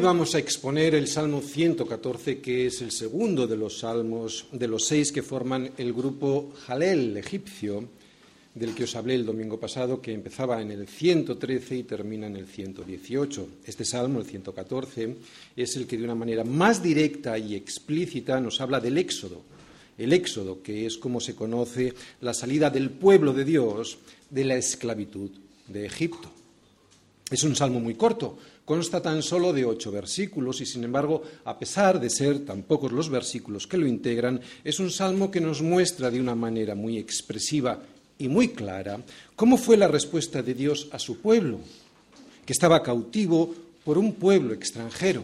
Hoy 0.00 0.06
vamos 0.06 0.34
a 0.34 0.38
exponer 0.38 0.94
el 0.94 1.06
Salmo 1.08 1.42
114, 1.42 2.40
que 2.40 2.64
es 2.64 2.80
el 2.80 2.90
segundo 2.90 3.46
de 3.46 3.58
los 3.58 3.80
salmos, 3.80 4.46
de 4.50 4.66
los 4.66 4.86
seis 4.86 5.12
que 5.12 5.20
forman 5.20 5.72
el 5.76 5.92
grupo 5.92 6.54
Jalel 6.64 7.18
egipcio, 7.18 7.86
del 8.54 8.74
que 8.74 8.84
os 8.84 8.96
hablé 8.96 9.14
el 9.14 9.26
domingo 9.26 9.60
pasado, 9.60 10.00
que 10.00 10.14
empezaba 10.14 10.62
en 10.62 10.70
el 10.70 10.88
113 10.88 11.76
y 11.76 11.82
termina 11.82 12.28
en 12.28 12.36
el 12.36 12.46
118. 12.46 13.48
Este 13.66 13.84
salmo, 13.84 14.20
el 14.20 14.24
114, 14.24 15.16
es 15.54 15.76
el 15.76 15.86
que 15.86 15.98
de 15.98 16.04
una 16.04 16.14
manera 16.14 16.44
más 16.44 16.82
directa 16.82 17.36
y 17.36 17.54
explícita 17.54 18.40
nos 18.40 18.58
habla 18.62 18.80
del 18.80 18.96
éxodo. 18.96 19.42
El 19.98 20.14
éxodo, 20.14 20.62
que 20.62 20.86
es 20.86 20.96
como 20.96 21.20
se 21.20 21.34
conoce 21.34 21.92
la 22.22 22.32
salida 22.32 22.70
del 22.70 22.88
pueblo 22.88 23.34
de 23.34 23.44
Dios 23.44 23.98
de 24.30 24.44
la 24.46 24.56
esclavitud 24.56 25.30
de 25.68 25.84
Egipto. 25.84 26.39
Es 27.30 27.44
un 27.44 27.54
salmo 27.54 27.78
muy 27.78 27.94
corto, 27.94 28.36
consta 28.64 29.00
tan 29.00 29.22
solo 29.22 29.52
de 29.52 29.64
ocho 29.64 29.92
versículos 29.92 30.60
y, 30.60 30.66
sin 30.66 30.82
embargo, 30.82 31.22
a 31.44 31.56
pesar 31.56 32.00
de 32.00 32.10
ser 32.10 32.44
tan 32.44 32.62
pocos 32.64 32.90
los 32.90 33.08
versículos 33.08 33.68
que 33.68 33.78
lo 33.78 33.86
integran, 33.86 34.40
es 34.64 34.80
un 34.80 34.90
salmo 34.90 35.30
que 35.30 35.40
nos 35.40 35.62
muestra 35.62 36.10
de 36.10 36.20
una 36.20 36.34
manera 36.34 36.74
muy 36.74 36.98
expresiva 36.98 37.78
y 38.18 38.28
muy 38.28 38.48
clara 38.48 39.00
cómo 39.36 39.56
fue 39.56 39.76
la 39.76 39.86
respuesta 39.86 40.42
de 40.42 40.54
Dios 40.54 40.88
a 40.90 40.98
su 40.98 41.20
pueblo, 41.20 41.60
que 42.44 42.52
estaba 42.52 42.82
cautivo 42.82 43.54
por 43.84 43.96
un 43.96 44.14
pueblo 44.14 44.52
extranjero. 44.52 45.22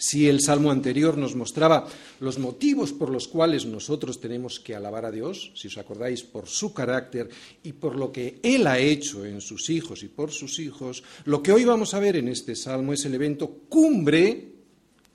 Si 0.00 0.28
el 0.28 0.40
salmo 0.40 0.70
anterior 0.70 1.18
nos 1.18 1.34
mostraba 1.34 1.88
los 2.20 2.38
motivos 2.38 2.92
por 2.92 3.10
los 3.10 3.26
cuales 3.26 3.66
nosotros 3.66 4.20
tenemos 4.20 4.60
que 4.60 4.76
alabar 4.76 5.04
a 5.04 5.10
Dios, 5.10 5.50
si 5.56 5.66
os 5.66 5.76
acordáis, 5.76 6.22
por 6.22 6.46
su 6.46 6.72
carácter 6.72 7.28
y 7.64 7.72
por 7.72 7.96
lo 7.96 8.12
que 8.12 8.38
Él 8.44 8.68
ha 8.68 8.78
hecho 8.78 9.26
en 9.26 9.40
sus 9.40 9.70
hijos 9.70 10.04
y 10.04 10.08
por 10.08 10.30
sus 10.30 10.60
hijos, 10.60 11.02
lo 11.24 11.42
que 11.42 11.50
hoy 11.50 11.64
vamos 11.64 11.94
a 11.94 11.98
ver 11.98 12.14
en 12.14 12.28
este 12.28 12.54
salmo 12.54 12.92
es 12.92 13.04
el 13.06 13.14
evento 13.14 13.48
cumbre 13.68 14.52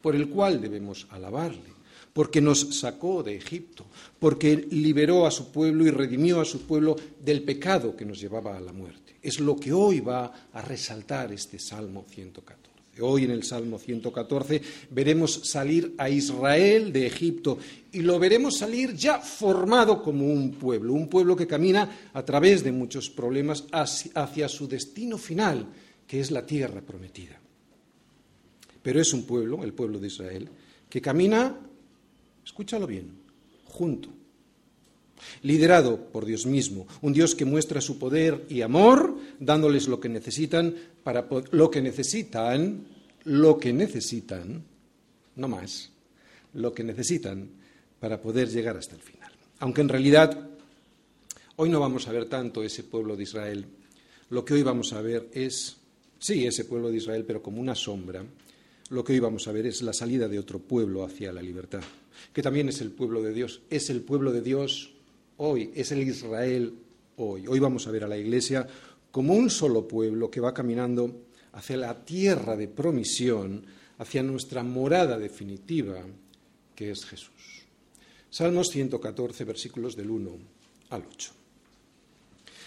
por 0.01 0.17
el 0.17 0.27
cual 0.27 0.59
debemos 0.59 1.07
alabarle, 1.11 1.71
porque 2.11 2.41
nos 2.41 2.77
sacó 2.77 3.23
de 3.23 3.37
Egipto, 3.37 3.85
porque 4.19 4.67
liberó 4.69 5.25
a 5.25 5.31
su 5.31 5.49
pueblo 5.49 5.87
y 5.87 5.91
redimió 5.91 6.41
a 6.41 6.45
su 6.45 6.63
pueblo 6.63 6.97
del 7.23 7.43
pecado 7.43 7.95
que 7.95 8.03
nos 8.03 8.19
llevaba 8.19 8.57
a 8.57 8.59
la 8.59 8.73
muerte. 8.73 9.15
Es 9.21 9.39
lo 9.39 9.55
que 9.55 9.71
hoy 9.71 10.01
va 10.01 10.49
a 10.51 10.61
resaltar 10.61 11.31
este 11.31 11.57
salmo 11.57 12.05
114. 12.09 12.72
Hoy 13.01 13.23
en 13.23 13.31
el 13.31 13.43
Salmo 13.43 13.79
114 13.79 14.61
veremos 14.91 15.41
salir 15.43 15.95
a 15.97 16.09
Israel 16.09 16.93
de 16.93 17.07
Egipto 17.07 17.57
y 17.91 18.01
lo 18.01 18.19
veremos 18.19 18.57
salir 18.57 18.93
ya 18.93 19.19
formado 19.19 20.03
como 20.03 20.27
un 20.27 20.51
pueblo, 20.51 20.93
un 20.93 21.09
pueblo 21.09 21.35
que 21.35 21.47
camina 21.47 22.09
a 22.13 22.23
través 22.23 22.63
de 22.63 22.71
muchos 22.71 23.09
problemas 23.09 23.65
hacia 23.71 24.47
su 24.47 24.67
destino 24.67 25.17
final, 25.17 25.65
que 26.05 26.19
es 26.19 26.29
la 26.29 26.45
tierra 26.45 26.81
prometida. 26.81 27.39
Pero 28.83 29.01
es 29.01 29.11
un 29.13 29.23
pueblo, 29.23 29.63
el 29.63 29.73
pueblo 29.73 29.97
de 29.97 30.07
Israel, 30.07 30.49
que 30.87 31.01
camina, 31.01 31.57
escúchalo 32.45 32.85
bien, 32.85 33.11
junto, 33.65 34.09
liderado 35.41 35.97
por 36.11 36.25
Dios 36.25 36.45
mismo, 36.45 36.87
un 37.01 37.13
Dios 37.13 37.35
que 37.35 37.45
muestra 37.45 37.81
su 37.81 37.99
poder 37.99 38.45
y 38.49 38.61
amor, 38.61 39.17
dándoles 39.39 39.87
lo 39.87 39.99
que 39.99 40.09
necesitan 40.09 40.73
para 41.03 41.27
lo 41.51 41.69
que 41.69 41.81
necesitan, 41.81 42.85
lo 43.25 43.57
que 43.57 43.73
necesitan, 43.73 44.63
no 45.35 45.47
más, 45.47 45.91
lo 46.53 46.73
que 46.73 46.83
necesitan 46.83 47.49
para 47.99 48.21
poder 48.21 48.49
llegar 48.49 48.77
hasta 48.77 48.95
el 48.95 49.01
final. 49.01 49.31
Aunque 49.59 49.81
en 49.81 49.89
realidad 49.89 50.49
hoy 51.55 51.69
no 51.69 51.79
vamos 51.79 52.07
a 52.07 52.11
ver 52.11 52.25
tanto 52.25 52.63
ese 52.63 52.83
pueblo 52.83 53.15
de 53.15 53.23
Israel, 53.23 53.65
lo 54.29 54.43
que 54.43 54.55
hoy 54.55 54.63
vamos 54.63 54.93
a 54.93 55.01
ver 55.01 55.29
es, 55.33 55.77
sí, 56.19 56.45
ese 56.45 56.65
pueblo 56.65 56.89
de 56.89 56.97
Israel, 56.97 57.23
pero 57.25 57.41
como 57.41 57.61
una 57.61 57.75
sombra, 57.75 58.23
lo 58.89 59.03
que 59.03 59.13
hoy 59.13 59.19
vamos 59.19 59.47
a 59.47 59.51
ver 59.51 59.65
es 59.65 59.81
la 59.81 59.93
salida 59.93 60.27
de 60.27 60.39
otro 60.39 60.59
pueblo 60.59 61.03
hacia 61.03 61.31
la 61.31 61.41
libertad, 61.41 61.83
que 62.33 62.41
también 62.41 62.69
es 62.69 62.81
el 62.81 62.91
pueblo 62.91 63.21
de 63.21 63.33
Dios, 63.33 63.61
es 63.69 63.89
el 63.89 64.01
pueblo 64.01 64.31
de 64.31 64.41
Dios 64.41 64.91
hoy, 65.37 65.71
es 65.75 65.91
el 65.91 66.01
Israel 66.01 66.73
hoy. 67.17 67.47
Hoy 67.47 67.59
vamos 67.59 67.87
a 67.87 67.91
ver 67.91 68.03
a 68.03 68.07
la 68.07 68.17
Iglesia 68.17 68.67
como 69.11 69.33
un 69.33 69.49
solo 69.49 69.87
pueblo 69.87 70.29
que 70.29 70.41
va 70.41 70.53
caminando 70.53 71.25
hacia 71.53 71.77
la 71.77 72.03
tierra 72.03 72.55
de 72.55 72.67
promisión, 72.67 73.65
hacia 73.99 74.23
nuestra 74.23 74.63
morada 74.63 75.17
definitiva, 75.17 76.01
que 76.75 76.91
es 76.91 77.05
Jesús. 77.05 77.29
Salmos 78.29 78.69
114, 78.69 79.43
versículos 79.43 79.95
del 79.95 80.09
1 80.09 80.31
al 80.89 81.05
8. 81.07 81.31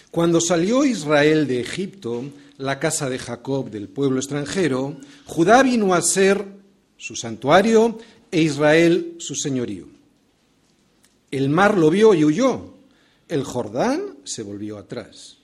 Cuando 0.09 0.39
salió 0.39 0.85
Israel 0.85 1.47
de 1.47 1.59
Egipto, 1.59 2.23
la 2.57 2.79
casa 2.79 3.09
de 3.09 3.19
Jacob 3.19 3.69
del 3.69 3.89
pueblo 3.89 4.19
extranjero, 4.19 4.95
Judá 5.25 5.61
vino 5.63 5.93
a 5.93 6.01
ser 6.01 6.45
su 6.95 7.15
santuario 7.15 7.97
e 8.31 8.41
Israel 8.41 9.15
su 9.19 9.35
señorío. 9.35 9.96
El 11.29 11.49
mar 11.49 11.77
lo 11.77 11.89
vio 11.89 12.13
y 12.13 12.23
huyó. 12.23 12.73
El 13.27 13.43
Jordán 13.43 14.17
se 14.23 14.43
volvió 14.43 14.77
atrás. 14.77 15.37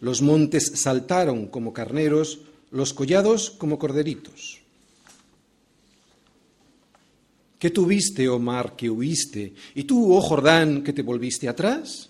Los 0.00 0.20
montes 0.20 0.72
saltaron 0.74 1.46
como 1.46 1.72
carneros, 1.72 2.40
los 2.72 2.92
collados 2.92 3.50
como 3.50 3.78
corderitos. 3.78 4.58
¿Qué 7.60 7.70
tuviste, 7.70 8.28
oh 8.28 8.40
mar, 8.40 8.74
que 8.74 8.90
huiste? 8.90 9.54
¿Y 9.76 9.84
tú, 9.84 10.12
oh 10.12 10.20
Jordán, 10.20 10.82
que 10.82 10.92
te 10.92 11.02
volviste 11.02 11.48
atrás? 11.48 12.08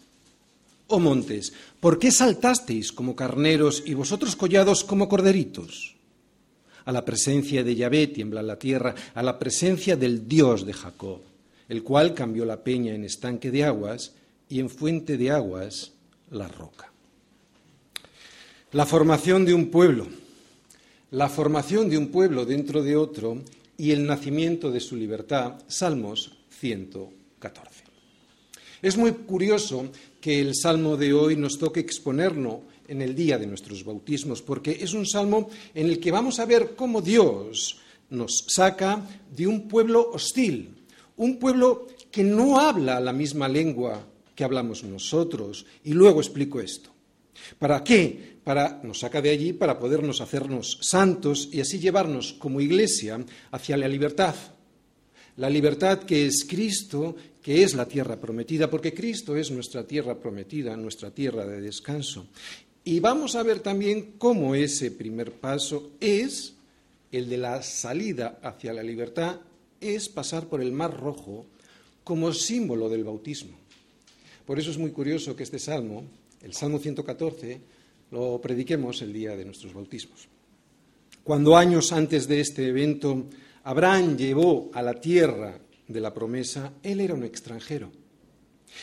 Oh 0.87 0.99
montes, 0.99 1.53
¿por 1.81 1.99
qué 1.99 2.11
saltasteis 2.11 2.93
como 2.93 3.15
carneros 3.15 3.83
y 3.85 3.93
vosotros 3.93 4.35
collados 4.37 4.85
como 4.85 5.11
corderitos? 5.11 5.95
A 6.87 6.93
la 6.93 7.05
presencia 7.05 7.63
de 7.63 7.77
Yahvé 7.77 8.07
tiembla 8.07 8.43
la 8.43 8.59
tierra, 8.59 8.95
a 9.15 9.23
la 9.23 9.39
presencia 9.39 9.97
del 9.97 10.27
Dios 10.27 10.65
de 10.65 10.73
Jacob 10.73 11.32
el 11.73 11.83
cual 11.83 12.13
cambió 12.13 12.45
la 12.45 12.63
peña 12.63 12.93
en 12.95 13.03
estanque 13.03 13.51
de 13.51 13.65
aguas 13.65 14.13
y 14.47 14.61
en 14.61 14.69
fuente 14.69 15.17
de 15.17 15.31
aguas 15.31 15.93
la 16.31 16.47
roca. 16.47 16.93
La 18.73 18.85
formación 18.85 19.47
de 19.47 19.55
un 19.55 19.71
pueblo, 19.71 20.07
la 21.13 21.31
formación 21.31 21.89
de 21.89 21.97
un 21.97 22.09
pueblo 22.09 22.45
dentro 22.45 22.83
de 22.83 22.95
otro 22.95 23.39
y 23.79 23.93
el 23.93 24.05
nacimiento 24.05 24.71
de 24.71 24.81
su 24.81 24.97
libertad, 24.97 25.63
Salmos 25.67 26.37
114. 26.51 27.85
Es 28.83 28.99
muy 28.99 29.13
curioso 29.13 29.87
que 30.21 30.43
el 30.43 30.55
salmo 30.55 30.99
de 30.99 31.15
hoy 31.15 31.37
nos 31.37 31.59
toque 31.59 31.81
exponernos 31.81 32.57
en 32.87 33.01
el 33.01 33.15
día 33.15 33.39
de 33.39 33.47
nuestros 33.47 33.83
bautismos, 33.83 34.43
porque 34.43 34.77
es 34.79 34.93
un 34.93 35.07
salmo 35.07 35.49
en 35.75 35.87
el 35.87 35.99
que 35.99 36.11
vamos 36.11 36.39
a 36.39 36.45
ver 36.45 36.75
cómo 36.77 37.01
Dios 37.01 37.79
nos 38.11 38.45
saca 38.47 39.03
de 39.35 39.47
un 39.47 39.69
pueblo 39.69 40.11
hostil, 40.13 40.82
un 41.25 41.39
pueblo 41.39 41.87
que 42.11 42.23
no 42.23 42.59
habla 42.59 43.01
la 43.01 43.13
misma 43.13 43.49
lengua 43.49 44.07
que 44.35 44.45
hablamos 44.45 44.85
nosotros. 44.85 45.67
Y 45.85 45.93
luego 45.93 46.21
explico 46.21 46.61
esto. 46.61 46.91
¿Para 47.59 47.83
qué? 47.83 48.39
Para, 48.45 48.81
nos 48.83 49.01
saca 49.01 49.23
de 49.23 49.31
allí 49.31 49.53
para 49.53 49.79
podernos 49.79 50.21
hacernos 50.21 50.79
santos 50.83 51.49
y 51.53 51.61
así 51.61 51.79
llevarnos 51.79 52.33
como 52.35 52.61
iglesia 52.61 53.25
hacia 53.51 53.77
la 53.77 53.89
libertad. 53.89 54.35
La 55.37 55.49
libertad 55.49 56.01
que 56.01 56.27
es 56.27 56.45
Cristo, 56.45 57.17
que 57.41 57.63
es 57.63 57.75
la 57.75 57.87
tierra 57.87 58.21
prometida, 58.21 58.69
porque 58.69 58.93
Cristo 58.93 59.37
es 59.37 59.51
nuestra 59.51 59.87
tierra 59.87 60.19
prometida, 60.19 60.77
nuestra 60.77 61.11
tierra 61.11 61.47
de 61.47 61.61
descanso. 61.61 62.27
Y 62.85 63.01
vamos 63.01 63.37
a 63.37 63.43
ver 63.43 63.61
también 63.61 64.15
cómo 64.19 64.55
ese 64.55 64.91
primer 64.91 65.33
paso 65.33 65.93
es 66.01 66.55
el 67.11 67.29
de 67.29 67.39
la 67.39 67.63
salida 67.63 68.41
hacia 68.43 68.73
la 68.73 68.83
libertad 68.83 69.39
es 69.83 70.09
pasar 70.09 70.49
por 70.49 70.63
el 70.63 70.73
Mar 70.73 70.99
Rojo 70.99 71.47
como 72.05 72.33
símbolo 72.33 72.89
del 72.89 73.05
bautismo. 73.05 73.59
Por 74.47 74.59
eso 74.59 74.71
es 74.71 74.79
muy 74.79 74.91
curioso 74.91 75.37
que 75.37 75.43
este 75.43 75.59
salmo, 75.59 76.05
el 76.43 76.55
Salmo 76.55 76.79
114, 76.79 77.61
lo 78.11 78.41
prediquemos 78.41 79.03
el 79.03 79.13
día 79.13 79.37
de 79.37 79.45
nuestros 79.45 79.75
bautismos. 79.75 80.29
Cuando 81.25 81.57
años 81.57 81.93
antes 81.93 82.27
de 82.27 82.41
este 82.41 82.69
evento 82.69 83.27
Abraham 83.65 84.17
llevó 84.17 84.71
a 84.75 84.83
la 84.83 84.95
tierra 84.95 85.59
de 85.87 86.01
la 86.01 86.13
promesa, 86.13 86.73
él 86.83 87.01
era 87.01 87.15
un 87.15 87.25
extranjero. 87.25 87.91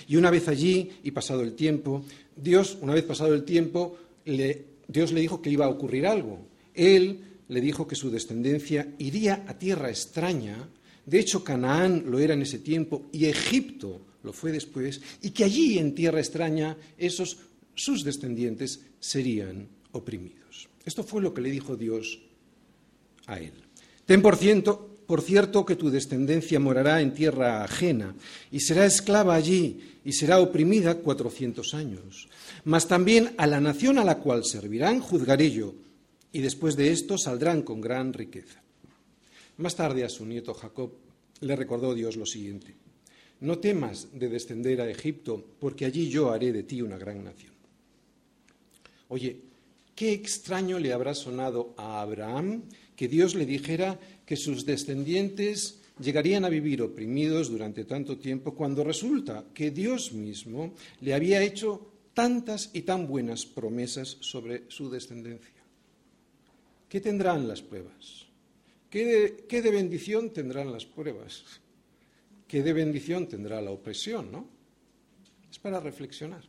Y 0.08 0.16
una 0.16 0.30
vez 0.30 0.48
allí 0.48 0.92
y 1.04 1.12
pasado 1.12 1.42
el 1.42 1.54
tiempo, 1.54 2.04
Dios, 2.36 2.78
una 2.82 2.94
vez 2.94 3.04
pasado 3.04 3.34
el 3.34 3.44
tiempo, 3.44 3.98
Dios 4.26 5.12
le 5.12 5.22
dijo 5.22 5.42
que 5.42 5.50
iba 5.50 5.66
a 5.66 5.70
ocurrir 5.70 6.06
algo. 6.06 6.40
Él 6.74 7.22
le 7.50 7.62
dijo 7.62 7.88
que 7.88 7.96
su 7.96 8.10
descendencia 8.10 8.88
iría 9.00 9.44
a 9.48 9.58
tierra 9.58 9.90
extraña 9.90 10.70
de 11.06 11.20
hecho, 11.20 11.44
Canaán 11.44 12.04
lo 12.08 12.20
era 12.20 12.34
en 12.34 12.42
ese 12.42 12.60
tiempo 12.60 13.08
y 13.12 13.26
Egipto 13.26 14.02
lo 14.24 14.34
fue 14.34 14.52
después, 14.52 15.02
y 15.22 15.32
que 15.32 15.46
allí 15.46 15.80
en 15.80 15.96
tierra 15.96 16.20
extraña 16.20 16.78
esos 16.98 17.38
sus 17.76 18.04
descendientes 18.04 18.82
serían 19.00 19.70
oprimidos. 19.94 20.68
Esto 20.86 21.04
fue 21.04 21.22
lo 21.22 21.34
que 21.34 21.42
le 21.42 21.52
dijo 21.52 21.78
Dios 21.78 22.20
a 23.26 23.40
él. 23.40 23.54
Ten 24.06 24.22
por 24.22 24.36
cierto, 24.36 24.98
por 25.06 25.22
cierto 25.22 25.66
que 25.66 25.76
tu 25.76 25.90
descendencia 25.90 26.60
morará 26.60 27.02
en 27.02 27.14
tierra 27.14 27.64
ajena 27.64 28.16
y 28.52 28.60
será 28.60 28.86
esclava 28.86 29.36
allí 29.36 30.00
y 30.04 30.14
será 30.14 30.40
oprimida 30.40 30.96
cuatrocientos 30.96 31.74
años. 31.74 32.28
Mas 32.66 32.88
también 32.88 33.34
a 33.38 33.48
la 33.48 33.62
nación 33.62 33.98
a 33.98 34.04
la 34.04 34.18
cual 34.18 34.44
servirán 34.44 35.00
juzgaré 35.00 35.52
yo 35.52 35.74
y 36.32 36.42
después 36.42 36.76
de 36.76 36.92
esto 36.92 37.18
saldrán 37.18 37.62
con 37.62 37.82
gran 37.82 38.14
riqueza. 38.14 38.62
Más 39.60 39.76
tarde 39.76 40.06
a 40.06 40.10
su 40.10 40.26
nieto 40.26 40.54
Jacob 40.54 40.90
le 41.42 41.54
recordó 41.54 41.94
Dios 41.94 42.16
lo 42.16 42.26
siguiente, 42.26 42.74
no 43.42 43.60
temas 43.60 44.08
de 44.14 44.30
descender 44.30 44.80
a 44.80 44.90
Egipto, 44.90 45.44
porque 45.60 45.84
allí 45.84 46.10
yo 46.10 46.32
haré 46.32 46.54
de 46.54 46.64
ti 46.64 46.82
una 46.82 46.98
gran 46.98 47.26
nación. 47.26 47.52
Oye, 49.10 49.36
qué 49.96 50.14
extraño 50.14 50.80
le 50.80 50.94
habrá 50.94 51.14
sonado 51.14 51.74
a 51.76 52.00
Abraham 52.00 52.64
que 52.96 53.10
Dios 53.10 53.36
le 53.36 53.46
dijera 53.46 54.00
que 54.26 54.38
sus 54.38 54.66
descendientes 54.66 55.82
llegarían 56.00 56.46
a 56.46 56.50
vivir 56.50 56.82
oprimidos 56.82 57.50
durante 57.50 57.84
tanto 57.84 58.18
tiempo 58.18 58.56
cuando 58.56 58.86
resulta 58.86 59.44
que 59.54 59.72
Dios 59.72 60.14
mismo 60.14 60.74
le 61.02 61.14
había 61.14 61.44
hecho 61.44 61.86
tantas 62.14 62.70
y 62.72 62.84
tan 62.84 63.08
buenas 63.08 63.46
promesas 63.46 64.18
sobre 64.22 64.64
su 64.70 64.90
descendencia. 64.90 65.52
¿Qué 66.88 67.02
tendrán 67.02 67.46
las 67.46 67.62
pruebas? 67.62 68.29
¿Qué 68.90 69.62
de, 69.62 69.72
bendición 69.72 70.32
tendrán 70.32 70.72
las 70.72 70.86
pruebas? 70.86 71.44
¿Qué 72.48 72.64
de 72.64 72.74
bendición 72.74 73.28
tendrá 73.28 73.62
la 73.62 73.70
opresión? 73.70 74.32
¿no? 74.32 74.48
Es 75.50 75.60
para 75.60 75.80
reflexionar. 75.80 76.44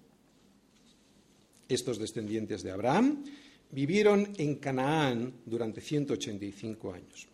Estos 1.69 1.99
descendientes 1.99 2.63
de 2.63 2.71
Abraham 2.71 3.25
vivieron 3.71 4.33
en 4.39 4.57
Canaán 4.57 5.35
durante 5.45 5.81
185 5.81 6.93
años. 6.93 7.29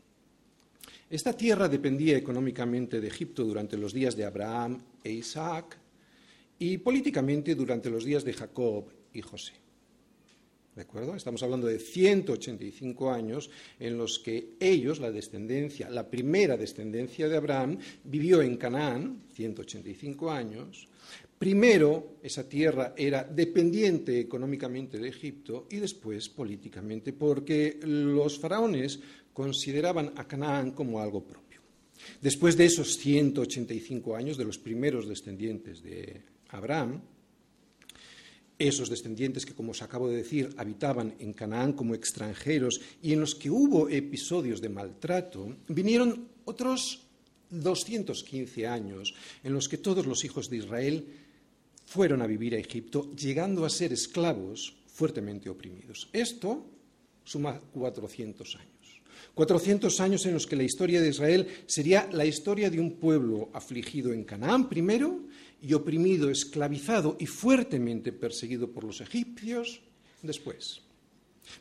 Esta 1.09 1.33
tierra 1.33 1.69
dependía 1.69 2.17
económicamente 2.17 3.01
de 3.01 3.07
Egipto 3.07 3.45
durante 3.45 3.77
los 3.77 3.93
días 3.93 4.17
de 4.17 4.25
Abraham 4.25 4.83
e 5.05 5.13
Isaac 5.13 5.79
y 6.59 6.79
políticamente 6.79 7.55
durante 7.55 7.89
los 7.91 8.05
días 8.05 8.25
de 8.25 8.33
Jacob 8.33 8.87
y 9.13 9.23
José. 9.23 9.66
¿De 10.77 10.83
acuerdo? 10.83 11.17
Estamos 11.17 11.43
hablando 11.43 11.69
de 11.69 11.79
185 11.79 13.11
años 13.11 13.49
en 13.81 13.97
los 13.97 14.19
que 14.19 14.57
ellos, 14.61 15.01
la 15.01 15.11
descendencia, 15.11 15.89
la 15.89 16.11
primera 16.11 16.59
descendencia 16.59 17.31
de 17.31 17.37
Abraham, 17.39 17.79
vivió 18.05 18.43
en 18.43 18.59
Canaán, 18.59 19.23
185 19.33 20.31
años. 20.31 20.87
Primero, 21.39 22.19
esa 22.23 22.47
tierra 22.47 22.93
era 22.95 23.25
dependiente 23.25 24.21
económicamente 24.21 24.99
de 24.99 25.09
Egipto 25.09 25.67
y 25.71 25.77
después 25.77 26.29
políticamente, 26.29 27.15
porque 27.15 27.81
los 27.83 28.39
faraones 28.39 29.01
consideraban 29.33 30.13
a 30.17 30.29
Canaán 30.29 30.73
como 30.73 31.01
algo 31.01 31.25
propio. 31.25 31.63
Después 32.21 32.55
de 32.55 32.67
esos 32.67 32.99
185 32.99 34.15
años 34.15 34.37
de 34.37 34.45
los 34.45 34.59
primeros 34.59 35.09
descendientes 35.09 35.83
de 35.83 36.21
Abraham, 36.49 37.01
esos 38.59 38.89
descendientes 38.89 39.45
que, 39.45 39.55
como 39.55 39.73
os 39.73 39.83
acabo 39.83 40.09
de 40.09 40.17
decir, 40.17 40.51
habitaban 40.57 41.15
en 41.19 41.33
Canaán 41.33 41.73
como 41.73 41.95
extranjeros 41.95 42.81
y 43.03 43.13
en 43.13 43.21
los 43.21 43.35
que 43.35 43.51
hubo 43.51 43.89
episodios 43.89 44.61
de 44.61 44.71
maltrato, 44.71 45.57
vinieron 45.69 46.29
otros 46.45 47.05
215 47.51 48.67
años 48.67 49.15
en 49.45 49.53
los 49.53 49.69
que 49.69 49.79
todos 49.79 50.07
los 50.07 50.25
hijos 50.25 50.49
de 50.49 50.57
Israel 50.57 51.05
fueron 51.85 52.23
a 52.23 52.27
vivir 52.27 52.55
a 52.55 52.59
Egipto, 52.59 53.13
llegando 53.15 53.65
a 53.65 53.71
ser 53.71 53.93
esclavos 53.93 54.75
fuertemente 54.87 55.49
oprimidos. 55.49 56.09
Esto 56.13 56.65
suma 57.25 57.61
400 57.61 58.57
años. 58.57 58.77
400 59.35 60.01
años 60.01 60.25
en 60.25 60.33
los 60.35 60.47
que 60.47 60.57
la 60.57 60.63
historia 60.63 61.01
de 61.01 61.11
Israel 61.11 61.47
sería 61.67 62.09
la 62.11 62.25
historia 62.25 62.71
de 62.71 62.81
un 62.81 62.93
pueblo 62.97 63.51
afligido 63.53 64.13
en 64.13 64.25
Canaán 64.25 64.69
primero 64.69 65.21
y 65.67 65.75
oprimido, 65.75 66.31
esclavizado 66.31 67.17
y 67.19 67.27
fuertemente 67.27 68.13
perseguido 68.13 68.71
por 68.71 68.85
los 68.85 69.01
egipcios 69.01 69.81
después. 70.23 70.83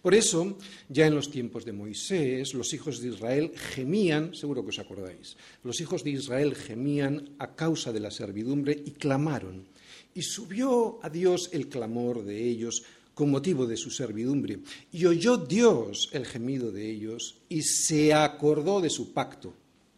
Por 0.02 0.14
eso, 0.14 0.58
ya 0.90 1.08
en 1.08 1.16
los 1.16 1.30
tiempos 1.30 1.66
de 1.66 1.74
Moisés, 1.74 2.54
los 2.54 2.74
hijos 2.74 3.02
de 3.02 3.10
Israel 3.10 3.52
gemían, 3.56 4.34
seguro 4.34 4.64
que 4.64 4.70
os 4.70 4.80
acordáis, 4.80 5.38
los 5.64 5.80
hijos 5.80 6.04
de 6.04 6.12
Israel 6.12 6.56
gemían 6.56 7.36
a 7.40 7.56
causa 7.56 7.92
de 7.92 8.00
la 8.00 8.12
servidumbre 8.12 8.80
y 8.86 8.92
clamaron. 8.92 9.66
Y 10.14 10.22
subió 10.22 11.00
a 11.04 11.10
Dios 11.10 11.50
el 11.52 11.68
clamor 11.68 12.24
de 12.24 12.44
ellos 12.48 12.84
con 13.14 13.32
motivo 13.32 13.66
de 13.66 13.78
su 13.78 13.90
servidumbre. 13.92 14.60
Y 14.92 15.06
oyó 15.06 15.38
Dios 15.38 16.10
el 16.14 16.26
gemido 16.26 16.72
de 16.72 16.90
ellos 16.90 17.38
y 17.50 17.62
se 17.62 18.14
acordó 18.14 18.82
de 18.82 18.90
su 18.90 19.14
pacto 19.14 19.54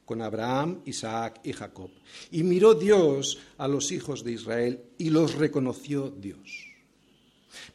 con 0.07 0.21
Abraham, 0.21 0.83
Isaac 0.85 1.41
y 1.43 1.51
Jacob. 1.51 1.91
Y 2.31 2.43
miró 2.43 2.73
Dios 2.73 3.39
a 3.57 3.67
los 3.67 3.91
hijos 3.91 4.23
de 4.23 4.31
Israel 4.31 4.81
y 4.97 5.09
los 5.09 5.35
reconoció 5.35 6.09
Dios. 6.09 6.71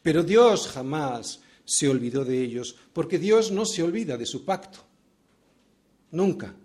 Pero 0.01 0.23
Dios 0.23 0.67
jamás 0.67 1.41
se 1.63 1.87
olvidó 1.87 2.25
de 2.25 2.41
ellos, 2.41 2.75
porque 2.91 3.19
Dios 3.19 3.51
no 3.51 3.67
se 3.67 3.83
olvida 3.83 4.17
de 4.17 4.25
su 4.25 4.43
pacto. 4.43 4.79
Nunca. 6.09 6.55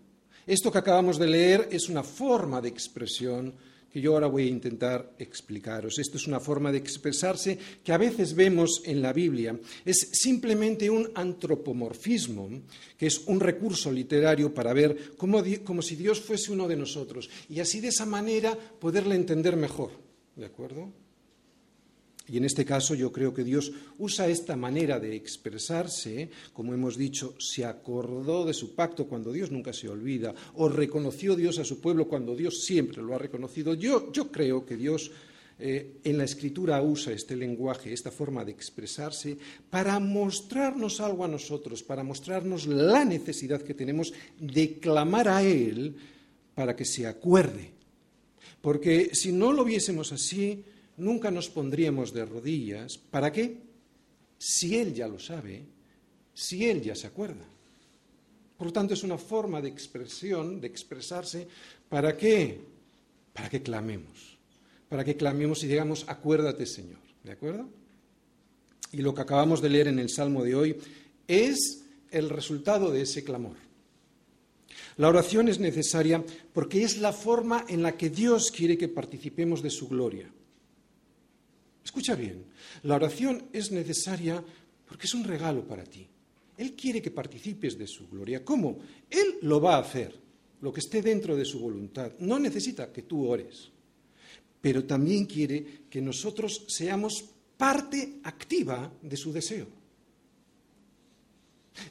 Esto 0.46 0.72
que 0.72 0.78
acabamos 0.78 1.18
de 1.18 1.26
leer 1.26 1.68
es 1.70 1.90
una 1.90 2.02
forma 2.02 2.62
de 2.62 2.70
expresión 2.70 3.54
que 3.92 4.00
yo 4.00 4.14
ahora 4.14 4.26
voy 4.26 4.44
a 4.44 4.50
intentar 4.50 5.14
explicaros. 5.18 5.98
Esto 5.98 6.16
es 6.16 6.26
una 6.26 6.40
forma 6.40 6.70
de 6.72 6.78
expresarse 6.78 7.58
que 7.82 7.92
a 7.92 7.98
veces 7.98 8.34
vemos 8.34 8.82
en 8.84 9.02
la 9.02 9.12
Biblia. 9.12 9.58
Es 9.84 10.10
simplemente 10.12 10.90
un 10.90 11.10
antropomorfismo, 11.14 12.48
que 12.96 13.06
es 13.06 13.18
un 13.26 13.40
recurso 13.40 13.90
literario 13.90 14.52
para 14.52 14.72
ver 14.72 15.16
como, 15.16 15.42
como 15.64 15.82
si 15.82 15.96
Dios 15.96 16.20
fuese 16.20 16.52
uno 16.52 16.68
de 16.68 16.76
nosotros 16.76 17.30
y 17.48 17.60
así 17.60 17.80
de 17.80 17.88
esa 17.88 18.06
manera 18.06 18.56
poderle 18.56 19.14
entender 19.14 19.56
mejor. 19.56 19.90
¿De 20.36 20.46
acuerdo? 20.46 20.92
Y 22.30 22.36
en 22.36 22.44
este 22.44 22.64
caso 22.64 22.94
yo 22.94 23.10
creo 23.10 23.32
que 23.32 23.44
Dios 23.44 23.72
usa 23.98 24.28
esta 24.28 24.54
manera 24.54 25.00
de 25.00 25.16
expresarse, 25.16 26.28
como 26.52 26.74
hemos 26.74 26.96
dicho, 26.96 27.34
se 27.38 27.64
acordó 27.64 28.44
de 28.44 28.52
su 28.52 28.74
pacto 28.74 29.06
cuando 29.06 29.32
Dios 29.32 29.50
nunca 29.50 29.72
se 29.72 29.88
olvida, 29.88 30.34
o 30.54 30.68
reconoció 30.68 31.34
Dios 31.34 31.58
a 31.58 31.64
su 31.64 31.80
pueblo 31.80 32.06
cuando 32.06 32.36
Dios 32.36 32.62
siempre 32.64 33.02
lo 33.02 33.14
ha 33.14 33.18
reconocido. 33.18 33.74
Yo, 33.74 34.12
creo 34.30 34.66
que 34.66 34.76
Dios 34.76 35.10
eh, 35.58 36.00
en 36.04 36.18
la 36.18 36.24
escritura 36.24 36.82
usa 36.82 37.14
este 37.14 37.34
lenguaje, 37.34 37.94
esta 37.94 38.10
forma 38.10 38.44
de 38.44 38.52
expresarse, 38.52 39.38
para 39.70 39.98
mostrarnos 39.98 41.00
algo 41.00 41.24
a 41.24 41.28
nosotros, 41.28 41.82
para 41.82 42.04
mostrarnos 42.04 42.66
la 42.66 43.06
necesidad 43.06 43.62
que 43.62 43.74
tenemos 43.74 44.12
de 44.38 44.78
clamar 44.78 45.28
a 45.28 45.42
Él 45.42 45.96
para 46.54 46.76
que 46.76 46.84
se 46.84 47.06
acuerde. 47.06 47.70
Porque 48.60 49.14
si 49.14 49.32
no 49.32 49.52
lo 49.52 49.64
viésemos 49.64 50.12
así, 50.12 50.64
nunca 50.98 51.30
nos 51.30 51.48
pondríamos 51.48 52.12
de 52.12 52.24
rodillas. 52.24 52.98
¿Para 52.98 53.32
qué? 53.32 53.56
Si 54.38 54.76
Él 54.76 54.94
ya 54.94 55.08
lo 55.08 55.18
sabe, 55.18 55.64
si 56.34 56.68
Él 56.68 56.82
ya 56.82 56.94
se 56.94 57.06
acuerda. 57.06 57.44
Por 58.56 58.66
lo 58.66 58.72
tanto, 58.72 58.94
es 58.94 59.02
una 59.04 59.18
forma 59.18 59.60
de 59.60 59.68
expresión, 59.68 60.60
de 60.60 60.66
expresarse, 60.66 61.46
¿para 61.88 62.16
qué? 62.16 62.60
Para 63.32 63.48
que 63.48 63.62
clamemos. 63.62 64.36
Para 64.88 65.04
que 65.04 65.16
clamemos 65.16 65.62
y 65.62 65.68
digamos, 65.68 66.04
acuérdate, 66.08 66.66
Señor. 66.66 66.98
¿De 67.22 67.32
acuerdo? 67.32 67.68
Y 68.92 68.98
lo 68.98 69.14
que 69.14 69.22
acabamos 69.22 69.60
de 69.60 69.68
leer 69.68 69.88
en 69.88 69.98
el 69.98 70.08
Salmo 70.08 70.42
de 70.42 70.54
hoy 70.54 70.76
es 71.26 71.84
el 72.10 72.30
resultado 72.30 72.90
de 72.90 73.02
ese 73.02 73.22
clamor. 73.22 73.56
La 74.96 75.08
oración 75.08 75.48
es 75.48 75.60
necesaria 75.60 76.24
porque 76.52 76.82
es 76.82 76.98
la 76.98 77.12
forma 77.12 77.64
en 77.68 77.82
la 77.82 77.96
que 77.96 78.10
Dios 78.10 78.50
quiere 78.50 78.76
que 78.76 78.88
participemos 78.88 79.62
de 79.62 79.70
su 79.70 79.88
gloria. 79.88 80.32
Escucha 81.88 82.14
bien, 82.14 82.44
la 82.82 82.96
oración 82.96 83.44
es 83.50 83.72
necesaria 83.72 84.44
porque 84.86 85.06
es 85.06 85.14
un 85.14 85.24
regalo 85.24 85.66
para 85.66 85.84
ti. 85.84 86.06
Él 86.58 86.74
quiere 86.74 87.00
que 87.00 87.10
participes 87.10 87.78
de 87.78 87.86
su 87.86 88.06
gloria. 88.10 88.44
¿Cómo? 88.44 88.78
Él 89.08 89.38
lo 89.40 89.58
va 89.58 89.76
a 89.76 89.80
hacer, 89.80 90.14
lo 90.60 90.70
que 90.70 90.80
esté 90.80 91.00
dentro 91.00 91.34
de 91.34 91.46
su 91.46 91.58
voluntad. 91.58 92.12
No 92.18 92.38
necesita 92.38 92.92
que 92.92 93.04
tú 93.04 93.26
ores, 93.26 93.70
pero 94.60 94.84
también 94.84 95.24
quiere 95.24 95.64
que 95.88 96.02
nosotros 96.02 96.66
seamos 96.68 97.24
parte 97.56 98.20
activa 98.22 98.92
de 99.00 99.16
su 99.16 99.32
deseo. 99.32 99.66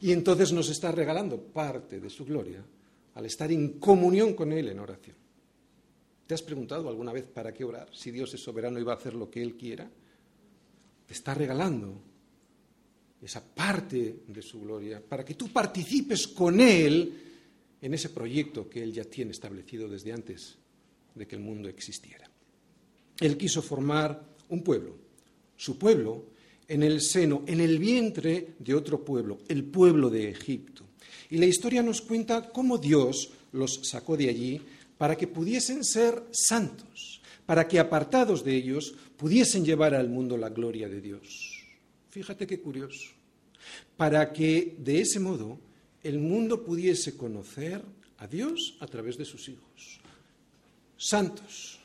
Y 0.01 0.11
entonces 0.11 0.51
nos 0.53 0.69
está 0.69 0.91
regalando 0.91 1.41
parte 1.41 1.99
de 1.99 2.11
su 2.11 2.23
gloria 2.23 2.63
al 3.15 3.25
estar 3.25 3.51
en 3.51 3.79
comunión 3.79 4.35
con 4.35 4.51
Él 4.51 4.67
en 4.67 4.77
oración. 4.77 5.26
¿Te 6.27 6.33
has 6.33 6.41
preguntado 6.41 6.89
alguna 6.89 7.13
vez 7.13 7.23
para 7.23 7.53
qué 7.53 7.63
orar? 7.63 7.89
Si 7.93 8.11
Dios 8.11 8.33
es 8.33 8.41
soberano 8.41 8.77
y 8.79 8.83
va 8.83 8.93
a 8.93 8.97
hacer 8.97 9.13
lo 9.13 9.31
que 9.31 9.41
Él 9.41 9.55
quiera. 9.55 9.89
Te 11.07 11.13
está 11.13 11.33
regalando 11.33 12.01
esa 13.21 13.41
parte 13.41 14.23
de 14.27 14.41
su 14.41 14.59
gloria 14.59 15.01
para 15.01 15.23
que 15.23 15.35
tú 15.35 15.47
participes 15.47 16.27
con 16.27 16.59
Él 16.59 17.13
en 17.81 17.93
ese 17.93 18.09
proyecto 18.09 18.69
que 18.69 18.83
Él 18.83 18.91
ya 18.91 19.05
tiene 19.05 19.31
establecido 19.31 19.87
desde 19.87 20.11
antes 20.11 20.57
de 21.15 21.25
que 21.25 21.37
el 21.37 21.41
mundo 21.41 21.69
existiera. 21.69 22.29
Él 23.21 23.37
quiso 23.37 23.61
formar 23.61 24.21
un 24.49 24.63
pueblo, 24.63 24.97
su 25.55 25.77
pueblo, 25.79 26.25
en 26.67 26.83
el 26.83 27.01
seno, 27.01 27.43
en 27.47 27.61
el 27.61 27.79
vientre 27.79 28.55
de 28.59 28.73
otro 28.75 29.03
pueblo, 29.03 29.39
el 29.47 29.63
pueblo 29.63 30.09
de 30.09 30.29
Egipto. 30.29 30.83
Y 31.29 31.37
la 31.37 31.45
historia 31.45 31.81
nos 31.81 32.01
cuenta 32.01 32.49
cómo 32.49 32.77
Dios 32.77 33.31
los 33.53 33.79
sacó 33.83 34.17
de 34.17 34.29
allí 34.29 34.61
para 34.97 35.15
que 35.15 35.27
pudiesen 35.27 35.83
ser 35.83 36.23
santos, 36.31 37.21
para 37.45 37.67
que 37.67 37.79
apartados 37.79 38.43
de 38.43 38.55
ellos 38.55 38.95
pudiesen 39.15 39.63
llevar 39.63 39.93
al 39.93 40.09
mundo 40.09 40.37
la 40.37 40.49
gloria 40.49 40.89
de 40.89 41.01
Dios. 41.01 41.63
Fíjate 42.09 42.47
qué 42.47 42.59
curioso. 42.59 43.13
para 43.97 44.31
que 44.31 44.75
de 44.79 45.01
ese 45.01 45.19
modo 45.19 45.59
el 46.03 46.19
mundo 46.19 46.63
pudiese 46.63 47.17
conocer 47.17 47.81
a 48.17 48.27
Dios 48.27 48.77
a 48.79 48.87
través 48.87 49.17
de 49.17 49.25
sus 49.25 49.49
hijos, 49.49 49.99
santos, 50.97 51.79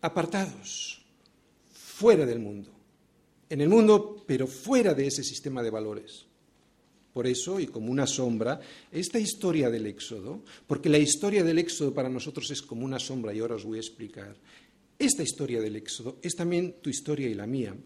apartados, 0.00 1.00
fuera 1.72 2.26
del 2.26 2.40
mundo, 2.40 2.70
en 3.48 3.60
el 3.60 3.68
mundo, 3.68 4.22
pero 4.26 4.46
fuera 4.46 4.94
de 4.94 5.06
ese 5.06 5.22
sistema 5.22 5.62
de 5.62 5.70
valores. 5.70 6.26
Por 7.14 7.28
eso, 7.28 7.60
y 7.60 7.68
como 7.68 7.92
una 7.92 8.08
sombra, 8.08 8.60
esta 8.90 9.20
historia 9.20 9.70
del 9.70 9.86
Éxodo, 9.86 10.42
porque 10.66 10.88
la 10.88 10.98
historia 10.98 11.44
del 11.44 11.60
Éxodo 11.60 11.94
para 11.94 12.08
nosotros 12.08 12.50
es 12.50 12.60
como 12.60 12.84
una 12.84 12.98
sombra, 12.98 13.32
y 13.32 13.38
ahora 13.38 13.54
os 13.54 13.64
voy 13.64 13.78
a 13.78 13.80
explicar, 13.80 14.34
esta 14.98 15.22
historia 15.22 15.60
del 15.60 15.76
Éxodo 15.76 16.18
es 16.20 16.34
también 16.34 16.74
tu 16.82 16.90
historia 16.90 17.28
y 17.28 17.34
la 17.34 17.46
mía, 17.46 17.76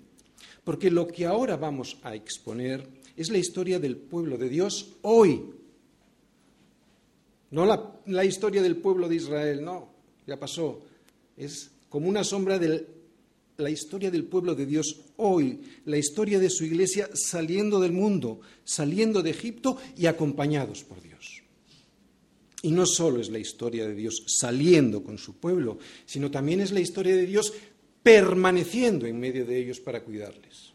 porque 0.64 0.90
lo 0.90 1.06
que 1.06 1.26
ahora 1.26 1.58
vamos 1.58 1.98
a 2.02 2.14
exponer 2.14 2.88
es 3.18 3.30
la 3.30 3.36
historia 3.36 3.78
del 3.78 3.98
pueblo 3.98 4.38
de 4.38 4.48
Dios 4.48 4.94
hoy. 5.02 5.42
No 7.50 7.66
la, 7.66 8.24
historia 8.24 8.62
del 8.62 8.76
pueblo 8.76 9.08
de 9.08 9.16
Israel, 9.16 9.62
no, 9.62 9.90
ya 10.26 10.38
pasó. 10.38 10.80
Es 11.36 11.70
como 11.90 12.08
una 12.08 12.24
sombra 12.24 12.58
de 12.58 12.86
la 13.58 13.70
historia 13.70 14.08
del 14.08 14.22
pueblo 14.22 14.54
de 14.54 14.66
Dios 14.66 15.00
hoy, 15.16 15.58
la 15.86 15.98
historia 15.98 16.38
de 16.38 16.48
su 16.48 16.64
iglesia 16.64 17.10
saliendo 17.12 17.80
del 17.80 17.90
mundo, 17.90 18.40
saliendo 18.62 19.20
de 19.20 19.30
Egipto 19.30 19.78
y 19.96 20.06
acompañados 20.06 20.84
por 20.84 21.02
Dios. 21.02 21.42
Y 22.62 22.70
no 22.70 22.86
solo 22.86 23.20
es 23.20 23.30
la 23.30 23.40
historia 23.40 23.88
de 23.88 23.96
Dios 23.96 24.22
saliendo 24.28 25.02
con 25.02 25.18
su 25.18 25.38
pueblo, 25.38 25.78
sino 26.06 26.30
también 26.30 26.60
es 26.60 26.70
la 26.70 26.78
historia 26.78 27.16
de 27.16 27.26
Dios 27.26 27.52
permaneciendo 28.00 29.06
en 29.06 29.18
medio 29.18 29.44
de 29.44 29.58
ellos 29.58 29.80
para 29.80 30.04
cuidarles. 30.04 30.72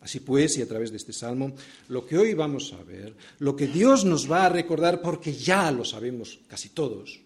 Así 0.00 0.20
pues, 0.20 0.56
y 0.56 0.62
a 0.62 0.66
través 0.66 0.90
de 0.90 0.96
este 0.96 1.12
salmo, 1.12 1.52
lo 1.88 2.06
que 2.06 2.16
hoy 2.16 2.32
vamos 2.32 2.72
a 2.72 2.82
ver, 2.82 3.14
lo 3.40 3.54
que 3.54 3.66
Dios 3.66 4.06
nos 4.06 4.30
va 4.30 4.46
a 4.46 4.48
recordar, 4.48 5.02
porque 5.02 5.34
ya 5.34 5.70
lo 5.70 5.84
sabemos 5.84 6.40
casi 6.48 6.70
todos, 6.70 7.20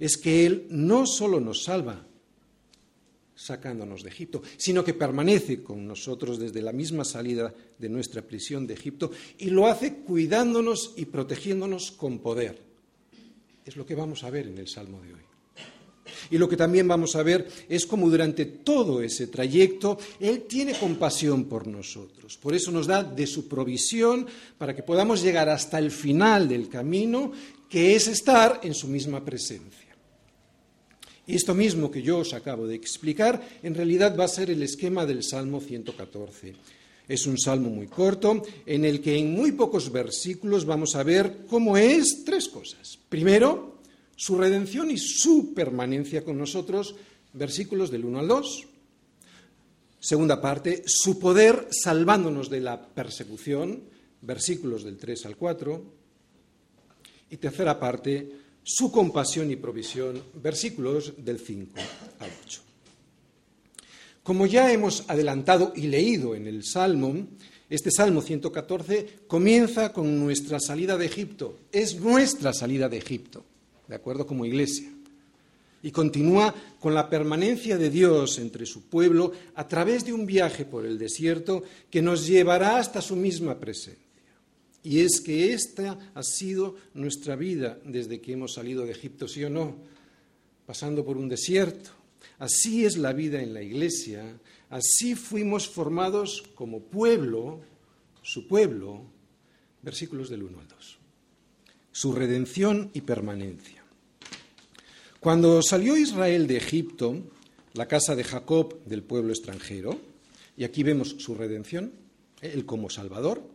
es 0.00 0.16
que 0.16 0.46
Él 0.46 0.66
no 0.70 1.06
solo 1.06 1.38
nos 1.38 1.62
salva 1.62 2.08
sacándonos 3.34 4.02
de 4.02 4.10
Egipto, 4.10 4.42
sino 4.56 4.84
que 4.84 4.94
permanece 4.94 5.62
con 5.62 5.86
nosotros 5.86 6.38
desde 6.38 6.62
la 6.62 6.72
misma 6.72 7.04
salida 7.04 7.52
de 7.78 7.88
nuestra 7.88 8.22
prisión 8.22 8.66
de 8.66 8.74
Egipto 8.74 9.10
y 9.38 9.50
lo 9.50 9.66
hace 9.66 9.96
cuidándonos 9.96 10.92
y 10.96 11.06
protegiéndonos 11.06 11.92
con 11.92 12.20
poder. 12.20 12.60
Es 13.64 13.76
lo 13.76 13.86
que 13.86 13.94
vamos 13.94 14.24
a 14.24 14.30
ver 14.30 14.46
en 14.46 14.58
el 14.58 14.68
Salmo 14.68 15.00
de 15.00 15.14
hoy. 15.14 15.20
Y 16.30 16.38
lo 16.38 16.48
que 16.48 16.56
también 16.56 16.88
vamos 16.88 17.16
a 17.16 17.22
ver 17.22 17.48
es 17.68 17.86
cómo 17.86 18.08
durante 18.08 18.44
todo 18.44 19.02
ese 19.02 19.26
trayecto 19.26 19.98
Él 20.20 20.42
tiene 20.42 20.74
compasión 20.74 21.44
por 21.44 21.66
nosotros. 21.66 22.36
Por 22.36 22.54
eso 22.54 22.70
nos 22.70 22.86
da 22.86 23.02
de 23.02 23.26
su 23.26 23.48
provisión 23.48 24.26
para 24.58 24.74
que 24.74 24.82
podamos 24.82 25.22
llegar 25.22 25.48
hasta 25.48 25.78
el 25.78 25.90
final 25.90 26.48
del 26.48 26.68
camino, 26.68 27.32
que 27.68 27.94
es 27.94 28.08
estar 28.08 28.60
en 28.62 28.74
su 28.74 28.88
misma 28.88 29.24
presencia. 29.24 29.83
Y 31.26 31.36
esto 31.36 31.54
mismo 31.54 31.90
que 31.90 32.02
yo 32.02 32.18
os 32.18 32.34
acabo 32.34 32.66
de 32.66 32.74
explicar, 32.74 33.40
en 33.62 33.74
realidad 33.74 34.16
va 34.18 34.24
a 34.24 34.28
ser 34.28 34.50
el 34.50 34.62
esquema 34.62 35.06
del 35.06 35.22
Salmo 35.22 35.60
114. 35.60 36.54
Es 37.06 37.26
un 37.26 37.38
salmo 37.38 37.68
muy 37.68 37.86
corto 37.86 38.42
en 38.64 38.84
el 38.84 39.00
que 39.00 39.16
en 39.16 39.32
muy 39.32 39.52
pocos 39.52 39.92
versículos 39.92 40.64
vamos 40.64 40.96
a 40.96 41.02
ver 41.02 41.44
cómo 41.48 41.76
es 41.76 42.24
tres 42.24 42.48
cosas. 42.48 42.98
Primero, 43.08 43.78
su 44.16 44.38
redención 44.38 44.90
y 44.90 44.98
su 44.98 45.52
permanencia 45.54 46.24
con 46.24 46.38
nosotros, 46.38 46.94
versículos 47.32 47.90
del 47.90 48.04
1 48.04 48.18
al 48.20 48.28
2. 48.28 48.66
Segunda 50.00 50.40
parte, 50.40 50.82
su 50.86 51.18
poder 51.18 51.68
salvándonos 51.70 52.48
de 52.50 52.60
la 52.60 52.80
persecución, 52.80 53.84
versículos 54.20 54.84
del 54.84 54.96
3 54.96 55.26
al 55.26 55.36
4. 55.36 55.84
Y 57.30 57.36
tercera 57.38 57.78
parte, 57.80 58.43
su 58.64 58.90
compasión 58.90 59.50
y 59.52 59.56
provisión, 59.56 60.20
versículos 60.42 61.12
del 61.16 61.38
5 61.38 61.72
al 62.18 62.30
8. 62.44 62.60
Como 64.24 64.46
ya 64.46 64.72
hemos 64.72 65.04
adelantado 65.08 65.72
y 65.76 65.82
leído 65.82 66.34
en 66.34 66.48
el 66.48 66.64
Salmo, 66.64 67.14
este 67.70 67.90
Salmo 67.92 68.22
114 68.22 69.20
comienza 69.28 69.92
con 69.92 70.18
nuestra 70.18 70.58
salida 70.58 70.96
de 70.96 71.06
Egipto. 71.06 71.58
Es 71.70 72.00
nuestra 72.00 72.52
salida 72.52 72.88
de 72.88 72.96
Egipto 72.96 73.44
de 73.86 73.94
acuerdo 73.94 74.26
como 74.26 74.44
iglesia. 74.44 74.90
Y 75.82 75.90
continúa 75.90 76.54
con 76.80 76.94
la 76.94 77.10
permanencia 77.10 77.76
de 77.76 77.90
Dios 77.90 78.38
entre 78.38 78.64
su 78.64 78.88
pueblo 78.88 79.32
a 79.54 79.68
través 79.68 80.04
de 80.04 80.14
un 80.14 80.24
viaje 80.24 80.64
por 80.64 80.86
el 80.86 80.98
desierto 80.98 81.62
que 81.90 82.00
nos 82.00 82.26
llevará 82.26 82.78
hasta 82.78 83.02
su 83.02 83.16
misma 83.16 83.58
presencia. 83.58 84.03
Y 84.84 85.00
es 85.00 85.20
que 85.20 85.52
esta 85.52 85.98
ha 86.14 86.22
sido 86.22 86.76
nuestra 86.94 87.34
vida 87.34 87.80
desde 87.84 88.20
que 88.20 88.34
hemos 88.34 88.54
salido 88.54 88.84
de 88.84 88.92
Egipto, 88.92 89.26
sí 89.26 89.42
o 89.42 89.50
no, 89.50 89.74
pasando 90.66 91.04
por 91.04 91.16
un 91.16 91.28
desierto. 91.28 91.90
Así 92.38 92.84
es 92.84 92.96
la 92.96 93.12
vida 93.12 93.42
en 93.42 93.52
la 93.52 93.62
iglesia, 93.62 94.38
así 94.70 95.16
fuimos 95.16 95.68
formados 95.68 96.44
como 96.54 96.82
pueblo, 96.82 97.60
su 98.22 98.46
pueblo, 98.46 99.02
versículos 99.82 100.30
del 100.30 100.44
1 100.44 100.60
al 100.60 100.68
2 100.68 100.98
su 101.94 102.12
redención 102.12 102.90
y 102.92 103.02
permanencia. 103.02 103.84
Cuando 105.20 105.62
salió 105.62 105.96
Israel 105.96 106.48
de 106.48 106.56
Egipto, 106.56 107.22
la 107.72 107.86
casa 107.86 108.16
de 108.16 108.24
Jacob 108.24 108.84
del 108.84 109.04
pueblo 109.04 109.32
extranjero, 109.32 110.00
y 110.56 110.64
aquí 110.64 110.82
vemos 110.82 111.14
su 111.18 111.36
redención, 111.36 111.92
él 112.40 112.66
como 112.66 112.90
Salvador, 112.90 113.48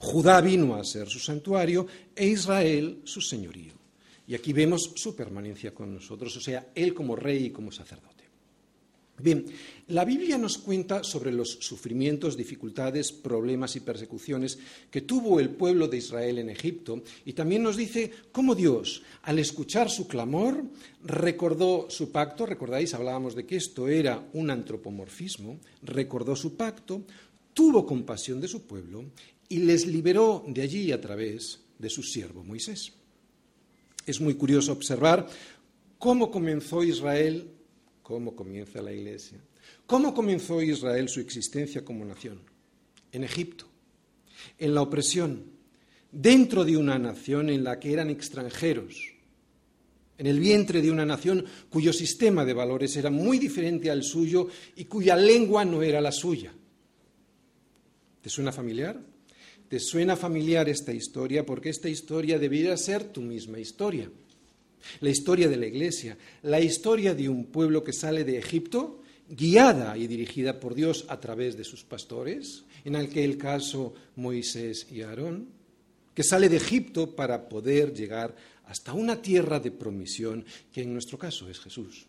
Judá 0.00 0.40
vino 0.40 0.74
a 0.74 0.82
ser 0.82 1.08
su 1.08 1.18
santuario 1.18 1.86
e 2.16 2.26
Israel 2.26 3.02
su 3.04 3.20
señorío. 3.20 3.74
Y 4.26 4.34
aquí 4.34 4.52
vemos 4.54 4.92
su 4.96 5.14
permanencia 5.14 5.74
con 5.74 5.92
nosotros, 5.92 6.34
o 6.36 6.40
sea, 6.40 6.72
él 6.74 6.94
como 6.94 7.16
rey 7.16 7.46
y 7.46 7.50
como 7.50 7.70
sacerdote. 7.70 8.24
Bien, 9.18 9.44
la 9.88 10.06
Biblia 10.06 10.38
nos 10.38 10.56
cuenta 10.56 11.04
sobre 11.04 11.32
los 11.32 11.58
sufrimientos, 11.60 12.38
dificultades, 12.38 13.12
problemas 13.12 13.76
y 13.76 13.80
persecuciones 13.80 14.58
que 14.90 15.02
tuvo 15.02 15.38
el 15.38 15.50
pueblo 15.50 15.86
de 15.86 15.98
Israel 15.98 16.38
en 16.38 16.48
Egipto 16.48 17.02
y 17.26 17.34
también 17.34 17.62
nos 17.62 17.76
dice 17.76 18.10
cómo 18.32 18.54
Dios, 18.54 19.02
al 19.24 19.38
escuchar 19.38 19.90
su 19.90 20.08
clamor, 20.08 20.64
recordó 21.04 21.90
su 21.90 22.10
pacto, 22.10 22.46
recordáis, 22.46 22.94
hablábamos 22.94 23.34
de 23.34 23.44
que 23.44 23.56
esto 23.56 23.88
era 23.88 24.26
un 24.32 24.48
antropomorfismo, 24.48 25.58
recordó 25.82 26.34
su 26.34 26.56
pacto, 26.56 27.02
tuvo 27.52 27.84
compasión 27.84 28.40
de 28.40 28.48
su 28.48 28.62
pueblo 28.62 29.04
y 29.50 29.58
les 29.58 29.86
liberó 29.86 30.42
de 30.46 30.62
allí 30.62 30.90
a 30.92 31.00
través 31.00 31.60
de 31.78 31.90
su 31.90 32.02
siervo 32.02 32.42
Moisés. 32.42 32.94
Es 34.06 34.18
muy 34.18 34.34
curioso 34.34 34.72
observar 34.72 35.28
cómo 35.98 36.30
comenzó 36.30 36.82
Israel 36.82 37.60
cómo 38.10 38.34
comienza 38.34 38.82
la 38.82 38.92
Iglesia. 38.92 39.38
¿Cómo 39.86 40.12
comenzó 40.12 40.60
Israel 40.60 41.08
su 41.08 41.20
existencia 41.20 41.84
como 41.84 42.04
nación? 42.04 42.40
En 43.12 43.22
Egipto, 43.22 43.66
en 44.58 44.74
la 44.74 44.82
opresión, 44.82 45.44
dentro 46.10 46.64
de 46.64 46.76
una 46.76 46.98
nación 46.98 47.50
en 47.50 47.62
la 47.62 47.78
que 47.78 47.92
eran 47.92 48.10
extranjeros, 48.10 49.12
en 50.18 50.26
el 50.26 50.40
vientre 50.40 50.82
de 50.82 50.90
una 50.90 51.06
nación 51.06 51.44
cuyo 51.68 51.92
sistema 51.92 52.44
de 52.44 52.52
valores 52.52 52.96
era 52.96 53.10
muy 53.10 53.38
diferente 53.38 53.92
al 53.92 54.02
suyo 54.02 54.48
y 54.74 54.86
cuya 54.86 55.14
lengua 55.14 55.64
no 55.64 55.80
era 55.80 56.00
la 56.00 56.10
suya. 56.10 56.52
¿Te 58.20 58.28
suena 58.28 58.50
familiar? 58.50 59.00
¿Te 59.70 59.80
suena 59.80 60.16
familiar 60.16 60.68
esta 60.68 60.92
historia? 60.92 61.46
Porque 61.46 61.70
esta 61.70 61.88
historia 61.88 62.38
debería 62.38 62.76
ser 62.76 63.04
tu 63.04 63.22
misma 63.22 63.58
historia 63.58 64.10
la 65.00 65.10
historia 65.10 65.48
de 65.48 65.56
la 65.56 65.66
Iglesia, 65.66 66.16
la 66.42 66.60
historia 66.60 67.14
de 67.14 67.28
un 67.28 67.46
pueblo 67.46 67.84
que 67.84 67.92
sale 67.92 68.24
de 68.24 68.38
Egipto, 68.38 69.02
guiada 69.28 69.96
y 69.96 70.06
dirigida 70.06 70.58
por 70.58 70.74
Dios 70.74 71.04
a 71.08 71.20
través 71.20 71.56
de 71.56 71.64
sus 71.64 71.84
pastores, 71.84 72.64
en 72.84 72.96
aquel 72.96 73.38
caso 73.38 73.94
Moisés 74.16 74.86
y 74.90 75.02
Aarón, 75.02 75.48
que 76.14 76.24
sale 76.24 76.48
de 76.48 76.56
Egipto 76.56 77.14
para 77.14 77.48
poder 77.48 77.94
llegar 77.94 78.34
hasta 78.66 78.92
una 78.92 79.20
tierra 79.20 79.60
de 79.60 79.70
promisión, 79.70 80.44
que 80.72 80.82
en 80.82 80.92
nuestro 80.92 81.18
caso 81.18 81.48
es 81.48 81.60
Jesús. 81.60 82.06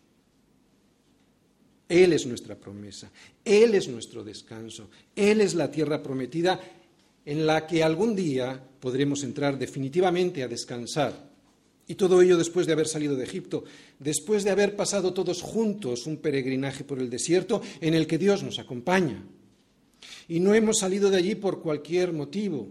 Él 1.88 2.13
es 2.13 2.25
nuestra 2.25 2.56
promesa, 2.56 3.12
Él 3.44 3.75
es 3.75 3.89
nuestro 3.89 4.24
descanso, 4.24 4.89
Él 5.13 5.41
es 5.41 5.53
la 5.56 5.70
tierra 5.70 6.01
prometida 6.01 6.60
en 7.25 7.46
la 7.46 7.68
que 7.68 7.84
algún 7.84 8.16
día 8.16 8.62
podremos 8.80 9.24
entrar 9.24 9.58
definitivamente 9.58 10.44
a 10.44 10.48
descansar 10.48 11.32
y 11.88 11.96
todo 11.96 12.22
ello 12.22 12.38
después 12.38 12.68
de 12.68 12.74
haber 12.74 12.88
salido 12.88 13.18
de 13.18 13.25
Egipto, 13.25 13.66
después 14.00 14.46
de 14.46 14.51
haber 14.51 14.78
pasado 14.78 15.13
todos 15.13 15.42
juntos 15.42 16.08
un 16.08 16.18
peregrinaje 16.18 16.86
por 16.86 17.00
el 17.00 17.10
desierto 17.10 17.62
en 17.82 17.94
el 17.94 18.08
que 18.08 18.18
Dios 18.18 18.44
nos 18.44 18.60
acompaña. 18.60 19.25
Y 20.30 20.40
no 20.40 20.54
hemos 20.54 20.80
salido 20.80 21.10
de 21.10 21.18
allí 21.18 21.36
por 21.36 21.62
cualquier 21.62 22.13
motivo. 22.13 22.70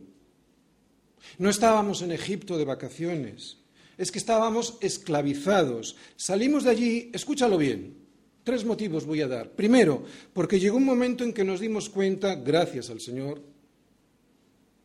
No 1.36 1.50
estábamos 1.50 2.00
en 2.00 2.12
Egipto 2.12 2.56
de 2.56 2.64
vacaciones, 2.64 3.58
es 3.98 4.10
que 4.10 4.18
estábamos 4.18 4.78
esclavizados. 4.80 5.96
Salimos 6.16 6.64
de 6.64 6.70
allí, 6.70 7.10
escúchalo 7.12 7.58
bien, 7.58 8.00
Tres 8.42 8.64
motivos 8.64 9.04
voy 9.04 9.20
a 9.20 9.28
dar. 9.28 9.50
Primero, 9.50 10.02
porque 10.32 10.58
llegó 10.58 10.78
un 10.78 10.84
momento 10.84 11.24
en 11.24 11.34
que 11.34 11.44
nos 11.44 11.60
dimos 11.60 11.90
cuenta, 11.90 12.36
gracias 12.36 12.88
al 12.88 13.00
Señor, 13.00 13.42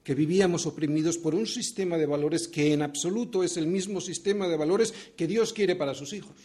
que 0.06 0.14
vivíamos 0.14 0.68
oprimidos 0.68 1.18
por 1.18 1.34
un 1.34 1.48
sistema 1.48 1.98
de 1.98 2.06
valores 2.06 2.48
que 2.48 2.72
en 2.72 2.84
absoluto 2.84 3.44
es 3.44 3.58
el 3.58 3.66
mismo 3.66 4.00
sistema 4.00 4.48
de 4.48 4.56
valores 4.56 4.94
que 5.18 5.26
Dios 5.26 5.52
quiere 5.52 5.76
para 5.76 5.96
sus 5.96 6.14
hijos. 6.14 6.36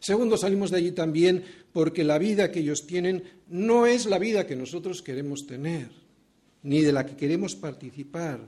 Segundo, 0.00 0.38
salimos 0.38 0.70
de 0.70 0.78
allí 0.78 0.92
también 0.92 1.44
porque 1.70 2.02
la 2.02 2.16
vida 2.16 2.50
que 2.50 2.60
ellos 2.60 2.86
tienen 2.86 3.22
no 3.46 3.86
es 3.86 4.06
la 4.06 4.18
vida 4.18 4.46
que 4.46 4.56
nosotros 4.56 5.02
queremos 5.02 5.46
tener, 5.46 5.90
ni 6.62 6.80
de 6.80 6.92
la 6.92 7.04
que 7.04 7.14
queremos 7.14 7.54
participar. 7.54 8.40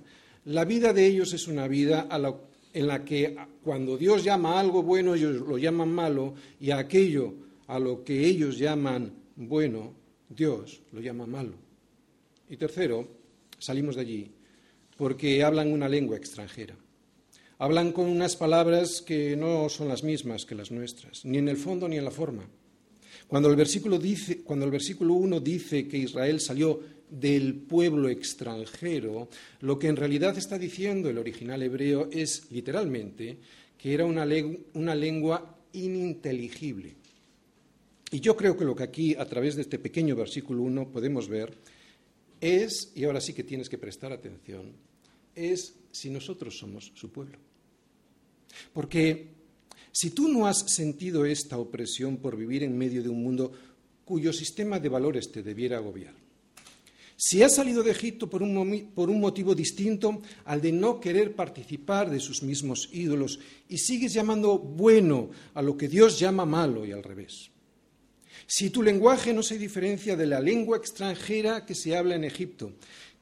La 0.47 0.65
vida 0.65 0.95
de 0.95 1.05
ellos 1.05 1.35
es 1.35 1.49
una 1.49 1.69
vida 1.69 2.09
en 2.73 2.87
la 2.87 3.05
que 3.05 3.37
cuando 3.63 3.99
Dios 3.99 4.25
llama 4.25 4.59
algo 4.59 4.83
bueno, 4.83 5.15
ellos 5.15 5.47
lo 5.47 5.59
llaman 5.59 5.93
malo, 5.93 6.33
y 6.59 6.71
a 6.71 6.79
aquello 6.79 7.35
a 7.67 7.79
lo 7.79 8.03
que 8.03 8.25
ellos 8.25 8.57
llaman 8.57 9.13
bueno, 9.37 9.93
Dios 10.31 10.81
lo 10.93 11.03
llama 11.03 11.27
malo. 11.27 11.53
Y 12.49 12.57
tercero, 12.57 13.07
salimos 13.59 13.97
de 13.97 14.01
allí 14.01 14.36
porque 14.97 15.43
hablan 15.43 15.73
una 15.73 15.89
lengua 15.89 16.17
extranjera. 16.17 16.77
Hablan 17.59 17.93
con 17.93 18.07
unas 18.07 18.37
palabras 18.37 19.03
que 19.03 19.37
no 19.37 19.69
son 19.69 19.89
las 19.89 20.03
mismas 20.03 20.45
que 20.45 20.55
las 20.55 20.71
nuestras, 20.71 21.25
ni 21.25 21.39
en 21.39 21.49
el 21.49 21.57
fondo 21.57 21.89
ni 21.89 21.97
en 21.97 22.05
la 22.05 22.11
forma. 22.11 22.47
Cuando 23.27 23.49
el 23.49 23.57
versículo, 23.57 23.99
dice, 23.99 24.43
cuando 24.43 24.65
el 24.65 24.71
versículo 24.71 25.15
1 25.15 25.41
dice 25.41 25.89
que 25.89 25.99
Israel 25.99 26.41
salió 26.41 26.81
del 27.09 27.55
pueblo 27.55 28.09
extranjero, 28.09 29.29
lo 29.61 29.79
que 29.79 29.89
en 29.89 29.97
realidad 29.97 30.37
está 30.37 30.59
diciendo 30.59 31.09
el 31.09 31.19
original 31.19 31.63
hebreo 31.63 32.09
es 32.13 32.51
literalmente 32.51 33.39
que 33.79 33.95
era 33.95 34.05
una, 34.05 34.27
una 34.75 34.95
lengua 34.95 35.57
ininteligible. 35.73 36.95
Y 38.11 38.21
yo 38.21 38.37
creo 38.37 38.57
que 38.57 38.65
lo 38.65 38.77
que 38.77 38.85
aquí, 38.85 39.15
a 39.15 39.25
través 39.27 39.57
de 39.57 39.63
este 39.63 39.79
pequeño 39.79 40.15
versículo 40.15 40.63
1, 40.63 40.91
podemos 40.91 41.29
ver 41.29 41.57
es, 42.41 42.93
y 42.95 43.05
ahora 43.05 43.21
sí 43.21 43.33
que 43.33 43.45
tienes 43.45 43.69
que 43.69 43.79
prestar 43.79 44.13
atención, 44.13 44.73
es 45.37 45.75
si 45.93 46.11
nosotros 46.11 46.59
somos 46.59 46.91
su 46.95 47.11
pueblo. 47.11 47.39
Porque 48.73 49.29
si 49.93 50.11
tú 50.11 50.29
no 50.29 50.47
has 50.47 50.73
sentido 50.73 51.25
esta 51.25 51.59
opresión 51.59 52.17
por 52.17 52.37
vivir 52.37 52.63
en 52.63 52.77
medio 52.77 53.03
de 53.03 53.09
un 53.09 53.23
mundo 53.23 53.53
cuyo 54.05 54.33
sistema 54.33 54.81
de 54.81 54.89
valores 54.89 55.31
te 55.31 55.43
debiera 55.43 55.77
agobiar, 55.77 56.15
si 57.19 57.43
has 57.43 57.55
salido 57.55 57.83
de 57.83 57.93
Egipto 57.93 58.29
por 58.29 58.43
un, 58.43 58.91
por 58.95 59.09
un, 59.09 59.21
motivo 59.21 59.55
distinto 59.55 60.21
al 60.45 60.61
de 60.61 60.71
no 60.73 61.01
querer 61.01 61.35
participar 61.35 62.11
de 62.11 62.21
sus 62.21 62.43
mismos 62.43 62.91
ídolos 62.93 63.41
y 63.71 63.79
sigues 63.79 64.13
llamando 64.13 64.59
bueno 64.59 65.31
a 65.55 65.63
lo 65.63 65.79
que 65.79 65.89
Dios 65.89 66.19
llama 66.19 66.45
malo 66.45 66.85
y 66.85 66.93
al 66.93 67.03
revés, 67.03 67.51
si 68.47 68.71
tu 68.71 68.83
lenguaje 68.83 69.33
no 69.33 69.43
se 69.43 69.59
diferencia 69.59 70.15
de 70.15 70.27
la 70.27 70.41
lengua 70.41 70.77
extranjera 70.77 71.65
que 71.65 71.75
se 71.75 71.97
habla 71.97 72.15
en 72.15 72.25
Egipto, 72.25 72.75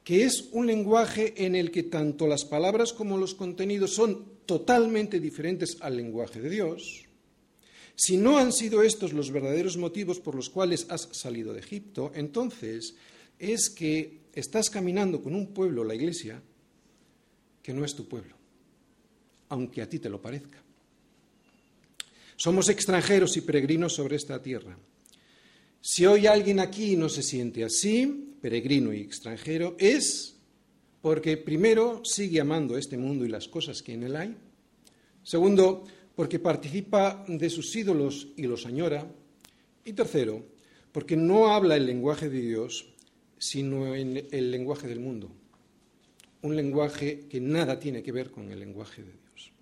que 0.04 0.24
es 0.24 0.50
un 0.52 0.66
lenguaje 0.66 1.46
en 1.46 1.56
el 1.56 1.70
que 1.70 1.84
tanto 1.84 2.26
las 2.26 2.44
palabras 2.44 2.92
como 2.92 3.16
los 3.16 3.34
contenidos 3.34 3.94
son 3.94 4.34
totalmente 4.44 5.18
diferentes 5.18 5.78
al 5.80 5.96
lenguaje 5.96 6.42
de 6.42 6.50
Dios, 6.50 7.06
si 7.96 8.16
no 8.16 8.38
han 8.38 8.52
sido 8.52 8.82
estos 8.82 9.12
los 9.12 9.30
verdaderos 9.30 9.76
motivos 9.76 10.20
por 10.20 10.34
los 10.34 10.50
cuales 10.50 10.86
has 10.90 11.08
salido 11.12 11.52
de 11.54 11.60
Egipto, 11.60 12.12
entonces 12.14 12.96
es 13.38 13.70
que 13.70 14.18
estás 14.34 14.68
caminando 14.68 15.22
con 15.22 15.34
un 15.34 15.54
pueblo, 15.54 15.84
la 15.84 15.94
Iglesia, 15.94 16.42
que 17.62 17.72
no 17.72 17.84
es 17.84 17.94
tu 17.94 18.06
pueblo, 18.06 18.34
aunque 19.48 19.80
a 19.80 19.88
ti 19.88 20.00
te 20.00 20.10
lo 20.10 20.20
parezca. 20.20 20.62
Somos 22.36 22.68
extranjeros 22.68 23.36
y 23.36 23.42
peregrinos 23.42 23.94
sobre 23.94 24.16
esta 24.16 24.42
tierra. 24.42 24.76
Si 25.80 26.04
hoy 26.04 26.26
alguien 26.26 26.58
aquí 26.60 26.96
no 26.96 27.08
se 27.08 27.22
siente 27.22 27.64
así, 27.64 28.33
peregrino 28.44 28.92
y 28.92 29.00
extranjero, 29.00 29.74
es 29.78 30.36
porque 31.00 31.38
primero 31.38 32.04
sigue 32.04 32.42
amando 32.42 32.76
este 32.76 32.98
mundo 32.98 33.24
y 33.24 33.28
las 33.28 33.48
cosas 33.48 33.82
que 33.82 33.94
en 33.94 34.02
él 34.02 34.16
hay. 34.16 34.36
Segundo, 35.22 35.84
porque 36.14 36.38
participa 36.38 37.24
de 37.26 37.48
sus 37.48 37.74
ídolos 37.74 38.28
y 38.36 38.42
los 38.42 38.66
añora. 38.66 39.10
Y 39.86 39.94
tercero, 39.94 40.44
porque 40.92 41.16
no 41.16 41.54
habla 41.54 41.76
el 41.76 41.86
lenguaje 41.86 42.28
de 42.28 42.42
Dios, 42.42 42.84
sino 43.38 43.94
en 43.94 44.28
el 44.30 44.50
lenguaje 44.50 44.88
del 44.88 45.00
mundo. 45.00 45.30
Un 46.42 46.54
lenguaje 46.54 47.20
que 47.20 47.40
nada 47.40 47.80
tiene 47.80 48.02
que 48.02 48.12
ver 48.12 48.30
con 48.30 48.52
el 48.52 48.60
lenguaje 48.60 49.00
de 49.00 49.12
Dios. 49.12 49.52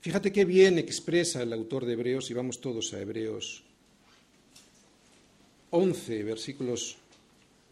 Fíjate 0.00 0.32
qué 0.32 0.46
bien 0.46 0.78
expresa 0.78 1.42
el 1.42 1.52
autor 1.52 1.84
de 1.84 1.92
Hebreos, 1.92 2.30
y 2.30 2.32
vamos 2.32 2.62
todos 2.62 2.94
a 2.94 3.02
Hebreos 3.02 3.62
11, 5.68 6.22
versículos 6.22 6.96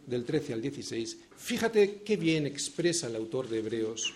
del 0.07 0.25
13 0.25 0.53
al 0.55 0.63
16, 0.63 1.17
fíjate 1.37 2.03
qué 2.05 2.17
bien 2.17 2.47
expresa 2.47 3.07
el 3.07 3.17
autor 3.17 3.49
de 3.49 3.59
Hebreos 3.59 4.15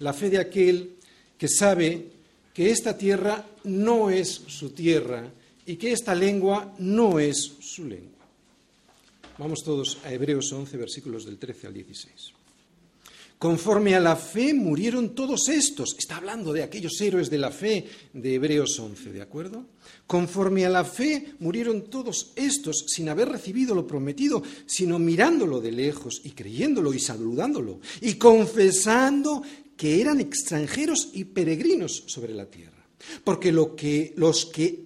la 0.00 0.12
fe 0.12 0.30
de 0.30 0.38
aquel 0.38 0.96
que 1.38 1.48
sabe 1.48 2.06
que 2.52 2.70
esta 2.70 2.96
tierra 2.96 3.44
no 3.64 4.10
es 4.10 4.28
su 4.28 4.70
tierra 4.70 5.30
y 5.66 5.76
que 5.76 5.92
esta 5.92 6.14
lengua 6.14 6.74
no 6.78 7.18
es 7.18 7.54
su 7.60 7.86
lengua. 7.86 8.10
Vamos 9.38 9.64
todos 9.64 9.98
a 10.04 10.12
Hebreos 10.12 10.52
11, 10.52 10.76
versículos 10.76 11.24
del 11.24 11.38
13 11.38 11.66
al 11.66 11.74
16. 11.74 12.33
Conforme 13.38 13.94
a 13.94 14.00
la 14.00 14.16
fe 14.16 14.54
murieron 14.54 15.14
todos 15.14 15.48
estos. 15.48 15.96
Está 15.98 16.16
hablando 16.16 16.52
de 16.52 16.62
aquellos 16.62 17.00
héroes 17.00 17.28
de 17.28 17.38
la 17.38 17.50
fe 17.50 17.86
de 18.12 18.34
Hebreos 18.34 18.78
11, 18.78 19.12
¿de 19.12 19.22
acuerdo? 19.22 19.66
Conforme 20.06 20.64
a 20.64 20.70
la 20.70 20.84
fe 20.84 21.34
murieron 21.40 21.82
todos 21.90 22.32
estos 22.36 22.84
sin 22.88 23.08
haber 23.08 23.28
recibido 23.28 23.74
lo 23.74 23.86
prometido, 23.86 24.42
sino 24.66 24.98
mirándolo 24.98 25.60
de 25.60 25.72
lejos 25.72 26.20
y 26.24 26.30
creyéndolo 26.30 26.94
y 26.94 27.00
saludándolo 27.00 27.80
y 28.00 28.14
confesando 28.14 29.42
que 29.76 30.00
eran 30.00 30.20
extranjeros 30.20 31.10
y 31.12 31.24
peregrinos 31.24 32.04
sobre 32.06 32.34
la 32.34 32.46
tierra. 32.46 32.72
Porque 33.22 33.52
lo 33.52 33.76
que, 33.76 34.14
los 34.16 34.46
que 34.46 34.83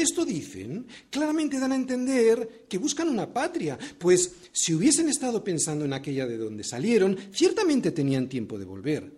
esto 0.00 0.24
dicen, 0.24 0.86
claramente 1.10 1.58
dan 1.58 1.72
a 1.72 1.76
entender 1.76 2.66
que 2.68 2.78
buscan 2.78 3.08
una 3.08 3.32
patria, 3.32 3.78
pues 3.98 4.32
si 4.52 4.74
hubiesen 4.74 5.08
estado 5.08 5.42
pensando 5.42 5.84
en 5.84 5.92
aquella 5.92 6.26
de 6.26 6.36
donde 6.36 6.64
salieron, 6.64 7.16
ciertamente 7.32 7.92
tenían 7.92 8.28
tiempo 8.28 8.58
de 8.58 8.64
volver, 8.64 9.12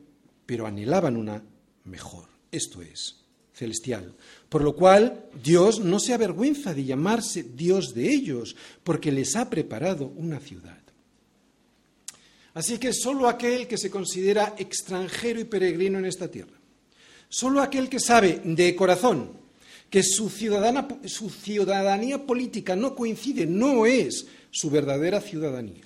pero 0.47 0.67
anhelaban 0.67 1.17
una 1.17 1.43
mejor, 1.85 2.29
esto 2.51 2.83
es, 2.83 3.17
celestial. 3.53 4.15
Por 4.49 4.63
lo 4.63 4.75
cual 4.75 5.27
Dios 5.43 5.81
no 5.81 5.99
se 5.99 6.15
avergüenza 6.15 6.75
de 6.75 6.85
llamarse 6.85 7.43
Dios 7.43 7.95
de 7.95 8.13
ellos, 8.13 8.57
porque 8.85 9.13
les 9.13 9.37
ha 9.37 9.49
preparado 9.49 10.13
una 10.17 10.41
ciudad. 10.41 10.79
Así 12.55 12.79
que 12.79 12.93
solo 12.93 13.29
aquel 13.29 13.69
que 13.69 13.79
se 13.79 13.91
considera 13.91 14.55
extranjero 14.59 15.41
y 15.41 15.45
peregrino 15.45 15.99
en 15.99 16.07
esta 16.07 16.29
tierra, 16.29 16.59
solo 17.29 17.63
aquel 17.63 17.89
que 17.89 18.01
sabe 18.01 18.43
de 18.45 18.75
corazón 18.75 19.40
que 19.91 20.05
su, 20.05 20.31
ciudadanía 20.31 22.25
política 22.25 22.77
no 22.77 22.95
coincide, 22.95 23.45
no 23.45 23.85
es 23.85 24.27
su 24.51 24.71
verdadera 24.71 25.21
ciudadanía. 25.21 25.85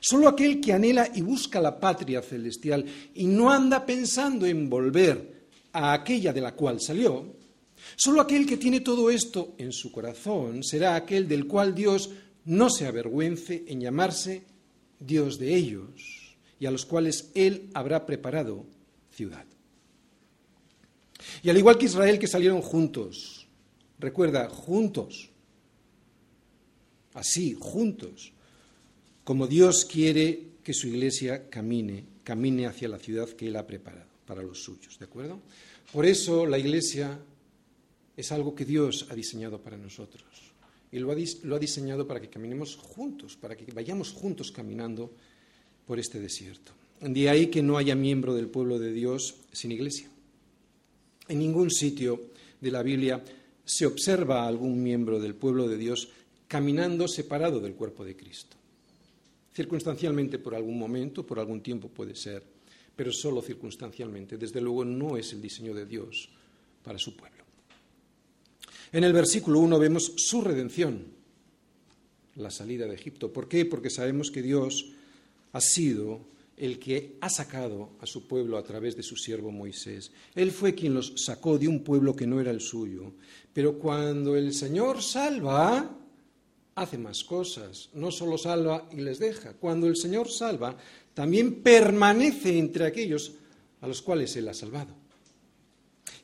Solo 0.00 0.28
aquel 0.28 0.60
que 0.60 0.72
anhela 0.72 1.08
y 1.14 1.22
busca 1.22 1.60
la 1.60 1.78
patria 1.78 2.20
celestial 2.20 2.84
y 3.14 3.26
no 3.26 3.50
anda 3.50 3.86
pensando 3.86 4.44
en 4.44 4.68
volver 4.68 5.46
a 5.72 5.92
aquella 5.92 6.32
de 6.32 6.40
la 6.40 6.54
cual 6.54 6.80
salió, 6.80 7.36
solo 7.96 8.20
aquel 8.20 8.44
que 8.44 8.56
tiene 8.56 8.80
todo 8.80 9.08
esto 9.08 9.54
en 9.56 9.72
su 9.72 9.92
corazón 9.92 10.62
será 10.64 10.96
aquel 10.96 11.28
del 11.28 11.46
cual 11.46 11.74
Dios 11.74 12.10
no 12.44 12.70
se 12.70 12.86
avergüence 12.86 13.64
en 13.68 13.80
llamarse 13.80 14.42
Dios 14.98 15.38
de 15.38 15.54
ellos 15.54 16.36
y 16.58 16.66
a 16.66 16.70
los 16.70 16.84
cuales 16.86 17.30
Él 17.34 17.70
habrá 17.72 18.04
preparado 18.04 18.66
ciudad. 19.10 19.44
Y 21.42 21.50
al 21.50 21.58
igual 21.58 21.78
que 21.78 21.86
Israel 21.86 22.18
que 22.18 22.26
salieron 22.26 22.60
juntos, 22.60 23.46
recuerda, 23.98 24.48
juntos, 24.48 25.30
así, 27.14 27.56
juntos, 27.58 28.32
como 29.24 29.46
Dios 29.46 29.84
quiere 29.84 30.48
que 30.62 30.72
su 30.72 30.88
iglesia 30.88 31.48
camine, 31.50 32.04
camine 32.24 32.66
hacia 32.66 32.88
la 32.88 32.98
ciudad 32.98 33.28
que 33.28 33.48
Él 33.48 33.56
ha 33.56 33.66
preparado 33.66 34.08
para 34.26 34.42
los 34.42 34.62
suyos, 34.62 34.98
¿de 34.98 35.06
acuerdo? 35.06 35.40
Por 35.92 36.04
eso 36.04 36.46
la 36.46 36.58
iglesia 36.58 37.18
es 38.16 38.32
algo 38.32 38.54
que 38.54 38.64
Dios 38.64 39.06
ha 39.10 39.14
diseñado 39.14 39.60
para 39.60 39.76
nosotros. 39.76 40.24
Y 40.90 40.98
lo 40.98 41.12
ha, 41.12 41.16
lo 41.44 41.56
ha 41.56 41.58
diseñado 41.58 42.06
para 42.06 42.20
que 42.20 42.28
caminemos 42.28 42.76
juntos, 42.76 43.36
para 43.36 43.56
que 43.56 43.70
vayamos 43.72 44.12
juntos 44.12 44.50
caminando 44.50 45.12
por 45.86 45.98
este 45.98 46.20
desierto. 46.20 46.72
De 47.00 47.28
ahí 47.28 47.46
que 47.46 47.62
no 47.62 47.78
haya 47.78 47.94
miembro 47.94 48.34
del 48.34 48.48
pueblo 48.48 48.78
de 48.78 48.92
Dios 48.92 49.36
sin 49.52 49.72
iglesia. 49.72 50.08
En 51.28 51.38
ningún 51.38 51.70
sitio 51.70 52.32
de 52.60 52.70
la 52.70 52.82
Biblia 52.82 53.22
se 53.64 53.86
observa 53.86 54.42
a 54.42 54.48
algún 54.48 54.82
miembro 54.82 55.20
del 55.20 55.34
pueblo 55.34 55.68
de 55.68 55.76
Dios 55.76 56.08
caminando 56.48 57.06
separado 57.06 57.60
del 57.60 57.74
cuerpo 57.74 58.04
de 58.04 58.16
Cristo. 58.16 58.56
Circunstancialmente 59.52 60.38
por 60.38 60.54
algún 60.54 60.78
momento, 60.78 61.26
por 61.26 61.38
algún 61.38 61.60
tiempo 61.60 61.88
puede 61.88 62.14
ser, 62.14 62.42
pero 62.96 63.12
solo 63.12 63.42
circunstancialmente. 63.42 64.38
Desde 64.38 64.60
luego 64.60 64.84
no 64.84 65.16
es 65.16 65.32
el 65.32 65.42
diseño 65.42 65.74
de 65.74 65.84
Dios 65.84 66.30
para 66.82 66.98
su 66.98 67.14
pueblo. 67.14 67.44
En 68.90 69.04
el 69.04 69.12
versículo 69.12 69.60
1 69.60 69.78
vemos 69.78 70.14
su 70.16 70.40
redención, 70.40 71.04
la 72.36 72.50
salida 72.50 72.86
de 72.86 72.94
Egipto. 72.94 73.30
¿Por 73.32 73.48
qué? 73.48 73.66
Porque 73.66 73.90
sabemos 73.90 74.30
que 74.30 74.40
Dios 74.40 74.92
ha 75.52 75.60
sido 75.60 76.20
el 76.60 76.78
que 76.78 77.16
ha 77.20 77.28
sacado 77.28 77.90
a 78.00 78.06
su 78.06 78.26
pueblo 78.26 78.58
a 78.58 78.62
través 78.62 78.96
de 78.96 79.02
su 79.02 79.16
siervo 79.16 79.50
Moisés. 79.50 80.12
Él 80.34 80.50
fue 80.50 80.74
quien 80.74 80.94
los 80.94 81.12
sacó 81.16 81.58
de 81.58 81.68
un 81.68 81.84
pueblo 81.84 82.14
que 82.14 82.26
no 82.26 82.40
era 82.40 82.50
el 82.50 82.60
suyo. 82.60 83.12
Pero 83.52 83.78
cuando 83.78 84.36
el 84.36 84.52
Señor 84.54 85.02
salva, 85.02 85.96
hace 86.74 86.98
más 86.98 87.24
cosas. 87.24 87.90
No 87.94 88.10
solo 88.10 88.38
salva 88.38 88.88
y 88.92 89.00
les 89.00 89.18
deja. 89.18 89.54
Cuando 89.54 89.86
el 89.86 89.96
Señor 89.96 90.30
salva, 90.30 90.76
también 91.14 91.62
permanece 91.62 92.58
entre 92.58 92.86
aquellos 92.86 93.32
a 93.80 93.88
los 93.88 94.02
cuales 94.02 94.34
Él 94.36 94.48
ha 94.48 94.54
salvado. 94.54 94.94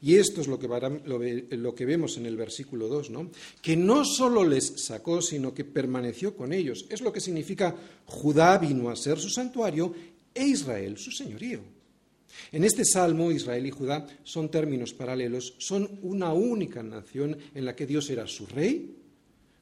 Y 0.05 0.16
esto 0.16 0.42
es 0.42 0.49
lo 0.49 0.59
que, 0.59 1.87
vemos 1.87 2.18
en 2.18 2.27
el 2.27 2.37
versículo 2.37 2.88
2, 2.88 3.09
¿no? 3.09 3.31
Que 3.62 3.75
no 3.75 4.05
solo 4.05 4.44
les 4.44 4.85
sacó, 4.85 5.23
sino 5.23 5.55
que 5.55 5.64
permaneció 5.64 6.37
con 6.37 6.53
ellos. 6.53 6.85
Es 6.90 7.01
lo 7.01 7.11
que 7.11 7.23
significa 7.23 7.75
Judá 8.05 8.59
vino 8.59 8.90
a 8.90 8.97
ser 8.97 9.18
su 9.18 9.31
santuario 9.31 9.94
e 10.35 10.44
Israel 10.44 10.99
su 10.99 11.11
señorío. 11.11 11.61
En 12.53 12.64
este 12.64 12.85
salmo, 12.85 13.31
Israel 13.31 13.66
y 13.66 13.70
Judá 13.70 14.07
son 14.25 14.51
términos 14.51 14.92
paralelos, 14.92 15.55
son 15.59 15.99
una 16.03 16.33
única 16.33 16.83
nación 16.83 17.37
en 17.55 17.64
la 17.64 17.77
que 17.77 17.87
Dios 17.87 18.11
era 18.11 18.27
su 18.27 18.47
rey, 18.47 18.97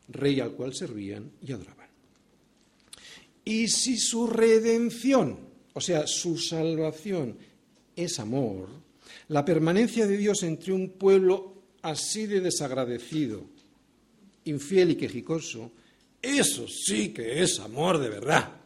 rey 0.08 0.40
al 0.40 0.52
cual 0.52 0.74
servían 0.74 1.30
y 1.42 1.52
adoraban. 1.52 1.88
Y 3.44 3.68
si 3.68 3.98
su 3.98 4.26
redención, 4.26 5.38
o 5.74 5.80
sea, 5.80 6.06
su 6.06 6.38
salvación, 6.38 7.36
es 7.94 8.18
amor, 8.18 8.68
la 9.28 9.44
permanencia 9.44 10.06
de 10.06 10.16
Dios 10.16 10.42
entre 10.42 10.72
un 10.72 10.90
pueblo 10.90 11.54
así 11.82 12.26
de 12.26 12.40
desagradecido, 12.40 13.44
infiel 14.44 14.92
y 14.92 14.96
quejicoso, 14.96 15.72
eso 16.20 16.66
sí 16.68 17.12
que 17.12 17.42
es 17.42 17.58
amor 17.58 17.98
de 17.98 18.08
verdad. 18.08 18.61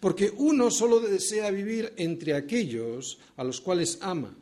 Porque 0.00 0.32
uno 0.36 0.70
solo 0.70 1.00
desea 1.00 1.50
vivir 1.50 1.92
entre 1.96 2.34
aquellos 2.34 3.18
a 3.36 3.44
los 3.44 3.60
cuales 3.60 3.98
ama. 4.00 4.34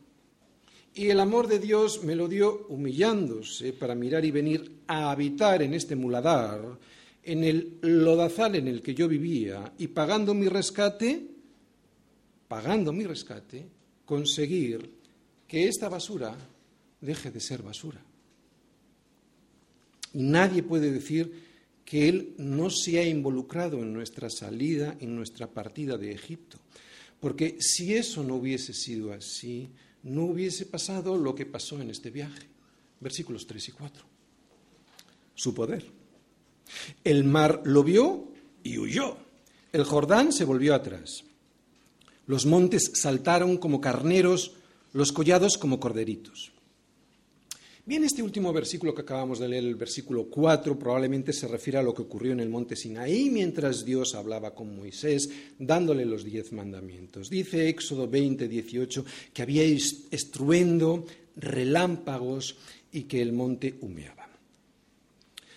Y 0.95 1.09
el 1.09 1.21
amor 1.21 1.49
de 1.49 1.59
Dios 1.59 2.05
me 2.05 2.15
lo 2.15 2.29
dio 2.29 2.67
humillándose 2.69 3.73
para 3.73 3.95
mirar 3.95 4.25
y 4.25 4.31
venir 4.31 4.83
a 4.87 5.11
habitar 5.11 5.63
en 5.63 5.73
este 5.73 5.97
muladar, 5.97 6.79
en 7.23 7.45
el 7.45 7.79
lodazal 7.81 8.57
en 8.57 8.69
el 8.69 8.83
que 8.83 8.95
yo 8.95 9.09
vivía, 9.09 9.73
y 9.79 9.89
pagando 9.89 10.35
mi 10.35 10.49
rescate, 10.49 11.27
pagando 12.47 12.93
mi 12.93 13.07
rescate, 13.07 13.65
conseguir 14.05 14.91
que 15.49 15.69
esta 15.69 15.89
basura 15.89 16.37
deje 17.01 17.31
de 17.31 17.41
ser 17.41 17.63
basura. 17.63 18.01
Y 20.13 20.23
nadie 20.23 20.63
puede 20.63 20.91
decir 20.91 21.52
que 21.85 22.09
Él 22.09 22.35
no 22.39 22.71
se 22.71 22.99
ha 22.99 23.07
involucrado 23.07 23.79
en 23.79 23.93
nuestra 23.93 24.31
salida, 24.31 24.97
en 25.01 25.15
nuestra 25.15 25.47
partida 25.47 25.97
de 25.97 26.13
Egipto. 26.13 26.59
Porque 27.21 27.57
si 27.61 27.95
eso 27.95 28.23
no 28.25 28.37
hubiese 28.37 28.73
sido 28.73 29.13
así, 29.13 29.69
no 30.03 30.25
hubiese 30.25 30.67
pasado 30.67 31.17
lo 31.17 31.35
que 31.35 31.47
pasó 31.47 31.81
en 31.81 31.91
este 31.91 32.11
viaje. 32.11 32.49
Versículos 33.01 33.47
3 33.47 33.69
y 33.69 33.73
4. 33.73 34.05
Su 35.35 35.55
poder. 35.55 35.87
El 37.05 37.25
mar 37.25 37.63
lo 37.65 37.83
vio 37.83 38.29
y 38.63 38.79
huyó. 38.79 39.17
El 39.73 39.85
Jordán 39.85 40.33
se 40.33 40.45
volvió 40.45 40.75
atrás. 40.75 41.25
Los 42.27 42.47
montes 42.47 42.93
saltaron 42.95 43.57
como 43.57 43.81
carneros, 43.81 44.53
los 44.93 45.13
collados 45.13 45.59
como 45.59 45.81
corderitos. 45.81 46.52
Bien, 47.85 48.05
este 48.05 48.23
último 48.23 48.53
versículo 48.53 48.95
que 48.95 49.01
acabamos 49.01 49.41
de 49.41 49.49
leer, 49.49 49.65
el 49.65 49.75
versículo 49.75 50.27
4, 50.31 50.79
probablemente 50.79 51.33
se 51.33 51.49
refiere 51.49 51.81
a 51.81 51.83
lo 51.83 51.93
que 51.93 52.03
ocurrió 52.03 52.31
en 52.31 52.39
el 52.39 52.49
monte 52.49 52.77
Sinaí 52.77 53.29
mientras 53.29 53.85
Dios 53.85 54.15
hablaba 54.15 54.55
con 54.55 54.77
Moisés, 54.77 55.29
dándole 55.59 56.05
los 56.05 56.23
diez 56.23 56.53
mandamientos. 56.53 57.29
Dice 57.29 57.69
Éxodo 57.69 58.07
20, 58.07 58.47
18, 58.47 59.05
que 59.35 59.43
había 59.43 59.65
estruendo, 59.65 61.05
relámpagos 61.35 62.55
y 62.93 63.03
que 63.03 63.21
el 63.21 63.33
monte 63.33 63.75
humeaba. 63.81 64.29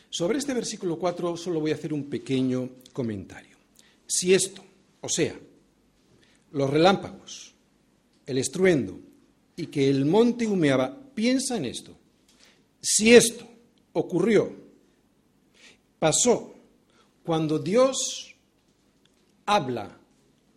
Sobre 0.10 0.40
este 0.40 0.56
versículo 0.56 0.98
4 0.98 1.38
solo 1.38 1.60
voy 1.60 1.74
a 1.74 1.76
hacer 1.76 1.94
un 1.94 2.06
pequeño 2.06 2.72
comentario. 2.92 3.56
Si 4.08 4.34
esto, 4.34 4.64
o 5.02 5.10
sea, 5.10 5.40
los 6.54 6.70
relámpagos, 6.72 7.54
el 8.26 8.40
estruendo 8.40 9.00
y 9.56 9.68
que 9.68 9.88
el 9.88 10.06
monte 10.06 10.48
humeaba, 10.48 10.98
piensa 11.14 11.58
en 11.58 11.66
esto. 11.66 11.96
Si 12.88 13.16
esto 13.16 13.48
ocurrió, 13.94 14.54
pasó 15.98 16.54
cuando 17.24 17.58
Dios 17.58 18.36
habla 19.48 19.98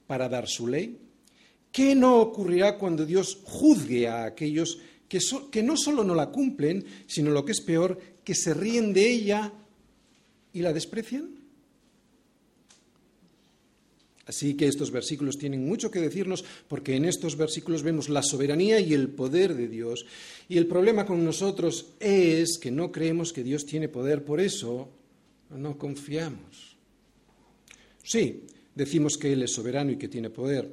para 0.07 0.29
dar 0.29 0.47
su 0.47 0.67
ley, 0.67 0.99
¿qué 1.73 1.95
no 1.95 2.21
ocurrirá 2.21 2.77
cuando 2.77 3.07
Dios 3.07 3.39
juzgue 3.45 4.09
a 4.09 4.27
aquellos 4.27 4.79
que, 5.09 5.63
no 5.63 5.75
solo 5.79 6.05
no 6.05 6.15
la 6.15 6.29
cumplen, 6.29 6.85
sino 7.07 7.31
lo 7.31 7.47
que 7.47 7.53
es 7.53 7.63
peor, 7.63 7.99
que 8.23 8.35
se 8.35 8.53
ríen 8.53 8.93
de 8.93 9.11
ella 9.11 9.51
y 10.53 10.61
la 10.61 10.75
desprecian? 10.75 11.31
Así 14.29 14.55
que 14.55 14.69
estos 14.69 14.91
versículos 14.91 15.39
tienen 15.39 15.67
mucho 15.67 15.91
que 15.91 16.03
decirnos 16.03 16.45
porque 16.69 16.95
en 16.95 17.07
estos 17.07 17.35
versículos 17.35 17.83
vemos 17.83 18.11
la 18.11 18.23
soberanía 18.23 18.79
y 18.79 18.93
el 18.93 19.09
poder 19.09 19.55
de 19.55 19.69
Dios. 19.69 20.05
Y 20.51 20.59
el 20.59 20.67
problema 20.67 21.07
con 21.07 21.25
nosotros 21.25 21.95
es 21.99 22.59
que 22.59 22.71
no 22.71 22.93
creemos 22.93 23.33
que 23.33 23.43
Dios 23.43 23.65
tiene 23.65 23.89
poder, 23.89 24.27
por 24.27 24.39
eso 24.39 24.91
no 25.49 25.79
confiamos. 25.79 26.77
Sí, 28.05 28.45
decimos 28.75 29.17
que 29.17 29.33
Él 29.33 29.43
es 29.43 29.53
soberano 29.53 29.93
y 29.93 29.97
que 29.97 30.09
tiene 30.09 30.29
poder, 30.29 30.71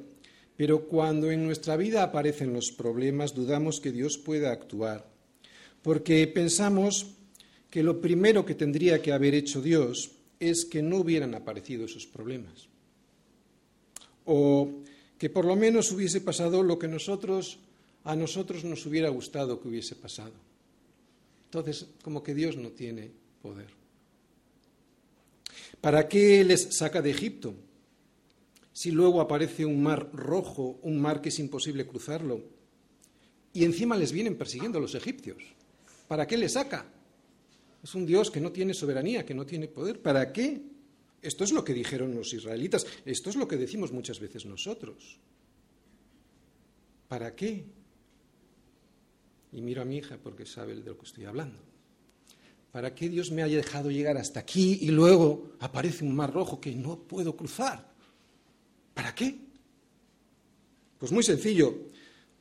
pero 0.54 0.86
cuando 0.86 1.30
en 1.30 1.42
nuestra 1.42 1.78
vida 1.78 2.02
aparecen 2.02 2.52
los 2.52 2.72
problemas 2.72 3.34
dudamos 3.34 3.80
que 3.80 3.90
Dios 3.90 4.18
pueda 4.18 4.52
actuar, 4.52 5.10
porque 5.80 6.26
pensamos 6.26 7.06
que 7.70 7.82
lo 7.82 8.02
primero 8.02 8.44
que 8.44 8.54
tendría 8.54 9.00
que 9.00 9.12
haber 9.12 9.34
hecho 9.34 9.62
Dios 9.62 10.10
es 10.40 10.66
que 10.66 10.82
no 10.82 10.98
hubieran 10.98 11.34
aparecido 11.34 11.86
esos 11.86 12.06
problemas 12.06 12.68
o 14.26 14.70
que 15.18 15.30
por 15.30 15.44
lo 15.44 15.56
menos 15.56 15.90
hubiese 15.92 16.20
pasado 16.20 16.62
lo 16.62 16.78
que 16.78 16.88
nosotros 16.88 17.58
a 18.06 18.14
nosotros 18.14 18.62
nos 18.62 18.86
hubiera 18.86 19.08
gustado 19.08 19.60
que 19.60 19.68
hubiese 19.68 19.96
pasado. 19.96 20.32
Entonces, 21.46 21.86
como 22.02 22.22
que 22.22 22.34
Dios 22.34 22.56
no 22.56 22.70
tiene 22.70 23.10
poder. 23.42 23.66
¿Para 25.80 26.06
qué 26.06 26.44
les 26.44 26.76
saca 26.76 27.02
de 27.02 27.10
Egipto? 27.10 27.54
Si 28.72 28.92
luego 28.92 29.20
aparece 29.20 29.64
un 29.64 29.82
mar 29.82 30.08
rojo, 30.12 30.78
un 30.82 31.00
mar 31.00 31.20
que 31.20 31.30
es 31.30 31.38
imposible 31.40 31.86
cruzarlo, 31.86 32.42
y 33.52 33.64
encima 33.64 33.96
les 33.96 34.12
vienen 34.12 34.36
persiguiendo 34.36 34.78
los 34.78 34.94
egipcios. 34.94 35.42
¿Para 36.06 36.26
qué 36.26 36.36
les 36.36 36.52
saca? 36.52 36.86
Es 37.82 37.94
un 37.94 38.06
Dios 38.06 38.30
que 38.30 38.40
no 38.40 38.52
tiene 38.52 38.74
soberanía, 38.74 39.26
que 39.26 39.34
no 39.34 39.46
tiene 39.46 39.66
poder. 39.66 40.00
¿Para 40.00 40.32
qué? 40.32 40.60
Esto 41.22 41.44
es 41.44 41.52
lo 41.52 41.64
que 41.64 41.74
dijeron 41.74 42.14
los 42.14 42.32
israelitas, 42.32 42.86
esto 43.04 43.30
es 43.30 43.36
lo 43.36 43.48
que 43.48 43.56
decimos 43.56 43.92
muchas 43.92 44.20
veces 44.20 44.46
nosotros. 44.46 45.18
¿Para 47.08 47.34
qué? 47.34 47.64
Y 49.52 49.60
miro 49.60 49.82
a 49.82 49.84
mi 49.84 49.98
hija 49.98 50.18
porque 50.22 50.46
sabe 50.46 50.74
de 50.74 50.82
lo 50.82 50.98
que 50.98 51.06
estoy 51.06 51.24
hablando. 51.24 51.58
¿Para 52.72 52.94
qué 52.94 53.08
Dios 53.08 53.30
me 53.30 53.42
haya 53.42 53.56
dejado 53.56 53.90
llegar 53.90 54.18
hasta 54.18 54.40
aquí 54.40 54.78
y 54.82 54.88
luego 54.88 55.52
aparece 55.60 56.04
un 56.04 56.14
mar 56.14 56.32
rojo 56.32 56.60
que 56.60 56.74
no 56.74 56.98
puedo 56.98 57.34
cruzar? 57.34 57.90
¿Para 58.92 59.14
qué? 59.14 59.38
Pues 60.98 61.10
muy 61.12 61.22
sencillo, 61.22 61.74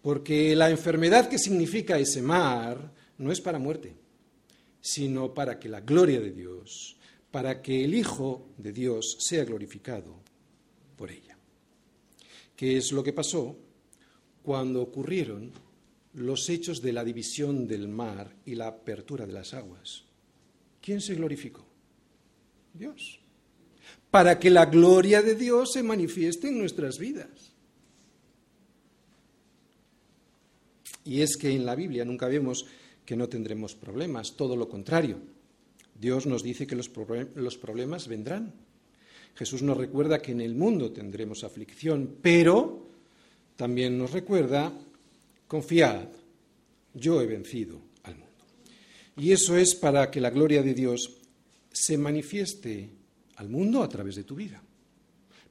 porque 0.01 0.55
la 0.55 0.69
enfermedad 0.69 1.29
que 1.29 1.39
significa 1.39 1.97
ese 1.97 2.21
mar 2.21 2.91
no 3.17 3.31
es 3.31 3.39
para 3.39 3.59
muerte, 3.59 3.95
sino 4.81 5.33
para 5.33 5.57
que 5.57 5.69
la 5.69 5.81
gloria 5.81 6.19
de 6.19 6.31
Dios 6.31 6.97
para 7.35 7.61
que 7.61 7.83
el 7.83 7.93
Hijo 7.93 8.53
de 8.57 8.71
Dios 8.71 9.17
sea 9.19 9.43
glorificado 9.43 10.15
por 10.95 11.11
ella. 11.11 11.37
¿Qué 12.55 12.77
es 12.77 12.93
lo 12.93 13.03
que 13.03 13.11
pasó 13.11 13.57
cuando 14.41 14.81
ocurrieron 14.81 15.51
los 16.13 16.47
hechos 16.47 16.81
de 16.81 16.93
la 16.93 17.03
división 17.03 17.67
del 17.67 17.89
mar 17.89 18.33
y 18.45 18.55
la 18.55 18.67
apertura 18.67 19.27
de 19.27 19.33
las 19.33 19.53
aguas? 19.53 20.05
¿Quién 20.81 21.01
se 21.01 21.15
glorificó? 21.15 21.65
Dios. 22.73 23.19
Para 24.09 24.39
que 24.39 24.49
la 24.49 24.67
gloria 24.67 25.21
de 25.21 25.35
Dios 25.35 25.73
se 25.73 25.83
manifieste 25.83 26.47
en 26.47 26.57
nuestras 26.57 26.97
vidas. 26.97 27.51
Y 31.03 31.19
es 31.19 31.35
que 31.35 31.51
en 31.51 31.65
la 31.65 31.75
Biblia 31.75 32.05
nunca 32.05 32.29
vemos 32.29 32.65
que 33.05 33.17
no 33.17 33.27
tendremos 33.27 33.75
problemas, 33.75 34.37
todo 34.37 34.55
lo 34.55 34.69
contrario. 34.69 35.34
Dios 35.99 36.25
nos 36.25 36.43
dice 36.43 36.67
que 36.67 36.75
los, 36.75 36.89
problemas 37.57 38.07
vendrán. 38.07 38.53
Jesús 39.33 39.61
nos 39.61 39.77
recuerda 39.77 40.21
que 40.21 40.33
en 40.33 40.41
el 40.41 40.55
mundo 40.55 40.91
tendremos 40.91 41.43
aflicción, 41.43 42.17
pero 42.21 42.87
también 43.55 43.97
nos 43.97 44.11
recuerda, 44.11 44.71
confiad, 45.47 46.07
yo 46.93 47.21
he 47.21 47.25
vencido 47.25 47.79
al 48.03 48.15
mundo. 48.15 48.43
Y 49.17 49.31
eso 49.31 49.57
es 49.57 49.75
para 49.75 50.11
que 50.11 50.21
la 50.21 50.29
gloria 50.29 50.61
de 50.61 50.73
Dios 50.73 51.11
se 51.71 51.97
manifieste 51.97 52.89
al 53.37 53.49
mundo 53.49 53.81
a 53.81 53.89
través 53.89 54.15
de 54.15 54.23
tu 54.23 54.35
vida. 54.35 54.61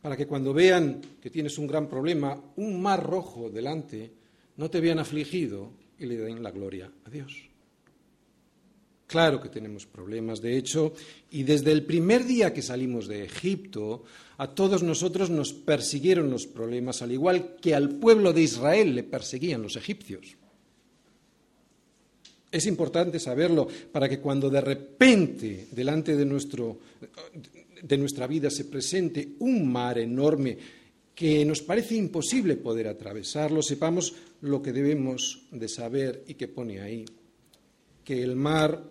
Para 0.01 0.17
que 0.17 0.27
cuando 0.27 0.53
vean 0.53 1.01
que 1.21 1.31
tienes 1.31 1.57
un 1.57 1.67
gran 1.67 1.89
problema, 1.89 2.39
un 2.57 2.81
mar 2.81 3.03
rojo 3.03 3.49
delante, 3.49 4.13
no 4.57 4.71
te 4.71 4.81
vean 4.81 4.99
afligido 4.99 5.73
y 5.99 6.05
le 6.05 6.17
den 6.19 6.43
la 6.43 6.51
gloria 6.51 6.91
a 7.05 7.11
Dios. 7.11 7.54
Claro 9.07 9.41
que 9.41 9.49
tenemos 9.49 9.87
problemas, 9.87 10.41
de 10.41 10.57
hecho, 10.57 10.95
y 11.31 11.43
desde 11.43 11.73
el 11.73 11.85
primer 11.85 12.25
día 12.25 12.55
que 12.55 12.63
salimos 12.63 13.07
de 13.07 13.25
Egipto, 13.25 14.05
a 14.39 14.49
todos 14.49 14.83
nosotros 14.83 15.31
nos 15.31 15.53
persiguieron 15.53 16.31
los 16.31 16.47
problemas, 16.47 17.03
al 17.03 17.13
igual 17.13 17.57
que 17.61 17.75
al 17.75 17.91
pueblo 17.91 18.33
de 18.33 18.43
Israel 18.43 18.95
le 18.95 19.05
perseguían 19.05 19.63
los 19.63 19.77
egipcios. 19.77 20.37
Es 22.51 22.67
importante 22.67 23.19
saberlo 23.19 23.69
para 23.93 24.09
que 24.09 24.21
cuando 24.21 24.49
de 24.49 24.61
repente 24.61 25.67
delante 25.73 26.17
de, 26.17 26.25
nuestro, 26.25 26.79
de 27.83 27.99
nuestra 27.99 28.27
vida 28.27 28.49
se 28.49 28.65
presente 28.65 29.35
un 29.41 29.71
mar 29.71 29.99
enorme 29.99 30.57
que 31.15 31.45
nos 31.45 31.63
parece 31.63 31.95
imposible 31.95 32.57
poder 32.57 32.89
atravesarlo, 32.89 33.63
sepamos 33.63 34.15
lo 34.41 34.63
que 34.63 34.73
debemos 34.73 35.43
de 35.51 35.69
saber 35.69 36.25
y 36.27 36.35
que 36.35 36.49
pone 36.49 36.81
ahí. 36.81 37.05
Que 38.05 38.23
el 38.23 38.37
mar 38.37 38.83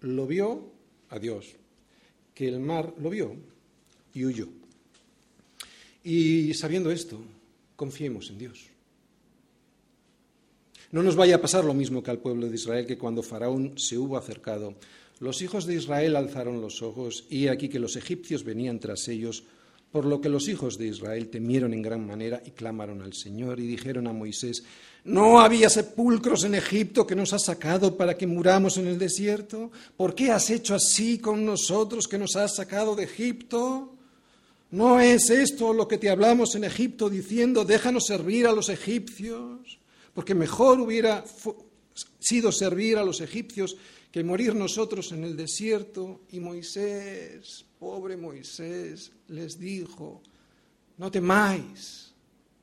lo 0.00 0.26
vio 0.26 0.70
a 1.08 1.18
Dios, 1.18 1.46
que 2.34 2.48
el 2.48 2.60
mar 2.60 2.94
lo 2.98 3.10
vio 3.10 3.34
y 4.14 4.24
huyó. 4.24 4.48
Y 6.04 6.54
sabiendo 6.54 6.90
esto, 6.90 7.20
confiemos 7.76 8.30
en 8.30 8.38
Dios. 8.38 8.66
No 10.92 11.02
nos 11.02 11.14
vaya 11.14 11.36
a 11.36 11.40
pasar 11.40 11.64
lo 11.64 11.74
mismo 11.74 12.02
que 12.02 12.10
al 12.10 12.18
pueblo 12.18 12.48
de 12.48 12.54
Israel, 12.54 12.86
que 12.86 12.98
cuando 12.98 13.22
Faraón 13.22 13.78
se 13.78 13.96
hubo 13.96 14.16
acercado, 14.16 14.74
los 15.20 15.40
hijos 15.42 15.66
de 15.66 15.74
Israel 15.74 16.16
alzaron 16.16 16.60
los 16.60 16.82
ojos 16.82 17.26
y 17.28 17.46
aquí 17.46 17.68
que 17.68 17.78
los 17.78 17.96
egipcios 17.96 18.42
venían 18.42 18.80
tras 18.80 19.06
ellos, 19.08 19.44
por 19.92 20.04
lo 20.04 20.20
que 20.20 20.28
los 20.28 20.48
hijos 20.48 20.78
de 20.78 20.86
Israel 20.86 21.28
temieron 21.28 21.74
en 21.74 21.82
gran 21.82 22.06
manera 22.06 22.42
y 22.44 22.52
clamaron 22.52 23.02
al 23.02 23.12
Señor 23.12 23.60
y 23.60 23.66
dijeron 23.66 24.06
a 24.06 24.12
Moisés, 24.12 24.64
¿no 25.04 25.40
había 25.40 25.70
sepulcros 25.70 26.44
en 26.44 26.54
Egipto 26.54 27.06
que 27.06 27.16
nos 27.16 27.32
has 27.32 27.44
sacado 27.44 27.96
para 27.96 28.16
que 28.16 28.26
muramos 28.26 28.76
en 28.76 28.86
el 28.86 28.98
desierto? 28.98 29.70
¿Por 29.96 30.14
qué 30.14 30.30
has 30.30 30.50
hecho 30.50 30.74
así 30.74 31.18
con 31.18 31.44
nosotros 31.44 32.06
que 32.06 32.18
nos 32.18 32.36
has 32.36 32.56
sacado 32.56 32.94
de 32.94 33.04
Egipto? 33.04 33.94
¿No 34.70 35.00
es 35.00 35.30
esto 35.30 35.72
lo 35.72 35.88
que 35.88 35.98
te 35.98 36.10
hablamos 36.10 36.54
en 36.54 36.64
Egipto 36.64 37.10
diciendo, 37.10 37.64
déjanos 37.64 38.06
servir 38.06 38.46
a 38.46 38.52
los 38.52 38.68
egipcios? 38.68 39.80
porque 40.14 40.34
mejor 40.34 40.80
hubiera 40.80 41.24
sido 42.18 42.52
servir 42.52 42.98
a 42.98 43.04
los 43.04 43.20
egipcios 43.20 43.76
que 44.10 44.24
morir 44.24 44.54
nosotros 44.54 45.12
en 45.12 45.24
el 45.24 45.36
desierto. 45.36 46.22
Y 46.32 46.40
Moisés, 46.40 47.64
pobre 47.78 48.16
Moisés, 48.16 49.12
les 49.28 49.58
dijo, 49.58 50.22
no 50.98 51.10
temáis, 51.10 52.12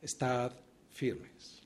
estad 0.01 0.51
firmes. 0.91 1.56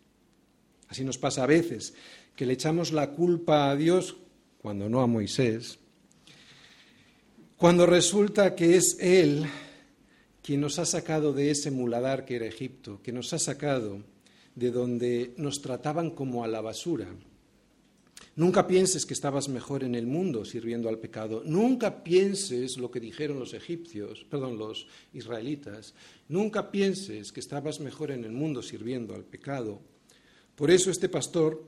Así 0.92 1.06
nos 1.06 1.18
pasa 1.18 1.46
a 1.46 1.48
veces, 1.48 1.94
que 2.36 2.46
le 2.46 2.52
echamos 2.52 2.92
la 2.92 3.12
culpa 3.12 3.72
a 3.72 3.78
Dios 3.78 4.18
cuando 4.62 4.90
no 4.90 5.00
a 5.00 5.08
Moisés, 5.08 5.80
cuando 7.56 7.86
resulta 7.86 8.56
que 8.56 8.76
es 8.76 8.98
Él 9.00 9.46
quien 10.44 10.60
nos 10.60 10.80
ha 10.80 10.86
sacado 10.86 11.32
de 11.32 11.50
ese 11.50 11.72
muladar 11.72 12.26
que 12.26 12.36
era 12.36 12.46
Egipto, 12.46 13.00
que 13.02 13.14
nos 13.14 13.32
ha 13.32 13.40
sacado 13.40 14.04
de 14.56 14.70
donde 14.70 15.34
nos 15.38 15.62
trataban 15.62 16.12
como 16.12 16.44
a 16.44 16.50
la 16.50 16.60
basura. 16.60 17.08
Nunca 18.36 18.68
pienses 18.68 19.06
que 19.06 19.14
estabas 19.14 19.48
mejor 19.48 19.86
en 19.86 19.96
el 19.96 20.08
mundo 20.08 20.44
sirviendo 20.44 20.90
al 20.90 21.00
pecado. 21.00 21.42
Nunca 21.46 22.04
pienses 22.04 22.76
lo 22.76 22.92
que 22.92 23.00
dijeron 23.00 23.40
los 23.40 23.54
egipcios, 23.54 24.26
perdón, 24.30 24.58
los 24.58 24.88
israelitas. 25.14 25.94
Nunca 26.28 26.70
pienses 26.70 27.32
que 27.32 27.40
estabas 27.40 27.80
mejor 27.80 28.12
en 28.12 28.26
el 28.26 28.34
mundo 28.34 28.62
sirviendo 28.62 29.16
al 29.16 29.24
pecado. 29.24 29.80
Por 30.62 30.69
eso 30.69 30.91
este 30.91 31.10
pastor, 31.10 31.65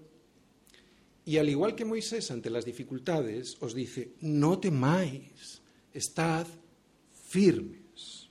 y 1.26 1.38
al 1.38 1.50
igual 1.50 1.74
que 1.74 1.84
Moisés 1.84 2.30
ante 2.30 2.52
las 2.52 2.64
dificultades, 2.64 3.58
os 3.60 3.74
dice, 3.74 4.14
no 4.22 4.60
temáis, 4.60 5.64
estad 5.92 6.46
firmes. 7.12 8.30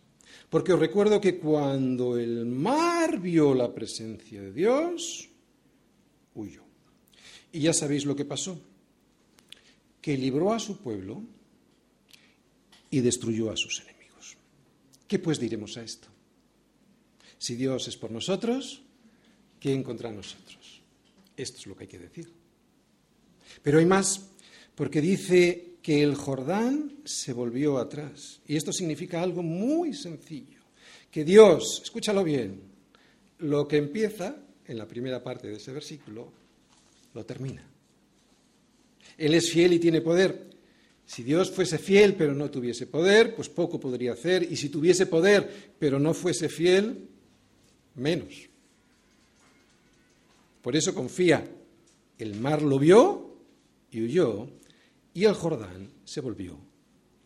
Porque 0.49 0.73
os 0.73 0.79
recuerdo 0.79 1.21
que 1.21 1.37
cuando 1.41 2.17
el 2.17 2.47
mar 2.47 3.19
vio 3.19 3.55
la 3.55 3.75
presencia 3.75 4.41
de 4.41 4.53
Dios, 4.53 5.29
huyó. 6.37 6.63
Y 7.51 7.59
ya 7.59 7.73
sabéis 7.73 8.07
lo 8.07 8.15
que 8.15 8.25
pasó, 8.25 8.57
que 10.01 10.17
libró 10.17 10.53
a 10.53 10.61
su 10.61 10.79
pueblo 10.79 11.25
y 12.89 13.01
destruyó 13.01 13.51
a 13.51 13.57
sus 13.57 13.81
enemigos. 13.81 14.37
¿Qué 15.09 15.19
pues 15.19 15.41
diremos 15.41 15.77
a 15.77 15.83
esto? 15.83 16.07
Si 17.37 17.57
Dios 17.57 17.89
es 17.89 17.97
por 17.97 18.13
nosotros, 18.13 18.82
¿quién 19.63 19.85
contra 19.85 20.11
nosotros? 20.11 20.83
Esto 21.37 21.59
es 21.61 21.67
lo 21.69 21.77
que 21.77 21.85
hay 21.85 21.89
que 21.89 21.99
decir. 22.01 22.29
Pero 23.63 23.79
hay 23.79 23.87
más, 23.87 24.21
porque 24.75 25.01
dice 25.01 25.75
que 25.81 26.03
el 26.03 26.17
Jordán 26.17 27.03
se 27.05 27.33
volvió 27.33 27.79
atrás. 27.79 28.41
Y 28.49 28.57
esto 28.57 28.73
significa 28.73 29.23
algo 29.23 29.43
muy 29.43 29.95
sencillo, 29.95 30.61
que 31.13 31.25
Dios, 31.25 31.81
escúchalo 31.85 32.25
bien, 32.25 32.61
lo 33.39 33.69
que 33.69 33.77
empieza 33.77 34.37
en 34.67 34.79
la 34.79 34.89
primera 34.89 35.23
parte 35.23 35.47
de 35.47 35.57
ese 35.57 35.73
versículo, 35.73 36.33
lo 37.15 37.25
termina. 37.25 37.65
Él 39.17 39.35
es 39.35 39.51
fiel 39.51 39.75
y 39.75 39.79
tiene 39.79 40.01
poder. 40.01 40.51
Si 41.07 41.23
Dios 41.23 41.51
fuese 41.51 41.79
fiel 41.79 42.15
pero 42.15 42.35
no 42.35 42.51
tuviese 42.51 42.87
poder, 42.87 43.37
pues 43.37 43.49
poco 43.49 43.79
podría 43.79 44.15
hacer. 44.15 44.43
Y 44.51 44.57
si 44.57 44.71
tuviese 44.71 45.07
poder 45.07 45.75
pero 45.79 46.01
no 46.01 46.15
fuese 46.15 46.49
fiel, 46.49 47.09
menos. 47.95 48.52
Por 50.63 50.77
eso 50.77 50.95
confía. 50.95 51.45
El 52.19 52.37
mar 52.41 52.63
lo 52.63 52.79
vio 52.79 53.37
y 53.91 54.03
huyó 54.03 54.49
y 55.13 55.25
el 55.25 55.35
Jordán 55.35 55.91
se 56.05 56.21
volvió 56.21 56.57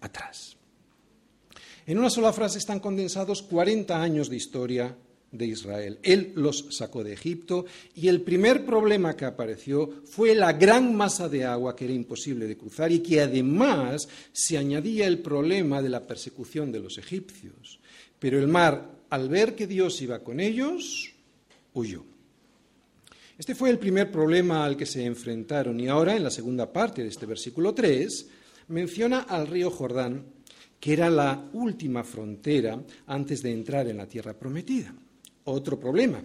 atrás. 0.01 0.57
En 1.87 1.99
una 1.99 2.11
sola 2.11 2.33
frase 2.33 2.59
están 2.59 2.81
condensados 2.81 3.43
40 3.43 4.03
años 4.03 4.29
de 4.29 4.37
historia 4.37 4.97
de 5.31 5.47
Israel. 5.47 5.99
Él 6.03 6.33
los 6.35 6.67
sacó 6.71 7.05
de 7.05 7.13
Egipto 7.13 7.67
y 7.95 8.09
el 8.09 8.23
primer 8.23 8.65
problema 8.65 9.17
que 9.17 9.25
apareció 9.25 10.03
fue 10.05 10.35
la 10.35 10.53
gran 10.55 10.97
masa 10.97 11.29
de 11.29 11.45
agua 11.45 11.77
que 11.77 11.85
era 11.85 11.95
imposible 11.95 12.47
de 12.47 12.57
cruzar 12.57 12.91
y 12.91 13.01
que 13.01 13.21
además 13.21 14.09
se 14.33 14.57
añadía 14.57 15.07
el 15.07 15.19
problema 15.19 15.83
de 15.83 15.91
la 15.91 16.07
persecución 16.07 16.73
de 16.73 16.81
los 16.81 16.99
egipcios. 16.99 17.81
Pero 18.19 18.39
el 18.39 18.49
mar, 18.49 18.91
al 19.11 19.29
ver 19.29 19.55
que 19.55 19.67
Dios 19.67 20.01
iba 20.01 20.21
con 20.25 20.41
ellos, 20.41 21.13
huyó. 21.75 22.16
Este 23.39 23.55
fue 23.55 23.69
el 23.69 23.79
primer 23.79 24.11
problema 24.11 24.65
al 24.65 24.79
que 24.79 24.87
se 24.87 25.05
enfrentaron 25.05 25.79
y 25.79 25.89
ahora, 25.89 26.17
en 26.17 26.25
la 26.25 26.31
segunda 26.31 26.73
parte 26.73 27.03
de 27.03 27.09
este 27.09 27.27
versículo 27.27 27.75
3, 27.75 28.29
menciona 28.69 29.21
al 29.21 29.47
río 29.47 29.71
Jordán, 29.71 30.25
que 30.81 30.95
era 30.95 31.11
la 31.11 31.51
última 31.53 32.03
frontera 32.03 32.83
antes 33.07 33.43
de 33.43 33.53
entrar 33.53 33.89
en 33.89 33.99
la 33.99 34.07
tierra 34.07 34.33
prometida. 34.33 34.95
Otro 35.45 35.79
problema, 35.79 36.23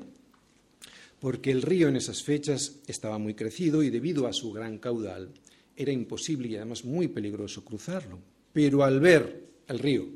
porque 1.20 1.52
el 1.52 1.62
río 1.62 1.90
en 1.90 1.98
esas 1.98 2.24
fechas 2.24 2.80
estaba 2.88 3.18
muy 3.18 3.34
crecido 3.34 3.84
y 3.84 3.90
debido 3.90 4.26
a 4.26 4.32
su 4.32 4.54
gran 4.54 4.78
caudal 4.78 5.32
era 5.76 5.92
imposible 5.92 6.48
y 6.48 6.56
además 6.56 6.86
muy 6.86 7.10
peligroso 7.10 7.66
cruzarlo. 7.66 8.20
Pero 8.54 8.84
al 8.84 9.02
ver 9.02 9.50
el 9.68 9.80
río, 9.80 10.08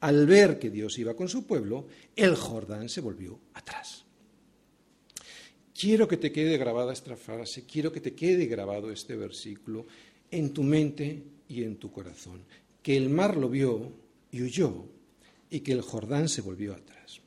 al 0.00 0.26
ver 0.26 0.58
que 0.58 0.68
Dios 0.68 0.98
iba 0.98 1.14
con 1.14 1.28
su 1.28 1.46
pueblo, 1.46 1.86
el 2.14 2.34
Jordán 2.34 2.90
se 2.90 3.00
volvió 3.00 3.40
atrás. 3.54 4.03
Quiero 5.84 6.08
que 6.08 6.16
te 6.16 6.32
quede 6.32 6.56
grabada 6.56 6.94
esta 6.94 7.14
frase, 7.14 7.66
quiero 7.66 7.92
que 7.92 8.00
te 8.00 8.14
quede 8.14 8.46
grabado 8.46 8.90
este 8.90 9.16
versículo 9.16 9.84
en 10.30 10.54
tu 10.54 10.62
mente 10.62 11.22
y 11.46 11.62
en 11.62 11.76
tu 11.76 11.92
corazón. 11.92 12.40
Que 12.82 12.96
el 12.96 13.10
mar 13.10 13.36
lo 13.36 13.50
vio 13.50 13.92
y 14.32 14.40
huyó 14.40 14.86
y 15.50 15.60
que 15.60 15.72
el 15.72 15.82
Jordán 15.82 16.30
se 16.30 16.40
volvió 16.40 16.72
atrás. 16.72 17.20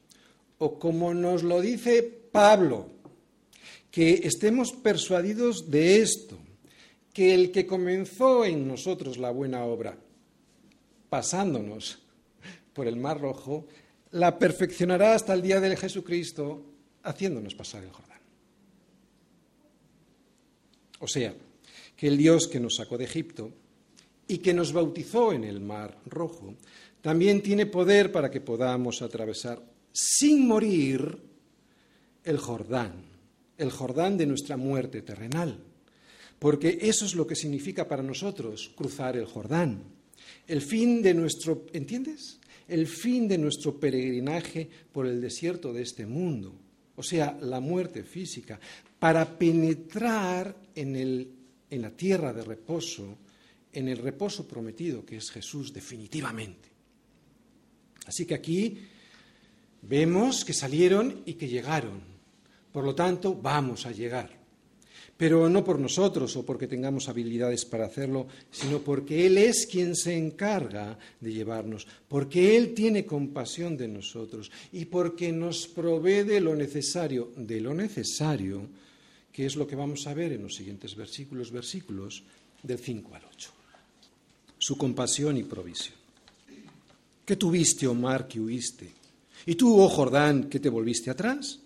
O 0.58 0.80
como 0.80 1.13
nos 1.13 1.43
lo 1.43 1.62
dice 1.62 2.02
Pablo, 2.02 2.89
que 3.91 4.22
estemos 4.24 4.72
persuadidos 4.72 5.70
de 5.70 6.02
esto, 6.02 6.39
que 7.13 7.36
el 7.36 7.52
que 7.52 7.67
comenzó 7.67 8.43
en 8.43 8.67
nosotros 8.67 9.20
la 9.20 9.30
buena 9.30 9.65
obra, 9.65 10.00
pasándonos 11.10 12.00
por 12.74 12.88
el 12.88 12.96
mar 12.96 13.22
rojo, 13.22 13.67
la 14.13 14.39
perfeccionará 14.39 15.13
hasta 15.13 15.36
el 15.36 15.43
día 15.43 15.60
de 15.60 15.78
Jesucristo, 15.78 16.65
haciéndonos 17.04 17.54
pasar 17.54 17.84
el 17.84 17.91
Jordán. 17.91 18.16
O 21.00 21.08
sea, 21.08 21.34
que 21.96 22.08
el 22.08 22.18
Dios 22.18 22.48
que 22.48 22.60
nos 22.60 22.76
sacó 22.76 22.98
de 22.98 23.06
Egipto 23.06 23.52
y 24.28 24.40
que 24.40 24.54
nos 24.54 24.74
bautizó 24.74 25.34
en 25.34 25.44
el 25.44 25.60
Mar 25.60 26.00
Rojo, 26.06 26.56
también 27.02 27.42
tiene 27.42 27.66
poder 27.66 28.12
para 28.12 28.30
que 28.30 28.42
podamos 28.42 29.02
atravesar 29.02 29.62
sin 29.94 30.48
morir 30.48 31.18
el 32.24 32.38
Jordán, 32.38 32.94
el 33.58 33.72
Jordán 33.72 34.18
de 34.18 34.26
nuestra 34.26 34.58
muerte 34.58 35.02
terrenal. 35.02 35.64
porque 36.40 36.78
eso 36.82 37.06
es 37.06 37.16
lo 37.16 37.26
que 37.26 37.36
significa 37.36 37.88
para 37.88 38.04
nosotros 38.04 38.72
cruzar 38.76 39.18
el 39.18 39.26
Jordán. 39.26 39.82
El 40.48 40.62
fin 40.62 41.02
de 41.02 41.14
nuestro, 41.14 41.66
¿entiendes? 41.74 42.40
El 42.68 42.88
fin 42.88 43.28
de 43.28 43.38
nuestro 43.38 43.80
peregrinaje 43.80 44.70
por 44.92 45.08
el 45.08 45.22
desierto 45.22 45.74
de 45.74 45.82
este 45.82 46.06
mundo, 46.06 46.54
o 46.96 47.04
sea, 47.04 47.38
la 47.42 47.60
muerte 47.60 48.04
física, 48.04 48.60
para 49.00 49.38
penetrar 49.38 50.56
en, 50.76 50.96
en 51.70 51.82
la 51.82 51.92
tierra 51.92 52.34
de 52.34 52.44
reposo, 52.44 53.18
en 53.74 53.88
el 53.88 53.98
reposo 53.98 54.48
prometido 54.48 55.06
que 55.06 55.18
es 55.18 55.30
Jesús 55.30 55.74
definitivamente. 55.74 56.70
Así 58.06 58.26
que 58.26 58.36
aquí 58.36 58.80
vemos 59.82 60.46
que 60.46 60.54
salieron 60.54 61.22
y 61.26 61.34
que 61.34 61.48
llegaron. 61.48 62.02
Por 62.72 62.84
lo 62.84 62.96
tanto, 62.96 63.36
vamos 63.36 63.86
a 63.86 63.92
llegar 63.92 64.38
pero 65.18 65.50
no 65.50 65.66
por 65.66 65.80
nosotros 65.80 66.38
o 66.38 66.46
porque 66.46 66.68
tengamos 66.68 67.10
habilidades 67.10 67.66
para 67.66 67.88
hacerlo, 67.88 68.28
sino 68.52 68.80
porque 68.80 69.26
Él 69.26 69.40
es 69.40 69.66
quien 69.66 69.96
se 69.96 70.16
encarga 70.16 70.98
de 71.20 71.34
llevarnos, 71.34 71.88
porque 72.08 72.56
Él 72.56 72.76
tiene 72.76 73.06
compasión 73.06 73.76
de 73.76 73.88
nosotros 73.88 74.52
y 74.72 74.86
porque 74.86 75.32
nos 75.32 75.68
provee 75.68 76.24
de 76.24 76.40
lo 76.40 76.56
necesario, 76.56 77.32
de 77.36 77.60
lo 77.60 77.74
necesario, 77.74 78.70
que 79.38 79.45
es 79.45 79.56
lo 79.56 79.67
que 79.67 79.76
vamos 79.76 80.08
a 80.08 80.15
ver 80.15 80.34
en 80.34 80.41
los 80.41 80.56
siguientes 80.56 80.95
versículos, 80.95 81.52
versículos 81.52 82.23
del 82.63 82.80
5 82.80 83.13
al 83.13 83.21
8. 83.23 83.52
Su 84.58 84.76
compasión 84.76 85.38
y 85.38 85.43
provisión. 85.43 85.93
¿Qué 87.23 87.36
tuviste, 87.36 87.86
Omar, 87.86 88.28
que 88.28 88.39
huiste? 88.39 88.89
¿Y 89.45 89.54
tú, 89.54 89.80
oh 89.80 89.89
Jordán, 89.89 90.50
que 90.50 90.60
te 90.60 90.69
volviste 90.69 91.12
atrás? 91.12 91.60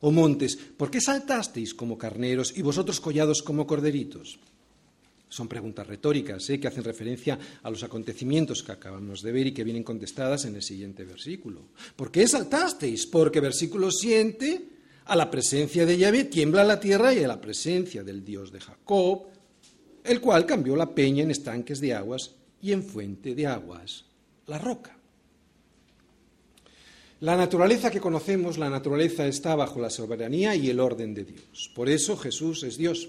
o 0.00 0.10
montes, 0.10 0.56
¿por 0.56 0.90
qué 0.90 1.00
saltasteis 1.00 1.72
como 1.72 1.96
carneros 1.96 2.52
y 2.58 2.62
vosotros 2.62 2.98
collados 2.98 3.42
como 3.42 3.64
corderitos? 3.64 4.40
Son 5.28 5.46
preguntas 5.46 5.86
retóricas 5.86 6.50
¿eh? 6.50 6.58
que 6.58 6.66
hacen 6.66 6.82
referencia 6.82 7.38
a 7.62 7.70
los 7.70 7.84
acontecimientos 7.84 8.64
que 8.64 8.72
acabamos 8.72 9.22
de 9.22 9.30
ver 9.30 9.46
y 9.46 9.54
que 9.54 9.62
vienen 9.62 9.84
contestadas 9.84 10.46
en 10.46 10.56
el 10.56 10.62
siguiente 10.62 11.04
versículo. 11.04 11.62
¿Por 11.94 12.10
qué 12.10 12.26
saltasteis? 12.26 13.06
Porque 13.06 13.38
versículo 13.38 13.92
7, 13.92 14.73
a 15.06 15.16
la 15.16 15.30
presencia 15.30 15.84
de 15.84 15.98
Yahvé 15.98 16.24
tiembla 16.24 16.64
la 16.64 16.80
tierra 16.80 17.12
y 17.12 17.22
a 17.22 17.28
la 17.28 17.40
presencia 17.40 18.02
del 18.02 18.24
Dios 18.24 18.50
de 18.50 18.60
Jacob, 18.60 19.24
el 20.02 20.20
cual 20.20 20.46
cambió 20.46 20.76
la 20.76 20.94
peña 20.94 21.22
en 21.22 21.30
estanques 21.30 21.80
de 21.80 21.94
aguas 21.94 22.32
y 22.60 22.72
en 22.72 22.82
fuente 22.82 23.34
de 23.34 23.46
aguas 23.46 24.04
la 24.46 24.58
roca. 24.58 24.96
La 27.20 27.36
naturaleza 27.36 27.90
que 27.90 28.00
conocemos, 28.00 28.58
la 28.58 28.68
naturaleza 28.68 29.26
está 29.26 29.54
bajo 29.54 29.80
la 29.80 29.88
soberanía 29.88 30.54
y 30.56 30.68
el 30.68 30.80
orden 30.80 31.14
de 31.14 31.24
Dios. 31.24 31.70
Por 31.74 31.88
eso 31.88 32.16
Jesús 32.16 32.62
es 32.64 32.76
Dios. 32.76 33.08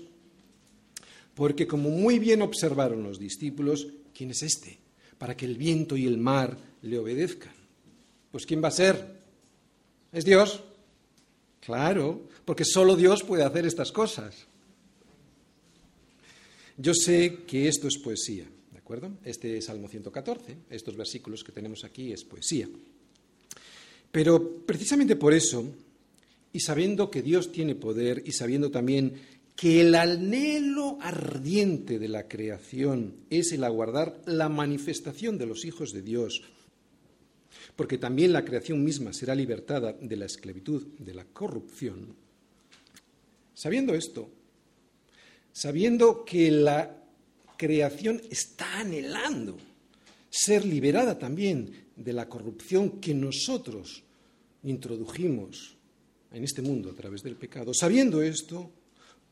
Porque 1.33 1.67
como 1.67 1.89
muy 1.89 2.19
bien 2.19 2.41
observaron 2.41 3.03
los 3.03 3.19
discípulos, 3.19 3.87
¿quién 4.13 4.31
es 4.31 4.41
este? 4.41 4.79
Para 5.17 5.35
que 5.35 5.45
el 5.45 5.57
viento 5.57 5.97
y 5.97 6.05
el 6.05 6.17
mar 6.17 6.57
le 6.81 6.97
obedezcan. 6.97 7.53
Pues 8.31 8.45
¿quién 8.45 8.63
va 8.63 8.69
a 8.69 8.71
ser? 8.71 9.19
¿Es 10.13 10.23
Dios? 10.23 10.63
Claro, 11.65 12.27
porque 12.45 12.63
solo 12.63 12.95
Dios 12.95 13.23
puede 13.23 13.43
hacer 13.43 13.65
estas 13.65 13.91
cosas. 13.91 14.45
Yo 16.77 16.93
sé 16.93 17.43
que 17.47 17.67
esto 17.67 17.87
es 17.87 17.97
poesía, 17.97 18.45
¿de 18.71 18.77
acuerdo? 18.77 19.17
Este 19.23 19.57
es 19.57 19.65
Salmo 19.65 19.87
114, 19.87 20.57
estos 20.69 20.95
versículos 20.95 21.43
que 21.43 21.51
tenemos 21.51 21.83
aquí 21.83 22.11
es 22.11 22.23
poesía. 22.23 22.69
Pero 24.11 24.63
precisamente 24.65 25.15
por 25.15 25.33
eso, 25.33 25.65
y 26.53 26.59
sabiendo 26.59 27.09
que 27.09 27.23
Dios 27.23 27.51
tiene 27.51 27.73
poder 27.73 28.21
y 28.25 28.33
sabiendo 28.33 28.69
también 28.69 29.13
que 29.55 29.81
el 29.81 29.95
anhelo 29.95 30.99
ardiente 31.01 31.97
de 31.97 32.09
la 32.09 32.27
creación 32.27 33.15
es 33.31 33.51
el 33.53 33.63
aguardar 33.63 34.21
la 34.25 34.49
manifestación 34.49 35.37
de 35.39 35.47
los 35.47 35.65
hijos 35.65 35.93
de 35.93 36.03
Dios, 36.03 36.43
porque 37.75 37.97
también 37.97 38.33
la 38.33 38.45
creación 38.45 38.83
misma 38.83 39.13
será 39.13 39.35
libertada 39.35 39.93
de 39.93 40.15
la 40.15 40.25
esclavitud, 40.25 40.87
de 40.99 41.13
la 41.13 41.25
corrupción, 41.25 42.15
sabiendo 43.53 43.93
esto, 43.93 44.29
sabiendo 45.51 46.25
que 46.25 46.51
la 46.51 47.03
creación 47.57 48.21
está 48.29 48.79
anhelando 48.79 49.57
ser 50.29 50.65
liberada 50.65 51.17
también 51.17 51.85
de 51.95 52.11
la 52.11 52.27
corrupción 52.27 52.99
que 52.99 53.13
nosotros 53.13 54.03
introdujimos 54.63 55.77
en 56.33 56.43
este 56.43 56.61
mundo 56.61 56.91
a 56.91 56.93
través 56.93 57.23
del 57.23 57.37
pecado. 57.37 57.73
Sabiendo 57.73 58.21
esto, 58.21 58.69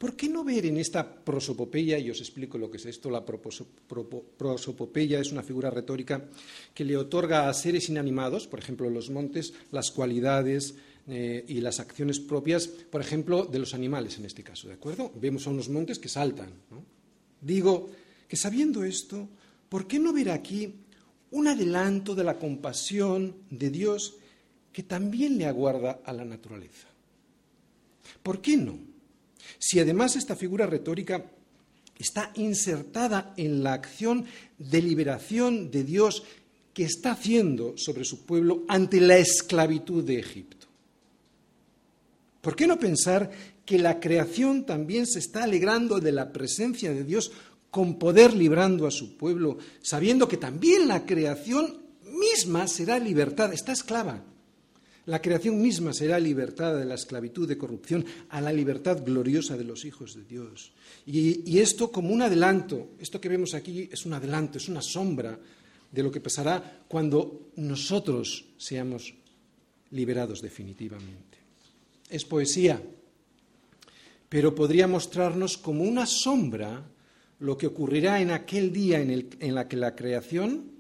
¿por 0.03 0.17
qué 0.17 0.27
no 0.27 0.43
ver 0.43 0.65
en 0.65 0.75
esta 0.75 1.23
prosopopeya, 1.23 1.97
y 1.97 2.11
os 2.11 2.19
explico 2.19 2.57
lo 2.57 2.69
que 2.69 2.75
es 2.75 2.85
esto, 2.87 3.09
la 3.09 3.23
prosopopeya 3.23 5.21
es 5.21 5.31
una 5.31 5.43
figura 5.43 5.69
retórica 5.69 6.25
que 6.73 6.83
le 6.83 6.97
otorga 6.97 7.47
a 7.47 7.53
seres 7.53 7.87
inanimados, 7.87 8.45
por 8.45 8.59
ejemplo 8.59 8.89
los 8.89 9.09
montes, 9.09 9.53
las 9.71 9.91
cualidades 9.91 10.75
eh, 11.07 11.45
y 11.47 11.61
las 11.61 11.79
acciones 11.79 12.19
propias, 12.19 12.67
por 12.67 12.99
ejemplo, 12.99 13.45
de 13.45 13.59
los 13.59 13.73
animales 13.73 14.17
en 14.17 14.25
este 14.25 14.43
caso, 14.43 14.67
¿de 14.67 14.73
acuerdo? 14.73 15.09
Vemos 15.15 15.47
a 15.47 15.51
unos 15.51 15.69
montes 15.69 15.99
que 15.99 16.09
saltan. 16.09 16.51
Digo 17.39 17.89
que 18.27 18.35
sabiendo 18.35 18.83
esto, 18.83 19.29
¿por 19.69 19.87
qué 19.87 19.99
no 19.99 20.11
ver 20.11 20.31
aquí 20.31 20.83
un 21.31 21.47
adelanto 21.47 22.13
de 22.13 22.25
la 22.25 22.37
compasión 22.37 23.37
de 23.49 23.69
Dios 23.69 24.17
que 24.73 24.83
también 24.83 25.37
le 25.37 25.45
aguarda 25.45 26.01
a 26.03 26.11
la 26.11 26.25
naturaleza. 26.25 26.89
¿Por 28.21 28.41
qué 28.41 28.57
no? 28.57 28.92
Si 29.59 29.79
además 29.79 30.15
esta 30.15 30.35
figura 30.35 30.65
retórica 30.65 31.25
está 31.97 32.31
insertada 32.35 33.33
en 33.37 33.63
la 33.63 33.73
acción 33.73 34.25
de 34.57 34.81
liberación 34.81 35.71
de 35.71 35.83
Dios 35.83 36.23
que 36.73 36.83
está 36.83 37.11
haciendo 37.11 37.77
sobre 37.77 38.03
su 38.03 38.25
pueblo 38.25 38.63
ante 38.67 38.99
la 38.99 39.17
esclavitud 39.17 40.03
de 40.03 40.19
Egipto. 40.19 40.67
¿Por 42.41 42.55
qué 42.55 42.67
no 42.67 42.79
pensar 42.79 43.31
que 43.65 43.79
la 43.79 43.99
creación 43.99 44.65
también 44.65 45.07
se 45.07 45.19
está 45.19 45.43
alegrando 45.43 45.99
de 45.99 46.11
la 46.11 46.33
presencia 46.33 46.91
de 46.91 47.03
Dios 47.03 47.31
con 47.71 47.97
poder 47.97 48.33
librando 48.33 48.85
a 48.85 48.91
su 48.91 49.15
pueblo, 49.17 49.57
sabiendo 49.81 50.27
que 50.27 50.37
también 50.37 50.87
la 50.87 51.05
creación 51.05 51.81
misma 52.03 52.67
será 52.67 52.99
libertada, 52.99 53.53
está 53.53 53.71
esclava? 53.71 54.23
La 55.05 55.21
creación 55.21 55.61
misma 55.61 55.91
será 55.91 56.17
libertada 56.17 56.79
de 56.79 56.85
la 56.85 56.95
esclavitud 56.95 57.47
de 57.47 57.57
corrupción 57.57 58.05
a 58.29 58.39
la 58.39 58.53
libertad 58.53 59.03
gloriosa 59.03 59.57
de 59.57 59.65
los 59.65 59.83
hijos 59.83 60.15
de 60.15 60.23
Dios. 60.23 60.71
Y, 61.05 61.59
esto 61.59 61.91
como 61.91 62.13
un 62.13 62.21
adelanto, 62.21 62.91
esto 62.99 63.19
que 63.19 63.27
vemos 63.27 63.53
aquí 63.53 63.89
es 63.91 64.05
un 64.05 64.13
adelanto, 64.13 64.57
es 64.57 64.69
una 64.69 64.81
sombra 64.81 65.37
de 65.91 66.03
lo 66.03 66.09
que 66.09 66.21
pasará 66.21 66.85
cuando 66.87 67.51
nosotros 67.57 68.45
seamos 68.57 69.13
liberados 69.91 70.41
definitivamente. 70.41 71.37
Es 72.09 72.23
poesía, 72.23 72.81
pero 74.29 74.55
podría 74.55 74.87
mostrarnos 74.87 75.57
como 75.57 75.83
una 75.83 76.05
sombra 76.05 76.81
lo 77.39 77.57
que 77.57 77.67
ocurrirá 77.67 78.21
en 78.21 78.31
aquel 78.31 78.71
día 78.71 79.01
en, 79.01 79.11
el, 79.11 79.29
en 79.41 79.53
la 79.53 79.67
que 79.67 79.75
la 79.75 79.95
creación, 79.95 80.71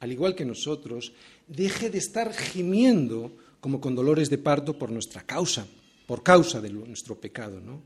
al 0.00 0.12
igual 0.12 0.34
que 0.34 0.44
nosotros, 0.44 1.14
deje 1.48 1.88
de 1.88 1.98
estar 1.98 2.34
gimiendo 2.34 3.32
como 3.60 3.80
con 3.80 3.94
dolores 3.94 4.30
de 4.30 4.38
parto 4.38 4.78
por 4.78 4.90
nuestra 4.90 5.22
causa, 5.22 5.66
por 6.06 6.22
causa 6.22 6.60
de 6.60 6.70
nuestro 6.70 7.20
pecado, 7.20 7.60
¿no? 7.60 7.82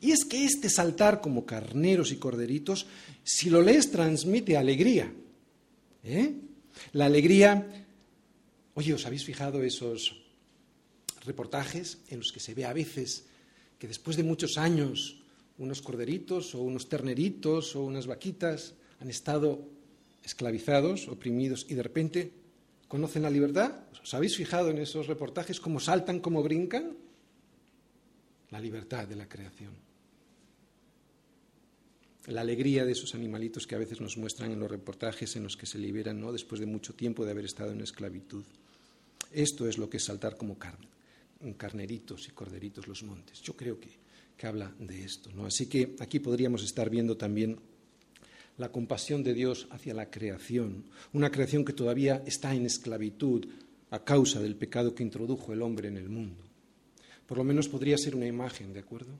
Y 0.00 0.12
es 0.12 0.24
que 0.24 0.44
este 0.44 0.68
saltar 0.68 1.20
como 1.20 1.46
carneros 1.46 2.12
y 2.12 2.16
corderitos, 2.16 2.86
si 3.22 3.50
lo 3.50 3.62
lees, 3.62 3.90
transmite 3.90 4.56
alegría. 4.56 5.12
¿eh? 6.04 6.34
La 6.92 7.06
alegría, 7.06 7.86
oye, 8.74 8.94
¿os 8.94 9.06
habéis 9.06 9.24
fijado 9.24 9.62
esos 9.62 10.22
reportajes 11.24 11.98
en 12.08 12.18
los 12.18 12.32
que 12.32 12.40
se 12.40 12.54
ve 12.54 12.64
a 12.64 12.72
veces 12.72 13.26
que 13.78 13.88
después 13.88 14.16
de 14.16 14.22
muchos 14.22 14.58
años 14.58 15.22
unos 15.58 15.82
corderitos 15.82 16.54
o 16.54 16.62
unos 16.62 16.88
terneritos 16.88 17.76
o 17.76 17.84
unas 17.84 18.06
vaquitas 18.06 18.74
han 18.98 19.10
estado 19.10 19.68
esclavizados, 20.24 21.08
oprimidos 21.08 21.66
y 21.68 21.74
de 21.74 21.82
repente 21.82 22.32
conocen 22.90 23.22
la 23.22 23.30
libertad? 23.30 23.86
¿Os 24.02 24.12
habéis 24.14 24.36
fijado 24.36 24.70
en 24.70 24.78
esos 24.78 25.06
reportajes 25.06 25.60
cómo 25.60 25.78
saltan, 25.78 26.18
cómo 26.18 26.42
brincan? 26.42 26.96
La 28.50 28.58
libertad 28.58 29.06
de 29.06 29.14
la 29.14 29.28
creación. 29.28 29.72
La 32.26 32.40
alegría 32.40 32.84
de 32.84 32.90
esos 32.90 33.14
animalitos 33.14 33.68
que 33.68 33.76
a 33.76 33.78
veces 33.78 34.00
nos 34.00 34.16
muestran 34.16 34.50
en 34.50 34.58
los 34.58 34.68
reportajes 34.68 35.36
en 35.36 35.44
los 35.44 35.56
que 35.56 35.66
se 35.66 35.78
liberan 35.78 36.20
¿no? 36.20 36.32
después 36.32 36.60
de 36.60 36.66
mucho 36.66 36.94
tiempo 36.94 37.24
de 37.24 37.30
haber 37.30 37.44
estado 37.44 37.70
en 37.70 37.80
esclavitud. 37.80 38.42
Esto 39.30 39.68
es 39.68 39.78
lo 39.78 39.88
que 39.88 39.98
es 39.98 40.04
saltar 40.04 40.36
como 40.36 40.58
carneritos 41.56 42.26
y 42.26 42.32
corderitos 42.32 42.88
los 42.88 43.04
montes. 43.04 43.40
Yo 43.40 43.54
creo 43.54 43.78
que, 43.78 43.90
que 44.36 44.46
habla 44.48 44.74
de 44.80 45.04
esto. 45.04 45.30
¿no? 45.32 45.46
Así 45.46 45.68
que 45.68 45.94
aquí 46.00 46.18
podríamos 46.18 46.64
estar 46.64 46.90
viendo 46.90 47.16
también 47.16 47.56
la 48.60 48.70
compasión 48.70 49.24
de 49.24 49.32
Dios 49.32 49.66
hacia 49.70 49.94
la 49.94 50.10
creación, 50.10 50.84
una 51.14 51.30
creación 51.30 51.64
que 51.64 51.72
todavía 51.72 52.22
está 52.26 52.54
en 52.54 52.66
esclavitud 52.66 53.46
a 53.90 54.04
causa 54.04 54.38
del 54.38 54.54
pecado 54.54 54.94
que 54.94 55.02
introdujo 55.02 55.54
el 55.54 55.62
hombre 55.62 55.88
en 55.88 55.96
el 55.96 56.10
mundo. 56.10 56.44
Por 57.26 57.38
lo 57.38 57.44
menos 57.44 57.68
podría 57.68 57.96
ser 57.96 58.14
una 58.14 58.26
imagen, 58.26 58.74
¿de 58.74 58.80
acuerdo? 58.80 59.18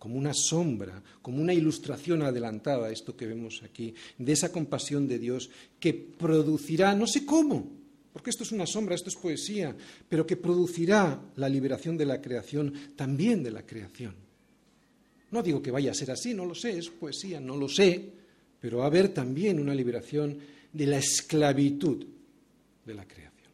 como 0.00 0.18
una 0.18 0.34
sombra, 0.34 1.00
como 1.22 1.40
una 1.40 1.54
ilustración 1.54 2.22
adelantada, 2.22 2.90
esto 2.90 3.16
que 3.16 3.24
vemos 3.24 3.62
aquí, 3.62 3.94
de 4.18 4.32
esa 4.32 4.50
compasión 4.50 5.06
de 5.06 5.20
Dios 5.20 5.48
que 5.78 5.94
producirá, 5.94 6.92
no 6.96 7.06
sé 7.06 7.24
cómo, 7.24 7.70
porque 8.12 8.30
esto 8.30 8.42
es 8.42 8.50
una 8.50 8.66
sombra, 8.66 8.96
esto 8.96 9.10
es 9.10 9.14
poesía, 9.14 9.76
pero 10.08 10.26
que 10.26 10.36
producirá 10.36 11.22
la 11.36 11.48
liberación 11.48 11.96
de 11.96 12.06
la 12.06 12.20
creación, 12.20 12.74
también 12.96 13.44
de 13.44 13.52
la 13.52 13.64
creación. 13.64 14.16
No 15.30 15.40
digo 15.40 15.62
que 15.62 15.70
vaya 15.70 15.92
a 15.92 15.94
ser 15.94 16.10
así, 16.10 16.34
no 16.34 16.46
lo 16.46 16.56
sé, 16.56 16.76
es 16.76 16.90
poesía, 16.90 17.40
no 17.40 17.56
lo 17.56 17.68
sé, 17.68 18.21
pero 18.62 18.78
va 18.78 18.84
a 18.84 18.86
haber 18.86 19.08
también 19.08 19.58
una 19.58 19.74
liberación 19.74 20.38
de 20.72 20.86
la 20.86 20.98
esclavitud 20.98 22.06
de 22.86 22.94
la 22.94 23.04
creación. 23.04 23.50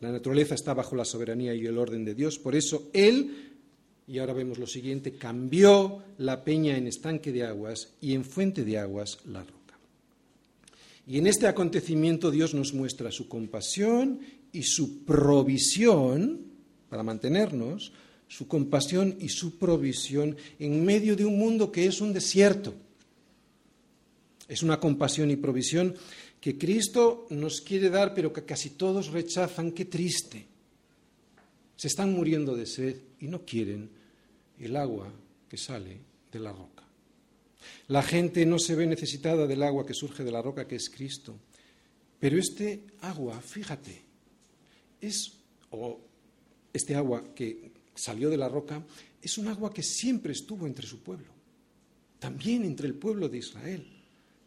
La 0.00 0.12
naturaleza 0.12 0.54
está 0.54 0.74
bajo 0.74 0.94
la 0.94 1.06
soberanía 1.06 1.54
y 1.54 1.64
el 1.64 1.78
orden 1.78 2.04
de 2.04 2.14
Dios, 2.14 2.38
por 2.38 2.54
eso 2.54 2.90
Él, 2.92 3.54
y 4.06 4.18
ahora 4.18 4.34
vemos 4.34 4.58
lo 4.58 4.66
siguiente, 4.66 5.14
cambió 5.14 6.02
la 6.18 6.44
peña 6.44 6.76
en 6.76 6.86
estanque 6.86 7.32
de 7.32 7.44
aguas 7.44 7.94
y 8.02 8.12
en 8.12 8.22
fuente 8.22 8.64
de 8.64 8.76
aguas 8.76 9.18
la 9.24 9.40
roca. 9.40 9.78
Y 11.06 11.16
en 11.16 11.26
este 11.26 11.46
acontecimiento 11.46 12.30
Dios 12.30 12.52
nos 12.52 12.74
muestra 12.74 13.10
su 13.10 13.28
compasión 13.28 14.20
y 14.52 14.62
su 14.62 15.06
provisión 15.06 16.42
para 16.90 17.02
mantenernos, 17.02 17.92
su 18.28 18.46
compasión 18.46 19.16
y 19.18 19.30
su 19.30 19.56
provisión 19.56 20.36
en 20.58 20.84
medio 20.84 21.16
de 21.16 21.24
un 21.24 21.38
mundo 21.38 21.72
que 21.72 21.86
es 21.86 22.02
un 22.02 22.12
desierto. 22.12 22.74
Es 24.48 24.62
una 24.62 24.80
compasión 24.80 25.30
y 25.30 25.36
provisión 25.36 25.94
que 26.40 26.56
Cristo 26.56 27.26
nos 27.30 27.60
quiere 27.60 27.90
dar, 27.90 28.14
pero 28.14 28.32
que 28.32 28.44
casi 28.44 28.70
todos 28.70 29.08
rechazan. 29.08 29.72
Qué 29.72 29.84
triste. 29.84 30.46
Se 31.76 31.88
están 31.88 32.12
muriendo 32.12 32.56
de 32.56 32.66
sed 32.66 32.96
y 33.20 33.28
no 33.28 33.44
quieren 33.44 33.90
el 34.58 34.74
agua 34.74 35.12
que 35.48 35.58
sale 35.58 36.00
de 36.32 36.40
la 36.40 36.52
roca. 36.52 36.84
La 37.88 38.02
gente 38.02 38.46
no 38.46 38.58
se 38.58 38.74
ve 38.74 38.86
necesitada 38.86 39.46
del 39.46 39.62
agua 39.62 39.86
que 39.86 39.94
surge 39.94 40.24
de 40.24 40.32
la 40.32 40.42
roca 40.42 40.66
que 40.66 40.76
es 40.76 40.88
Cristo. 40.88 41.38
Pero 42.18 42.38
este 42.38 42.84
agua, 43.02 43.40
fíjate, 43.40 44.02
es, 45.00 45.32
o 45.70 46.00
este 46.72 46.94
agua 46.94 47.34
que 47.34 47.70
salió 47.94 48.30
de 48.30 48.36
la 48.36 48.48
roca, 48.48 48.84
es 49.20 49.38
un 49.38 49.48
agua 49.48 49.72
que 49.72 49.82
siempre 49.82 50.32
estuvo 50.32 50.66
entre 50.66 50.86
su 50.86 51.02
pueblo, 51.02 51.32
también 52.18 52.64
entre 52.64 52.86
el 52.86 52.94
pueblo 52.94 53.28
de 53.28 53.38
Israel, 53.38 53.86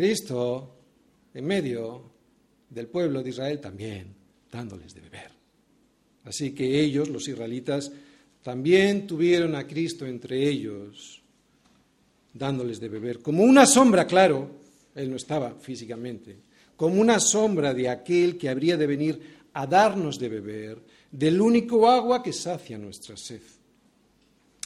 Cristo 0.00 0.76
en 1.34 1.44
medio 1.44 2.10
del 2.70 2.86
pueblo 2.86 3.22
de 3.22 3.28
Israel 3.28 3.60
también 3.60 4.14
dándoles 4.50 4.94
de 4.94 5.02
beber. 5.02 5.30
Así 6.24 6.52
que 6.52 6.80
ellos, 6.80 7.10
los 7.10 7.28
israelitas, 7.28 7.92
también 8.42 9.06
tuvieron 9.06 9.54
a 9.54 9.66
Cristo 9.66 10.06
entre 10.06 10.48
ellos, 10.48 11.20
dándoles 12.32 12.80
de 12.80 12.88
beber, 12.88 13.20
como 13.20 13.42
una 13.42 13.66
sombra, 13.66 14.06
claro, 14.06 14.48
él 14.94 15.10
no 15.10 15.16
estaba 15.16 15.54
físicamente, 15.60 16.34
como 16.76 16.98
una 16.98 17.20
sombra 17.20 17.74
de 17.74 17.90
aquel 17.90 18.38
que 18.38 18.48
habría 18.48 18.78
de 18.78 18.86
venir 18.86 19.20
a 19.52 19.66
darnos 19.66 20.18
de 20.18 20.30
beber 20.30 20.78
del 21.10 21.38
único 21.38 21.86
agua 21.86 22.22
que 22.22 22.32
sacia 22.32 22.78
nuestra 22.78 23.18
sed. 23.18 23.42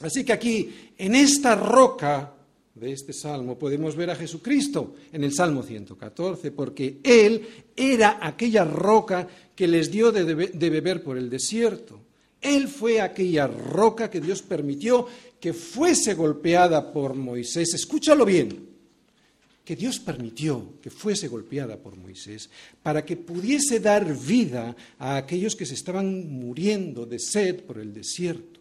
Así 0.00 0.24
que 0.24 0.32
aquí, 0.32 0.92
en 0.96 1.16
esta 1.16 1.56
roca, 1.56 2.34
de 2.74 2.92
este 2.92 3.12
salmo 3.12 3.56
podemos 3.56 3.94
ver 3.94 4.10
a 4.10 4.16
Jesucristo 4.16 4.96
en 5.12 5.22
el 5.22 5.32
Salmo 5.32 5.62
114, 5.62 6.50
porque 6.50 6.98
Él 7.04 7.46
era 7.76 8.18
aquella 8.20 8.64
roca 8.64 9.28
que 9.54 9.68
les 9.68 9.90
dio 9.90 10.10
de, 10.10 10.24
beber 10.24 11.02
por 11.02 11.16
el 11.16 11.30
desierto. 11.30 12.00
Él 12.40 12.68
fue 12.68 13.00
aquella 13.00 13.46
roca 13.46 14.10
que 14.10 14.20
Dios 14.20 14.42
permitió 14.42 15.06
que 15.40 15.52
fuese 15.52 16.14
golpeada 16.14 16.92
por 16.92 17.14
Moisés. 17.14 17.72
Escúchalo 17.74 18.24
bien, 18.24 18.68
que 19.64 19.76
Dios 19.76 20.00
permitió 20.00 20.74
que 20.82 20.90
fuese 20.90 21.28
golpeada 21.28 21.78
por 21.78 21.96
Moisés 21.96 22.50
para 22.82 23.04
que 23.04 23.16
pudiese 23.16 23.80
dar 23.80 24.14
vida 24.18 24.76
a 24.98 25.16
aquellos 25.16 25.54
que 25.54 25.64
se 25.64 25.74
estaban 25.74 26.28
muriendo 26.28 27.06
de 27.06 27.18
sed 27.18 27.60
por 27.60 27.78
el 27.78 27.94
desierto. 27.94 28.60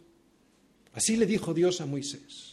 Así 0.93 1.17
le 1.17 1.25
dijo 1.25 1.53
Dios 1.53 1.81
a 1.81 1.87
Moisés. 1.87 2.52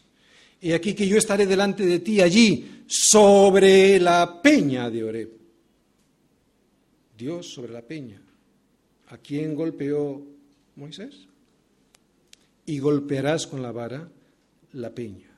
He 0.60 0.74
aquí 0.74 0.94
que 0.94 1.08
yo 1.08 1.16
estaré 1.16 1.46
delante 1.46 1.86
de 1.86 2.00
ti 2.00 2.20
allí, 2.20 2.84
sobre 2.86 3.98
la 4.00 4.42
peña 4.42 4.90
de 4.90 5.04
Oreb. 5.04 5.30
Dios 7.16 7.52
sobre 7.52 7.72
la 7.72 7.82
peña. 7.82 8.20
¿A 9.08 9.18
quién 9.18 9.54
golpeó 9.54 10.26
Moisés? 10.76 11.26
Y 12.66 12.78
golpearás 12.78 13.46
con 13.46 13.62
la 13.62 13.72
vara 13.72 14.08
la 14.72 14.94
peña, 14.94 15.30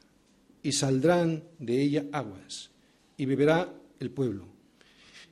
y 0.62 0.72
saldrán 0.72 1.42
de 1.58 1.80
ella 1.80 2.04
aguas, 2.12 2.70
y 3.16 3.24
beberá 3.24 3.72
el 4.00 4.10
pueblo. 4.10 4.46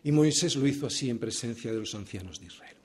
Y 0.02 0.12
Moisés 0.12 0.56
lo 0.56 0.66
hizo 0.66 0.86
así 0.86 1.10
en 1.10 1.18
presencia 1.18 1.72
de 1.72 1.78
los 1.78 1.94
ancianos 1.94 2.40
de 2.40 2.46
Israel. 2.46 2.76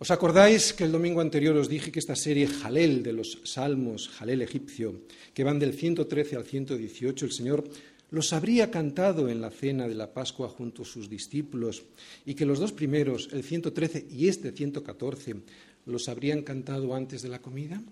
¿Os 0.00 0.08
acordáis 0.08 0.72
que 0.72 0.88
el 0.88 0.96
domingo 0.96 1.20
anterior 1.20 1.52
os 1.60 1.68
dije 1.68 1.92
que 1.92 2.00
esta 2.00 2.16
serie 2.16 2.48
Jalel 2.48 3.04
de 3.04 3.12
los 3.12 3.36
Salmos, 3.44 4.08
Jalel 4.08 4.40
egipcio, 4.40 5.04
que 5.36 5.44
van 5.44 5.60
del 5.60 5.76
113 5.76 6.40
al 6.40 6.48
118, 6.48 7.28
el 7.28 7.32
Señor 7.36 7.68
los 8.08 8.32
habría 8.32 8.70
cantado 8.70 9.28
en 9.28 9.44
la 9.44 9.52
cena 9.52 9.84
de 9.86 9.94
la 9.94 10.08
Pascua 10.08 10.48
junto 10.48 10.82
a 10.82 10.88
sus 10.88 11.12
discípulos 11.12 11.84
y 12.24 12.32
que 12.32 12.48
los 12.48 12.58
dos 12.58 12.72
primeros, 12.72 13.28
el 13.30 13.44
113 13.44 14.08
y 14.08 14.28
este 14.28 14.52
114, 14.52 15.36
los 15.84 16.08
habrían 16.08 16.48
cantado 16.48 16.96
antes 16.96 17.20
de 17.20 17.28
la 17.28 17.42
comida? 17.42 17.82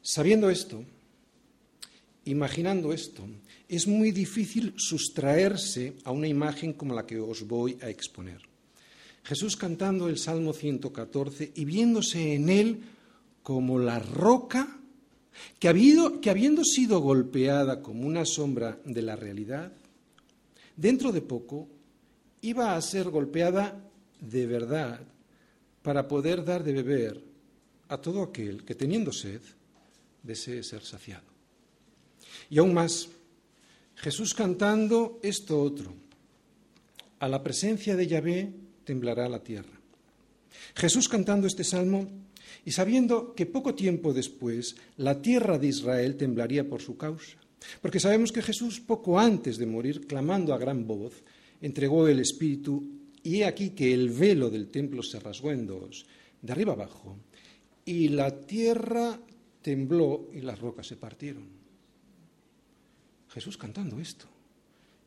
Sabiendo 0.00 0.48
esto, 0.48 0.84
imaginando 2.24 2.92
esto, 2.92 3.26
es 3.68 3.88
muy 3.88 4.12
difícil 4.12 4.74
sustraerse 4.76 5.94
a 6.04 6.12
una 6.12 6.28
imagen 6.28 6.72
como 6.72 6.94
la 6.94 7.04
que 7.04 7.18
os 7.18 7.48
voy 7.48 7.76
a 7.82 7.90
exponer. 7.90 8.51
Jesús 9.24 9.56
cantando 9.56 10.08
el 10.08 10.18
Salmo 10.18 10.52
114 10.52 11.52
y 11.54 11.64
viéndose 11.64 12.34
en 12.34 12.48
él 12.48 12.80
como 13.42 13.78
la 13.78 13.98
roca 13.98 14.78
que, 15.58 16.18
que 16.20 16.30
habiendo 16.30 16.64
sido 16.64 17.00
golpeada 17.00 17.82
como 17.82 18.06
una 18.06 18.24
sombra 18.24 18.78
de 18.84 19.02
la 19.02 19.16
realidad, 19.16 19.72
dentro 20.76 21.12
de 21.12 21.22
poco 21.22 21.68
iba 22.42 22.76
a 22.76 22.82
ser 22.82 23.10
golpeada 23.10 23.80
de 24.20 24.46
verdad 24.46 25.00
para 25.82 26.08
poder 26.08 26.44
dar 26.44 26.62
de 26.64 26.72
beber 26.72 27.22
a 27.88 27.98
todo 27.98 28.22
aquel 28.22 28.64
que 28.64 28.74
teniendo 28.74 29.12
sed 29.12 29.40
desee 30.22 30.62
ser 30.62 30.82
saciado. 30.82 31.26
Y 32.50 32.58
aún 32.58 32.74
más, 32.74 33.08
Jesús 33.96 34.34
cantando 34.34 35.20
esto 35.22 35.60
otro, 35.60 35.94
a 37.18 37.28
la 37.28 37.42
presencia 37.42 37.94
de 37.94 38.06
Yahvé 38.06 38.61
temblará 38.84 39.28
la 39.28 39.42
tierra. 39.42 39.80
Jesús 40.74 41.08
cantando 41.08 41.46
este 41.46 41.64
salmo 41.64 42.08
y 42.64 42.72
sabiendo 42.72 43.34
que 43.34 43.46
poco 43.46 43.74
tiempo 43.74 44.12
después 44.12 44.76
la 44.96 45.20
tierra 45.20 45.58
de 45.58 45.68
Israel 45.68 46.16
temblaría 46.16 46.68
por 46.68 46.82
su 46.82 46.96
causa. 46.96 47.38
Porque 47.80 48.00
sabemos 48.00 48.32
que 48.32 48.42
Jesús, 48.42 48.80
poco 48.80 49.18
antes 49.18 49.56
de 49.56 49.66
morir, 49.66 50.06
clamando 50.06 50.52
a 50.52 50.58
gran 50.58 50.86
voz, 50.86 51.22
entregó 51.60 52.08
el 52.08 52.18
Espíritu 52.18 52.84
y 53.22 53.38
he 53.38 53.44
aquí 53.44 53.70
que 53.70 53.94
el 53.94 54.10
velo 54.10 54.50
del 54.50 54.68
templo 54.68 55.02
se 55.02 55.20
rasgó 55.20 55.52
en 55.52 55.66
dos, 55.66 56.06
de 56.40 56.52
arriba 56.52 56.72
abajo, 56.72 57.16
y 57.84 58.08
la 58.08 58.40
tierra 58.40 59.18
tembló 59.62 60.28
y 60.32 60.40
las 60.40 60.58
rocas 60.58 60.88
se 60.88 60.96
partieron. 60.96 61.46
Jesús 63.28 63.56
cantando 63.56 63.98
esto 64.00 64.26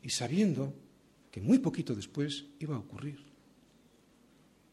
y 0.01 0.09
sabiendo 0.09 0.73
que 1.29 1.41
muy 1.41 1.59
poquito 1.59 1.93
después 1.93 2.45
iba 2.59 2.75
a 2.75 2.79
ocurrir. 2.79 3.34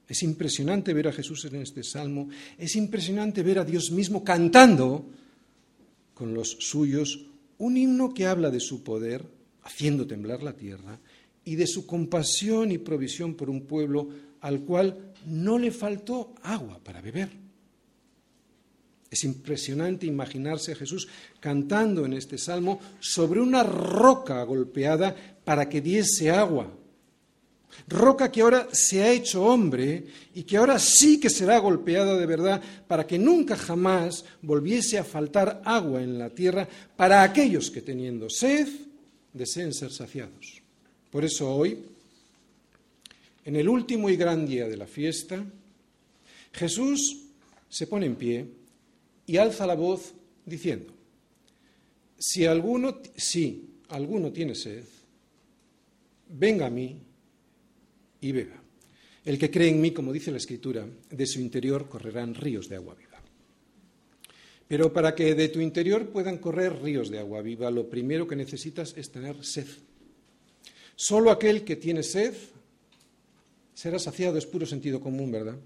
Es 0.09 0.22
impresionante 0.22 0.92
ver 0.92 1.09
a 1.09 1.12
Jesús 1.12 1.44
en 1.46 1.57
este 1.57 1.82
salmo, 1.82 2.28
es 2.59 2.76
impresionante 2.76 3.42
ver 3.42 3.59
a 3.59 3.64
Dios 3.64 3.90
mismo 3.90 4.22
cantando 4.22 5.07
con 6.14 6.34
los 6.34 6.50
suyos 6.61 7.26
un 7.59 7.76
himno 7.76 8.12
que 8.12 8.26
habla 8.26 8.50
de 8.50 8.61
su 8.61 8.82
poder, 8.82 9.24
haciendo 9.62 10.07
temblar 10.07 10.42
la 10.42 10.53
tierra, 10.55 10.98
y 11.44 11.55
de 11.57 11.66
su 11.66 11.86
compasión 11.86 12.70
y 12.72 12.78
provisión 12.78 13.34
por 13.34 13.48
un 13.48 13.62
pueblo 13.62 14.09
al 14.40 14.61
cual 14.61 15.14
no 15.26 15.59
le 15.59 15.70
faltó 15.70 16.34
agua 16.42 16.80
para 16.82 17.00
beber. 17.00 17.30
Es 19.11 19.24
impresionante 19.24 20.07
imaginarse 20.07 20.72
a 20.72 20.74
Jesús 20.74 21.07
cantando 21.38 22.07
en 22.07 22.14
este 22.14 22.38
salmo 22.38 22.80
sobre 22.98 23.40
una 23.40 23.62
roca 23.62 24.42
golpeada 24.42 25.14
para 25.44 25.68
que 25.68 25.80
diese 25.82 26.30
agua. 26.30 26.72
Roca 27.89 28.31
que 28.31 28.43
ahora 28.43 28.68
se 28.73 29.03
ha 29.03 29.12
hecho 29.12 29.45
hombre 29.45 30.05
y 30.35 30.45
que 30.45 30.57
ahora 30.57 30.79
sí 30.79 31.18
que 31.18 31.31
será 31.31 31.59
golpeada 31.59 32.16
de 32.16 32.27
verdad 32.27 32.62
para 32.87 33.07
que 33.07 33.18
nunca 33.18 33.57
jamás 33.57 34.25
volviese 34.43 34.99
a 34.99 35.05
faltar 35.05 35.62
agua 35.64 36.03
en 36.03 36.18
la 36.18 36.31
tierra 36.31 36.68
para 36.97 37.23
aquellos 37.23 37.70
que 37.70 37.83
teniendo 37.83 38.31
sed 38.31 38.68
deseen 39.33 39.73
ser 39.73 39.91
saciados. 39.91 40.62
Por 41.11 41.25
eso 41.25 41.55
hoy, 41.55 41.79
en 43.45 43.57
el 43.57 43.68
último 43.68 44.09
y 44.11 44.16
gran 44.16 44.47
día 44.47 44.68
de 44.68 44.77
la 44.77 44.87
fiesta, 44.87 45.45
Jesús 46.53 47.25
se 47.68 47.87
pone 47.87 48.07
en 48.07 48.16
pie 48.16 48.47
y 49.27 49.37
alza 49.39 49.66
la 49.66 49.75
voz 49.75 50.12
diciendo, 50.45 50.93
si 52.18 52.47
alguno, 52.47 52.99
si 53.16 53.70
alguno 53.89 54.31
tiene 54.31 54.55
sed, 54.55 54.85
venga 56.29 56.66
a 56.66 56.70
mí 56.70 56.99
y 58.23 58.33
beba. 58.33 58.62
El 59.25 59.39
que 59.39 59.51
cree 59.51 59.68
en 59.68 59.81
mí, 59.81 59.91
como 59.91 60.12
dice 60.12 60.31
la 60.31 60.39
Escritura, 60.39 60.87
de 61.11 61.27
su 61.27 61.41
interior 61.41 61.89
correrán 61.89 62.35
ríos 62.35 62.68
de 62.68 62.77
agua 62.77 62.95
viva. 62.95 63.20
Pero 64.66 64.93
para 64.93 65.14
que 65.14 65.35
de 65.35 65.49
tu 65.49 65.61
interior 65.61 66.09
puedan 66.09 66.39
correr 66.39 66.81
ríos 66.81 67.11
de 67.11 67.18
agua 67.18 67.43
viva, 67.43 67.70
lo 67.70 67.91
primero 67.91 68.27
que 68.27 68.35
necesitas 68.35 68.95
es 68.97 69.11
tener 69.11 69.45
sed. 69.45 69.66
Solo 70.97 71.31
aquel 71.31 71.62
que 71.62 71.77
tiene 71.77 72.03
sed 72.03 72.35
será 73.75 73.99
saciado, 73.99 74.39
es 74.39 74.47
puro 74.47 74.64
sentido 74.64 75.01
común, 75.01 75.31
¿verdad? 75.31 75.59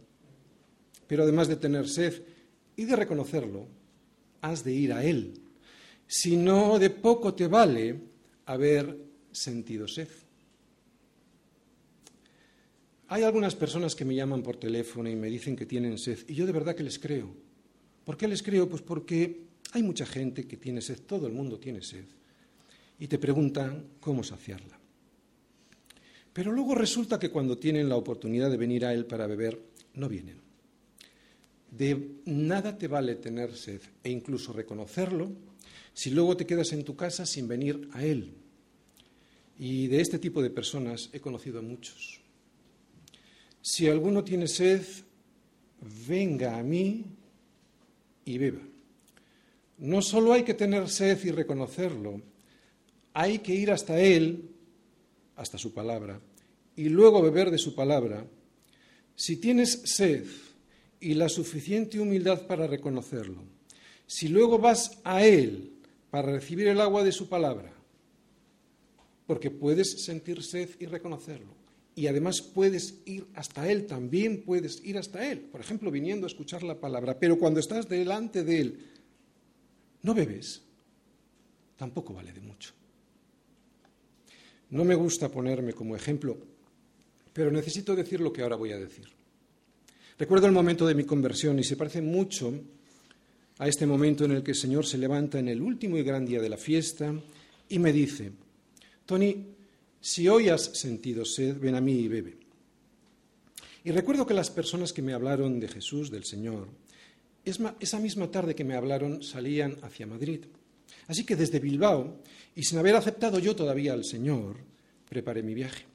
Pero 1.06 1.22
además 1.22 1.48
de 1.48 1.56
tener 1.56 1.88
sed 1.88 2.22
y 2.74 2.84
de 2.84 2.96
reconocerlo, 2.96 3.66
has 4.40 4.64
de 4.64 4.72
ir 4.72 4.92
a 4.92 5.04
Él. 5.04 5.34
Si 6.06 6.36
no, 6.36 6.78
de 6.78 6.90
poco 6.90 7.34
te 7.34 7.46
vale 7.46 7.96
haber 8.46 8.96
sentido 9.32 9.86
sed. 9.88 10.08
Hay 13.08 13.22
algunas 13.22 13.54
personas 13.54 13.94
que 13.94 14.04
me 14.04 14.16
llaman 14.16 14.42
por 14.42 14.56
teléfono 14.56 15.08
y 15.08 15.14
me 15.14 15.28
dicen 15.28 15.54
que 15.54 15.66
tienen 15.66 15.96
sed, 15.96 16.18
y 16.26 16.34
yo 16.34 16.44
de 16.44 16.52
verdad 16.52 16.74
que 16.74 16.82
les 16.82 16.98
creo. 16.98 17.32
¿Por 18.04 18.16
qué 18.16 18.26
les 18.26 18.42
creo? 18.42 18.68
Pues 18.68 18.82
porque 18.82 19.46
hay 19.72 19.82
mucha 19.82 20.06
gente 20.06 20.46
que 20.46 20.56
tiene 20.56 20.80
sed, 20.80 21.00
todo 21.06 21.26
el 21.26 21.32
mundo 21.32 21.58
tiene 21.58 21.82
sed, 21.82 22.04
y 22.98 23.06
te 23.06 23.18
preguntan 23.18 23.84
cómo 24.00 24.24
saciarla. 24.24 24.78
Pero 26.32 26.52
luego 26.52 26.74
resulta 26.74 27.18
que 27.18 27.30
cuando 27.30 27.56
tienen 27.58 27.88
la 27.88 27.96
oportunidad 27.96 28.50
de 28.50 28.56
venir 28.56 28.84
a 28.84 28.92
Él 28.92 29.06
para 29.06 29.26
beber, 29.26 29.60
no 29.94 30.08
vienen. 30.08 30.40
De 31.70 32.20
nada 32.26 32.76
te 32.76 32.88
vale 32.88 33.14
tener 33.16 33.54
sed 33.54 33.80
e 34.02 34.10
incluso 34.10 34.52
reconocerlo 34.52 35.30
si 35.94 36.10
luego 36.10 36.36
te 36.36 36.46
quedas 36.46 36.72
en 36.72 36.84
tu 36.84 36.94
casa 36.96 37.24
sin 37.24 37.48
venir 37.48 37.88
a 37.92 38.04
Él. 38.04 38.34
Y 39.58 39.86
de 39.86 40.00
este 40.00 40.18
tipo 40.18 40.42
de 40.42 40.50
personas 40.50 41.08
he 41.12 41.20
conocido 41.20 41.60
a 41.60 41.62
muchos. 41.62 42.25
Si 43.68 43.88
alguno 43.88 44.22
tiene 44.22 44.46
sed, 44.46 44.86
venga 46.06 46.56
a 46.56 46.62
mí 46.62 47.04
y 48.24 48.38
beba. 48.38 48.60
No 49.78 50.02
solo 50.02 50.34
hay 50.34 50.44
que 50.44 50.54
tener 50.54 50.88
sed 50.88 51.18
y 51.24 51.32
reconocerlo, 51.32 52.22
hay 53.12 53.40
que 53.40 53.56
ir 53.56 53.72
hasta 53.72 54.00
Él, 54.00 54.50
hasta 55.34 55.58
su 55.58 55.74
palabra, 55.74 56.20
y 56.76 56.90
luego 56.90 57.20
beber 57.20 57.50
de 57.50 57.58
su 57.58 57.74
palabra. 57.74 58.24
Si 59.16 59.36
tienes 59.38 59.82
sed 59.84 60.26
y 61.00 61.14
la 61.14 61.28
suficiente 61.28 61.98
humildad 61.98 62.46
para 62.46 62.68
reconocerlo, 62.68 63.42
si 64.06 64.28
luego 64.28 64.60
vas 64.60 65.00
a 65.02 65.26
Él 65.26 65.72
para 66.12 66.30
recibir 66.30 66.68
el 66.68 66.80
agua 66.80 67.02
de 67.02 67.10
su 67.10 67.28
palabra, 67.28 67.72
porque 69.26 69.50
puedes 69.50 70.04
sentir 70.04 70.44
sed 70.44 70.70
y 70.78 70.86
reconocerlo, 70.86 71.65
y 71.96 72.06
además 72.08 72.42
puedes 72.42 73.00
ir 73.06 73.26
hasta 73.34 73.68
Él, 73.68 73.86
también 73.86 74.42
puedes 74.42 74.84
ir 74.84 74.98
hasta 74.98 75.28
Él, 75.28 75.40
por 75.40 75.62
ejemplo, 75.62 75.90
viniendo 75.90 76.26
a 76.26 76.28
escuchar 76.28 76.62
la 76.62 76.78
palabra, 76.78 77.18
pero 77.18 77.38
cuando 77.38 77.58
estás 77.58 77.88
delante 77.88 78.44
de 78.44 78.60
Él, 78.60 78.78
no 80.02 80.14
bebes, 80.14 80.62
tampoco 81.76 82.12
vale 82.12 82.32
de 82.32 82.42
mucho. 82.42 82.72
No 84.70 84.84
me 84.84 84.94
gusta 84.94 85.30
ponerme 85.30 85.72
como 85.72 85.96
ejemplo, 85.96 86.36
pero 87.32 87.50
necesito 87.50 87.96
decir 87.96 88.20
lo 88.20 88.30
que 88.30 88.42
ahora 88.42 88.56
voy 88.56 88.72
a 88.72 88.78
decir. 88.78 89.08
Recuerdo 90.18 90.46
el 90.46 90.52
momento 90.52 90.86
de 90.86 90.94
mi 90.94 91.04
conversión 91.04 91.58
y 91.58 91.64
se 91.64 91.76
parece 91.76 92.02
mucho 92.02 92.52
a 93.58 93.68
este 93.68 93.86
momento 93.86 94.26
en 94.26 94.32
el 94.32 94.42
que 94.42 94.50
el 94.50 94.56
Señor 94.56 94.84
se 94.84 94.98
levanta 94.98 95.38
en 95.38 95.48
el 95.48 95.62
último 95.62 95.96
y 95.96 96.02
gran 96.02 96.26
día 96.26 96.42
de 96.42 96.50
la 96.50 96.58
fiesta 96.58 97.14
y 97.70 97.78
me 97.78 97.90
dice, 97.90 98.32
Tony, 99.06 99.55
si 100.06 100.28
hoy 100.28 100.50
has 100.50 100.62
sentido 100.78 101.24
sed, 101.24 101.58
ven 101.58 101.74
a 101.74 101.80
mí 101.80 101.98
y 101.98 102.06
bebe. 102.06 102.36
Y 103.82 103.90
recuerdo 103.90 104.24
que 104.24 104.34
las 104.34 104.50
personas 104.50 104.92
que 104.92 105.02
me 105.02 105.12
hablaron 105.12 105.58
de 105.58 105.66
Jesús, 105.66 106.12
del 106.12 106.22
Señor, 106.22 106.68
esa 107.44 107.98
misma 107.98 108.30
tarde 108.30 108.54
que 108.54 108.62
me 108.62 108.76
hablaron 108.76 109.20
salían 109.24 109.78
hacia 109.82 110.06
Madrid. 110.06 110.44
Así 111.08 111.26
que 111.26 111.34
desde 111.34 111.58
Bilbao, 111.58 112.22
y 112.54 112.62
sin 112.62 112.78
haber 112.78 112.94
aceptado 112.94 113.40
yo 113.40 113.56
todavía 113.56 113.94
al 113.94 114.04
Señor, 114.04 114.58
preparé 115.08 115.42
mi 115.42 115.54
viaje. 115.54 115.86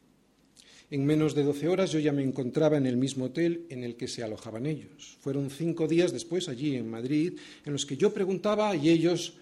En 0.90 1.06
menos 1.06 1.34
de 1.34 1.44
doce 1.44 1.70
horas 1.70 1.94
yo 1.94 2.00
ya 2.00 2.12
me 2.12 2.22
encontraba 2.22 2.76
en 2.76 2.88
el 2.88 2.98
mismo 2.98 3.26
hotel 3.26 3.66
en 3.70 3.86
el 3.86 3.96
que 3.96 4.10
se 4.10 4.24
alojaban 4.24 4.66
ellos. 4.66 5.18
Fueron 5.22 5.50
cinco 5.50 5.88
días 5.88 6.12
después 6.12 6.50
allí 6.50 6.76
en 6.76 6.92
Madrid 6.92 7.40
en 7.64 7.72
los 7.72 7.86
que 7.86 7.96
yo 7.96 8.14
preguntaba 8.14 8.76
y 8.76 8.90
ellos 8.90 9.36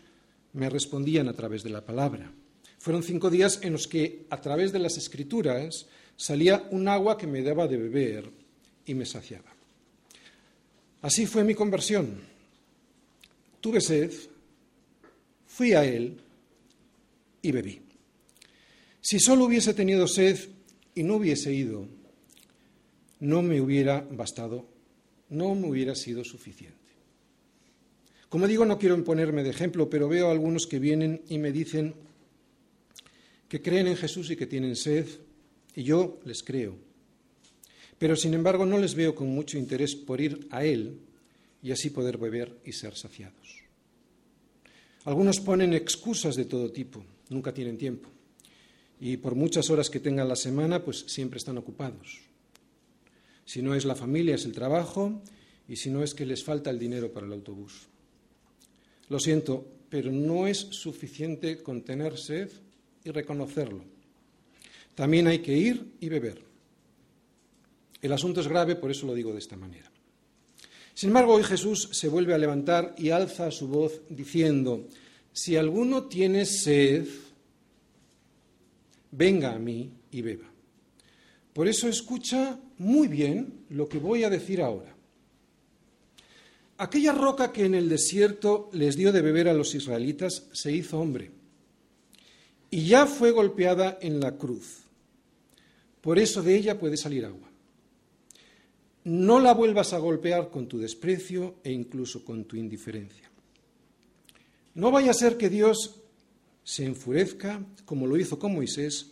me 0.53 0.69
respondían 0.69 1.27
a 1.27 1.33
través 1.33 1.63
de 1.63 1.71
la 1.71 1.83
palabra. 1.83 2.31
Fueron 2.79 3.03
cinco 3.03 3.29
días 3.29 3.59
en 3.61 3.73
los 3.73 3.87
que, 3.87 4.25
a 4.29 4.39
través 4.39 4.71
de 4.71 4.79
las 4.79 4.97
escrituras, 4.97 5.85
salía 6.15 6.67
un 6.71 6.87
agua 6.87 7.17
que 7.17 7.27
me 7.27 7.41
daba 7.41 7.67
de 7.67 7.77
beber 7.77 8.29
y 8.85 8.93
me 8.93 9.05
saciaba. 9.05 9.53
Así 11.01 11.25
fue 11.25 11.43
mi 11.43 11.53
conversión. 11.53 12.21
Tuve 13.61 13.81
sed, 13.81 14.11
fui 15.45 15.73
a 15.73 15.83
Él 15.83 16.17
y 17.41 17.51
bebí. 17.51 17.81
Si 19.01 19.19
solo 19.19 19.45
hubiese 19.45 19.73
tenido 19.73 20.07
sed 20.07 20.39
y 20.95 21.03
no 21.03 21.15
hubiese 21.15 21.53
ido, 21.53 21.85
no 23.19 23.41
me 23.41 23.59
hubiera 23.59 24.01
bastado, 24.09 24.65
no 25.29 25.53
me 25.55 25.67
hubiera 25.67 25.95
sido 25.95 26.23
suficiente. 26.23 26.77
Como 28.29 28.47
digo, 28.47 28.65
no 28.65 28.77
quiero 28.77 28.95
imponerme 28.95 29.43
de 29.43 29.49
ejemplo, 29.49 29.89
pero 29.89 30.07
veo 30.07 30.27
a 30.27 30.31
algunos 30.31 30.67
que 30.67 30.79
vienen 30.79 31.21
y 31.29 31.39
me 31.39 31.51
dicen, 31.51 31.95
que 33.49 33.61
creen 33.61 33.87
en 33.87 33.97
Jesús 33.97 34.29
y 34.29 34.35
que 34.35 34.47
tienen 34.47 34.75
sed, 34.75 35.07
y 35.75 35.83
yo 35.83 36.19
les 36.23 36.43
creo. 36.43 36.75
Pero 37.97 38.15
sin 38.15 38.33
embargo 38.35 38.65
no 38.65 38.77
les 38.77 38.93
veo 38.93 39.15
con 39.15 39.27
mucho 39.27 39.57
interés 39.57 39.95
por 39.95 40.21
ir 40.21 40.47
a 40.51 40.63
Él 40.63 40.99
y 41.61 41.71
así 41.71 41.89
poder 41.89 42.17
beber 42.17 42.55
y 42.63 42.71
ser 42.71 42.95
saciados. 42.95 43.63
Algunos 45.03 45.39
ponen 45.39 45.73
excusas 45.73 46.35
de 46.35 46.45
todo 46.45 46.71
tipo, 46.71 47.03
nunca 47.29 47.53
tienen 47.53 47.77
tiempo, 47.77 48.07
y 49.01 49.17
por 49.17 49.33
muchas 49.33 49.69
horas 49.69 49.89
que 49.89 49.99
tengan 49.99 50.27
la 50.29 50.35
semana, 50.35 50.83
pues 50.83 51.05
siempre 51.07 51.39
están 51.39 51.57
ocupados. 51.57 52.19
Si 53.45 53.61
no 53.63 53.73
es 53.73 53.83
la 53.83 53.95
familia, 53.95 54.35
es 54.35 54.45
el 54.45 54.53
trabajo, 54.53 55.21
y 55.67 55.77
si 55.77 55.89
no 55.89 56.03
es 56.03 56.13
que 56.13 56.25
les 56.25 56.43
falta 56.43 56.69
el 56.69 56.77
dinero 56.77 57.11
para 57.11 57.25
el 57.25 57.33
autobús. 57.33 57.87
Lo 59.07 59.19
siento, 59.19 59.65
pero 59.89 60.11
no 60.11 60.47
es 60.47 60.59
suficiente 60.59 61.63
con 61.63 61.81
tener 61.81 62.17
sed 62.17 62.51
y 63.03 63.11
reconocerlo. 63.11 63.83
También 64.95 65.27
hay 65.27 65.39
que 65.39 65.55
ir 65.55 65.93
y 65.99 66.09
beber. 66.09 66.41
El 68.01 68.13
asunto 68.13 68.41
es 68.41 68.47
grave, 68.47 68.75
por 68.75 68.91
eso 68.91 69.05
lo 69.05 69.13
digo 69.13 69.31
de 69.31 69.39
esta 69.39 69.55
manera. 69.55 69.89
Sin 70.93 71.09
embargo, 71.09 71.35
hoy 71.35 71.43
Jesús 71.43 71.89
se 71.93 72.09
vuelve 72.09 72.33
a 72.33 72.37
levantar 72.37 72.95
y 72.97 73.09
alza 73.09 73.51
su 73.51 73.67
voz 73.67 74.01
diciendo, 74.09 74.87
si 75.31 75.55
alguno 75.55 76.03
tiene 76.03 76.45
sed, 76.45 77.07
venga 79.11 79.53
a 79.53 79.59
mí 79.59 79.91
y 80.11 80.21
beba. 80.21 80.49
Por 81.53 81.67
eso 81.67 81.87
escucha 81.87 82.59
muy 82.77 83.07
bien 83.07 83.65
lo 83.69 83.87
que 83.87 83.99
voy 83.99 84.23
a 84.23 84.29
decir 84.29 84.61
ahora. 84.61 84.93
Aquella 86.77 87.11
roca 87.11 87.51
que 87.51 87.65
en 87.65 87.75
el 87.75 87.89
desierto 87.89 88.69
les 88.73 88.95
dio 88.95 89.11
de 89.11 89.21
beber 89.21 89.49
a 89.49 89.53
los 89.53 89.75
israelitas 89.75 90.47
se 90.53 90.71
hizo 90.71 90.99
hombre 90.99 91.38
y 92.71 92.85
ya 92.85 93.05
fue 93.05 93.31
golpeada 93.31 93.97
en 94.01 94.19
la 94.19 94.37
cruz. 94.37 94.83
Por 96.01 96.19
eso 96.19 96.41
de 96.41 96.55
ella 96.55 96.79
puede 96.79 96.97
salir 96.97 97.25
agua. 97.25 97.49
No 99.03 99.39
la 99.39 99.53
vuelvas 99.53 99.93
a 99.93 99.97
golpear 99.97 100.49
con 100.49 100.67
tu 100.67 100.77
desprecio 100.77 101.55
e 101.63 101.71
incluso 101.71 102.23
con 102.23 102.45
tu 102.45 102.55
indiferencia. 102.55 103.29
No 104.75 104.91
vaya 104.91 105.11
a 105.11 105.15
ser 105.15 105.37
que 105.37 105.49
Dios 105.49 106.01
se 106.63 106.85
enfurezca, 106.85 107.65
como 107.85 108.05
lo 108.05 108.17
hizo 108.17 108.37
con 108.37 108.53
Moisés, 108.53 109.11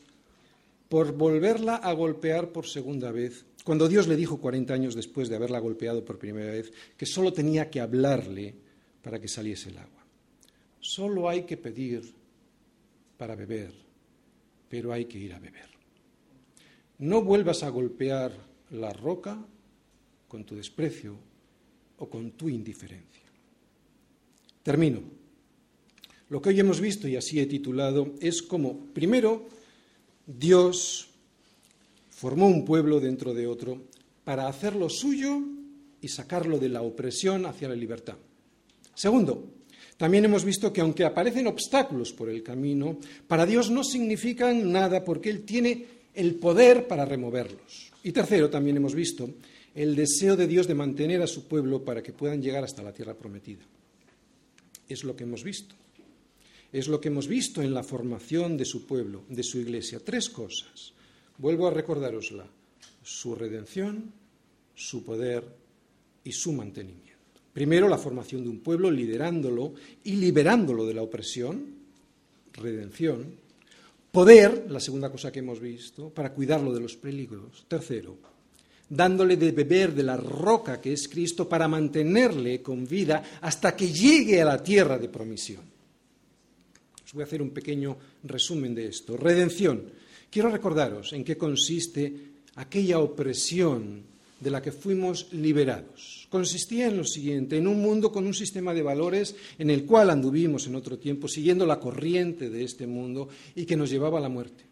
por 0.88 1.14
volverla 1.14 1.76
a 1.76 1.92
golpear 1.94 2.52
por 2.52 2.68
segunda 2.68 3.12
vez, 3.12 3.46
cuando 3.64 3.88
Dios 3.88 4.08
le 4.08 4.16
dijo 4.16 4.40
40 4.40 4.74
años 4.74 4.96
después 4.96 5.28
de 5.28 5.36
haberla 5.36 5.60
golpeado 5.60 6.06
por 6.06 6.18
primera 6.20 6.52
vez 6.52 6.72
que 6.96 7.06
solo 7.06 7.34
tenía 7.34 7.70
que 7.70 7.82
hablarle 7.82 8.56
para 9.02 9.20
que 9.20 9.28
saliese 9.28 9.70
el 9.70 9.80
agua. 9.80 10.06
Solo 10.80 11.28
hay 11.28 11.44
que 11.44 11.58
pedir 11.58 12.14
para 13.18 13.36
beber, 13.36 13.72
pero 14.70 14.94
hay 14.94 15.06
que 15.06 15.18
ir 15.18 15.34
a 15.34 15.40
beber. 15.40 15.70
No 17.00 17.22
vuelvas 17.22 17.64
a 17.64 17.70
golpear 17.70 18.32
la 18.72 18.94
roca 18.94 19.38
con 20.28 20.44
tu 20.44 20.56
desprecio 20.56 21.16
o 21.98 22.10
con 22.10 22.32
tu 22.32 22.50
indiferencia. 22.50 23.24
Termino. 24.64 25.02
Lo 26.30 26.42
que 26.42 26.50
hoy 26.50 26.60
hemos 26.60 26.82
visto, 26.82 27.08
y 27.08 27.16
así 27.16 27.40
he 27.40 27.46
titulado, 27.46 28.14
es 28.20 28.42
como, 28.42 28.88
primero, 28.88 29.48
Dios 30.26 31.10
formó 32.10 32.48
un 32.48 32.66
pueblo 32.66 33.00
dentro 33.00 33.34
de 33.34 33.48
otro 33.48 33.82
para 34.26 34.48
hacerlo 34.48 34.90
suyo 34.90 35.40
y 36.02 36.10
sacarlo 36.10 36.60
de 36.60 36.68
la 36.68 36.82
opresión 36.82 37.46
hacia 37.46 37.70
la 37.70 37.76
libertad. 37.76 38.18
Segundo, 38.94 39.57
también 39.98 40.26
hemos 40.26 40.46
visto 40.46 40.72
que 40.72 40.82
aunque 40.82 41.04
aparecen 41.04 41.48
obstáculos 41.48 42.14
por 42.14 42.30
el 42.30 42.44
camino, 42.44 42.98
para 43.28 43.46
Dios 43.46 43.72
no 43.72 43.84
significan 43.84 44.72
nada 44.72 45.04
porque 45.04 45.30
Él 45.30 45.44
tiene 45.44 45.86
el 46.14 46.36
poder 46.36 46.88
para 46.88 47.06
removerlos. 47.06 47.92
Y 48.04 48.12
tercero, 48.12 48.50
también 48.50 48.78
hemos 48.78 48.94
visto 48.94 49.30
el 49.74 49.96
deseo 49.96 50.36
de 50.36 50.48
Dios 50.48 50.68
de 50.68 50.76
mantener 50.76 51.22
a 51.22 51.28
su 51.28 51.48
pueblo 51.48 51.84
para 51.84 52.02
que 52.02 52.14
puedan 52.14 52.42
llegar 52.42 52.64
hasta 52.64 52.84
la 52.84 52.94
tierra 52.94 53.16
prometida. 53.16 53.64
Es 54.88 55.04
lo 55.04 55.16
que 55.16 55.24
hemos 55.24 55.44
visto. 55.44 55.76
Es 56.72 56.88
lo 56.88 57.00
que 57.00 57.08
hemos 57.08 57.28
visto 57.28 57.62
en 57.62 57.74
la 57.74 57.84
formación 57.84 58.58
de 58.58 58.66
su 58.66 58.86
pueblo, 58.86 59.24
de 59.30 59.44
su 59.44 59.60
iglesia. 59.60 60.00
Tres 60.00 60.30
cosas. 60.30 60.94
Vuelvo 61.38 61.68
a 61.68 61.72
recordárosla. 61.72 62.48
Su 63.04 63.36
redención, 63.36 64.12
su 64.76 65.04
poder 65.04 65.44
y 66.24 66.32
su 66.32 66.52
mantenimiento. 66.54 67.07
Primero, 67.58 67.90
la 67.90 67.98
formación 67.98 68.44
de 68.44 68.50
un 68.50 68.60
pueblo, 68.60 68.92
liderándolo 68.92 69.74
y 70.04 70.18
liberándolo 70.18 70.86
de 70.86 70.94
la 70.94 71.02
opresión, 71.02 71.66
redención. 72.54 73.34
Poder, 74.12 74.68
la 74.70 74.80
segunda 74.80 75.10
cosa 75.10 75.32
que 75.32 75.40
hemos 75.40 75.60
visto, 75.60 76.12
para 76.12 76.34
cuidarlo 76.34 76.72
de 76.72 76.82
los 76.82 76.96
peligros. 76.98 77.66
Tercero, 77.68 78.16
dándole 78.88 79.38
de 79.38 79.54
beber 79.54 79.96
de 79.96 80.04
la 80.04 80.18
roca 80.18 80.80
que 80.80 80.94
es 80.94 81.08
Cristo 81.08 81.50
para 81.50 81.68
mantenerle 81.68 82.62
con 82.62 82.88
vida 82.88 83.24
hasta 83.42 83.76
que 83.76 83.92
llegue 83.92 84.40
a 84.40 84.46
la 84.46 84.62
tierra 84.62 85.00
de 85.00 85.10
promisión. 85.10 85.64
Os 87.04 87.12
voy 87.12 87.24
a 87.24 87.26
hacer 87.26 87.42
un 87.42 87.50
pequeño 87.50 87.98
resumen 88.26 88.76
de 88.76 88.86
esto. 88.86 89.18
Redención. 89.18 89.82
Quiero 90.30 90.52
recordaros 90.52 91.12
en 91.14 91.24
qué 91.24 91.36
consiste 91.36 92.14
aquella 92.54 93.00
opresión 93.00 94.16
de 94.40 94.52
la 94.52 94.62
que 94.62 94.72
fuimos 94.72 95.32
liberados. 95.34 96.28
Consistía 96.30 96.88
en 96.88 96.98
lo 96.98 97.04
siguiente, 97.04 97.58
en 97.58 97.68
un 97.68 97.82
mundo 97.82 98.12
con 98.12 98.26
un 98.26 98.34
sistema 98.34 98.74
de 98.74 98.84
valores 98.84 99.36
en 99.58 99.70
el 99.70 99.86
cual 99.86 100.10
anduvimos 100.10 100.68
en 100.68 100.76
otro 100.76 101.00
tiempo, 101.00 101.28
siguiendo 101.28 101.66
la 101.66 101.80
corriente 101.80 102.50
de 102.50 102.64
este 102.64 102.86
mundo 102.86 103.30
y 103.56 103.66
que 103.66 103.78
nos 103.78 103.90
llevaba 103.90 104.20
a 104.20 104.22
la 104.22 104.30
muerte. 104.30 104.64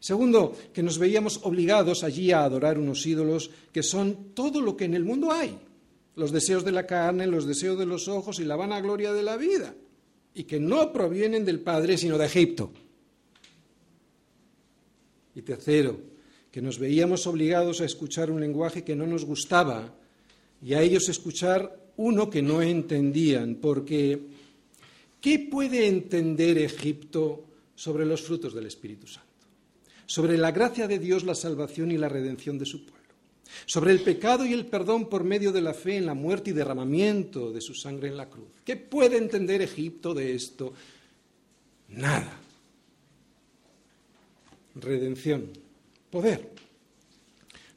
Segundo, 0.00 0.56
que 0.72 0.82
nos 0.82 0.98
veíamos 0.98 1.40
obligados 1.42 2.04
allí 2.04 2.30
a 2.30 2.44
adorar 2.44 2.78
unos 2.78 3.04
ídolos 3.04 3.50
que 3.72 3.82
son 3.82 4.32
todo 4.34 4.60
lo 4.60 4.76
que 4.76 4.84
en 4.84 4.94
el 4.94 5.04
mundo 5.04 5.32
hay, 5.32 5.56
los 6.14 6.30
deseos 6.30 6.64
de 6.64 6.72
la 6.72 6.86
carne, 6.86 7.26
los 7.26 7.46
deseos 7.46 7.78
de 7.78 7.86
los 7.86 8.06
ojos 8.06 8.38
y 8.38 8.44
la 8.44 8.56
vanagloria 8.56 9.12
de 9.12 9.22
la 9.22 9.36
vida, 9.36 9.74
y 10.34 10.44
que 10.44 10.60
no 10.60 10.92
provienen 10.92 11.44
del 11.44 11.60
Padre, 11.60 11.98
sino 11.98 12.16
de 12.16 12.26
Egipto. 12.26 12.70
Y 15.34 15.42
tercero, 15.42 15.98
que 16.58 16.62
nos 16.62 16.80
veíamos 16.80 17.24
obligados 17.28 17.80
a 17.80 17.84
escuchar 17.84 18.32
un 18.32 18.40
lenguaje 18.40 18.82
que 18.82 18.96
no 18.96 19.06
nos 19.06 19.24
gustaba 19.24 19.94
y 20.60 20.74
a 20.74 20.82
ellos 20.82 21.08
escuchar 21.08 21.92
uno 21.98 22.28
que 22.28 22.42
no 22.42 22.60
entendían, 22.60 23.54
porque 23.62 24.18
¿qué 25.20 25.38
puede 25.38 25.86
entender 25.86 26.58
Egipto 26.58 27.44
sobre 27.76 28.04
los 28.04 28.22
frutos 28.22 28.54
del 28.54 28.66
Espíritu 28.66 29.06
Santo? 29.06 29.30
Sobre 30.04 30.36
la 30.36 30.50
gracia 30.50 30.88
de 30.88 30.98
Dios, 30.98 31.22
la 31.22 31.36
salvación 31.36 31.92
y 31.92 31.96
la 31.96 32.08
redención 32.08 32.58
de 32.58 32.66
su 32.66 32.84
pueblo. 32.84 33.06
Sobre 33.64 33.92
el 33.92 34.00
pecado 34.00 34.44
y 34.44 34.52
el 34.52 34.66
perdón 34.66 35.08
por 35.08 35.22
medio 35.22 35.52
de 35.52 35.60
la 35.60 35.74
fe 35.74 35.96
en 35.96 36.06
la 36.06 36.14
muerte 36.14 36.50
y 36.50 36.54
derramamiento 36.54 37.52
de 37.52 37.60
su 37.60 37.72
sangre 37.72 38.08
en 38.08 38.16
la 38.16 38.28
cruz. 38.28 38.48
¿Qué 38.64 38.74
puede 38.74 39.16
entender 39.16 39.62
Egipto 39.62 40.12
de 40.12 40.34
esto? 40.34 40.72
Nada. 41.90 42.36
Redención 44.74 45.67
poder. 46.10 46.50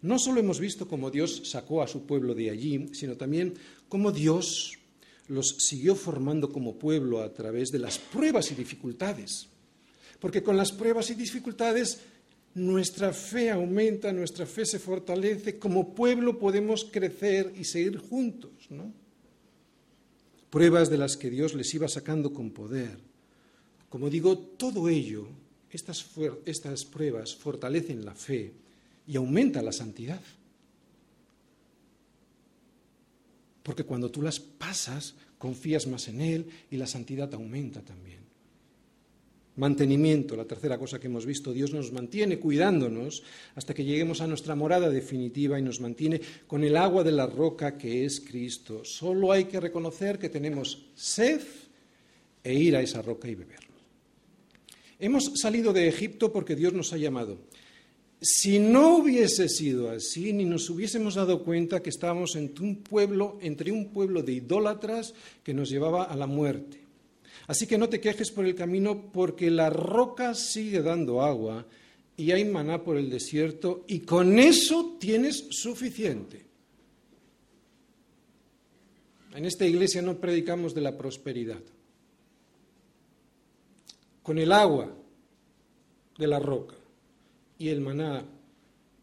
No 0.02 0.18
solo 0.18 0.40
hemos 0.40 0.60
visto 0.60 0.88
cómo 0.88 1.12
Dios 1.12 1.44
sacó 1.46 1.82
a 1.82 1.88
su 1.88 2.06
pueblo 2.06 2.34
de 2.34 2.50
allí, 2.50 2.90
sino 2.94 3.16
también 3.16 3.54
cómo 3.88 4.12
Dios 4.12 4.80
los 5.28 5.58
siguió 5.60 5.96
formando 5.96 6.52
como 6.52 6.78
pueblo 6.78 7.22
a 7.22 7.32
través 7.34 7.72
de 7.72 7.80
las 7.80 8.00
pruebas 8.00 8.52
y 8.52 8.56
dificultades. 8.56 9.48
Porque 10.20 10.44
con 10.44 10.58
las 10.58 10.72
pruebas 10.72 11.10
y 11.12 11.16
dificultades 11.16 12.00
nuestra 12.56 13.14
fe 13.14 13.50
aumenta, 13.50 14.12
nuestra 14.12 14.46
fe 14.46 14.66
se 14.66 14.80
fortalece, 14.80 15.58
como 15.58 15.94
pueblo 15.94 16.38
podemos 16.38 16.86
crecer 16.86 17.54
y 17.58 17.64
seguir 17.64 17.98
juntos, 17.98 18.52
¿no? 18.70 18.92
Pruebas 20.50 20.90
de 20.90 20.98
las 20.98 21.16
que 21.16 21.30
Dios 21.30 21.54
les 21.54 21.74
iba 21.74 21.88
sacando 21.88 22.34
con 22.34 22.52
poder. 22.52 22.98
Como 23.88 24.10
digo, 24.10 24.38
todo 24.38 24.90
ello 24.90 25.28
estas, 25.72 26.86
pruebas 26.86 27.36
fortalecen 27.36 28.06
la 28.06 28.14
fe 28.14 28.52
y 29.08 29.16
aumentan 29.16 29.66
la 29.66 29.72
santidad. 29.72 30.22
Porque 33.64 33.84
cuando 33.84 34.12
tú 34.12 34.22
las 34.22 34.40
pasas, 34.40 35.16
confías 35.38 35.88
más 35.88 36.08
en 36.08 36.22
Él 36.22 36.46
y 36.70 36.78
la 36.78 36.88
santidad 36.88 37.34
aumenta 37.34 37.82
también. 37.82 38.20
Mantenimiento, 39.56 40.36
la 40.36 40.46
tercera 40.46 40.78
cosa 40.78 41.00
que 41.00 41.08
hemos 41.08 41.26
visto, 41.26 41.54
Dios 41.54 41.74
nos 41.74 41.92
mantiene 41.92 42.40
cuidándonos 42.40 43.24
hasta 43.54 43.74
que 43.74 43.84
lleguemos 43.84 44.22
a 44.22 44.28
nuestra 44.28 44.56
morada 44.56 44.90
definitiva 44.90 45.60
y 45.60 45.62
nos 45.62 45.82
mantiene 45.82 46.22
con 46.48 46.64
el 46.64 46.78
agua 46.78 47.04
de 47.04 47.12
la 47.12 47.28
roca 47.28 47.78
que 47.78 48.06
es 48.06 48.22
Cristo. 48.22 48.84
Solo 48.86 49.32
hay 49.32 49.46
que 49.46 49.60
reconocer 49.60 50.20
que 50.20 50.30
tenemos 50.30 50.86
sed 50.96 51.42
e 52.44 52.54
ir 52.54 52.76
a 52.76 52.82
esa 52.82 53.02
roca 53.02 53.28
y 53.28 53.36
beber. 53.36 53.71
Hemos 55.02 55.32
salido 55.34 55.74
de 55.74 55.88
Egipto 55.88 56.32
porque 56.32 56.56
Dios 56.56 56.74
nos 56.74 56.94
ha 56.94 56.98
llamado. 56.98 57.40
Si 58.22 58.60
no 58.60 58.98
hubiese 58.98 59.50
sido 59.50 59.90
así, 59.90 60.32
ni 60.32 60.46
nos 60.46 60.70
hubiésemos 60.70 61.16
dado 61.16 61.44
cuenta 61.44 61.82
que 61.82 61.90
estábamos 61.90 62.36
entre 62.36 62.64
un 62.64 62.84
pueblo, 62.84 63.40
entre 63.42 63.72
un 63.72 63.90
pueblo 63.90 64.22
de 64.22 64.34
idólatras 64.34 65.16
que 65.44 65.56
nos 65.56 65.72
llevaba 65.72 66.04
a 66.04 66.16
la 66.16 66.28
muerte. 66.28 66.82
Así 67.48 67.66
que 67.66 67.80
no 67.80 67.90
te 67.90 68.00
quejes 68.00 68.30
por 68.30 68.46
el 68.46 68.54
camino 68.54 69.12
porque 69.12 69.50
la 69.50 69.72
roca 69.72 70.36
sigue 70.36 70.84
dando 70.84 71.24
agua 71.24 71.66
y 72.16 72.30
hay 72.30 72.46
maná 72.46 72.84
por 72.84 72.96
el 72.96 73.10
desierto 73.10 73.84
y 73.88 74.02
con 74.02 74.38
eso 74.38 74.98
tienes 75.00 75.48
suficiente. 75.50 76.46
En 79.34 79.46
esta 79.46 79.66
iglesia 79.66 80.04
no 80.04 80.20
predicamos 80.20 80.76
de 80.76 80.82
la 80.82 80.96
prosperidad 80.96 81.64
con 84.24 84.38
el 84.38 84.52
agua 84.52 84.96
de 86.18 86.28
la 86.28 86.40
roca 86.40 86.76
y 87.58 87.70
el 87.70 87.82
maná 87.82 88.24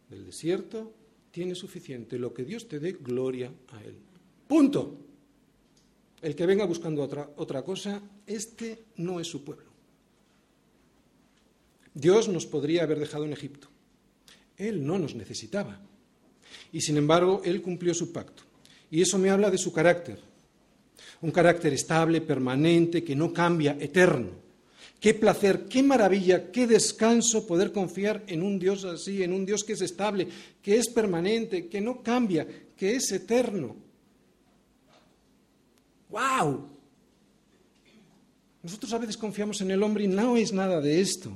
del 0.09 0.25
desierto, 0.27 0.93
tiene 1.31 1.55
suficiente. 1.55 2.19
Lo 2.19 2.33
que 2.33 2.45
Dios 2.45 2.69
te 2.69 2.81
dé, 2.81 2.93
gloria 2.93 3.53
a 3.73 3.83
Él. 3.83 3.97
Punto. 4.47 4.99
El 6.21 6.35
que 6.35 6.47
venga 6.47 6.65
buscando 6.65 7.03
otra, 7.03 7.31
otra 7.37 7.63
cosa, 7.63 8.03
este 8.27 8.87
no 8.97 9.21
es 9.21 9.29
su 9.29 9.45
pueblo. 9.45 9.69
Dios 11.95 12.29
nos 12.29 12.47
podría 12.47 12.83
haber 12.83 12.99
dejado 12.99 13.25
en 13.25 13.33
Egipto. 13.33 13.69
Él 14.57 14.85
no 14.85 14.99
nos 14.99 15.15
necesitaba. 15.15 15.81
Y 16.73 16.81
sin 16.81 16.97
embargo, 16.97 17.43
Él 17.45 17.63
cumplió 17.63 17.95
su 17.95 18.13
pacto. 18.13 18.43
Y 18.91 19.03
eso 19.03 19.19
me 19.19 19.31
habla 19.31 19.51
de 19.51 19.59
su 19.59 19.73
carácter. 19.73 20.19
Un 21.21 21.31
carácter 21.31 21.73
estable, 21.73 22.21
permanente, 22.21 23.05
que 23.05 23.15
no 23.15 23.33
cambia, 23.33 23.77
eterno. 23.79 24.48
Qué 25.01 25.15
placer, 25.15 25.67
qué 25.69 25.83
maravilla, 25.83 26.51
qué 26.51 26.67
descanso 26.67 27.47
poder 27.47 27.73
confiar 27.73 28.25
en 28.27 28.43
un 28.43 28.59
Dios 28.59 28.85
así, 28.85 29.23
en 29.23 29.33
un 29.33 29.47
Dios 29.47 29.63
que 29.63 29.75
es 29.75 29.81
estable, 29.81 30.27
que 30.61 30.77
es 30.77 30.89
permanente, 30.89 31.69
que 31.69 31.81
no 31.81 32.03
cambia, 32.03 32.47
que 32.77 32.97
es 32.97 33.13
eterno. 33.13 33.77
¡Wow! 36.11 36.69
Nosotros 38.63 38.93
a 38.93 38.99
veces 38.99 39.17
confiamos 39.17 39.61
en 39.61 39.71
el 39.71 39.83
hombre 39.85 40.05
y 40.05 40.09
no 40.09 40.37
es 40.37 40.53
nada 40.53 40.81
de 40.81 41.01
esto. 41.01 41.31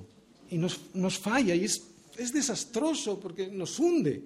Y 0.50 0.58
nos, 0.58 0.78
falla 1.18 1.54
y 1.54 1.64
es, 1.64 1.82
es 2.18 2.32
desastroso 2.32 3.20
porque 3.20 3.46
nos 3.46 3.78
hunde. 3.78 4.24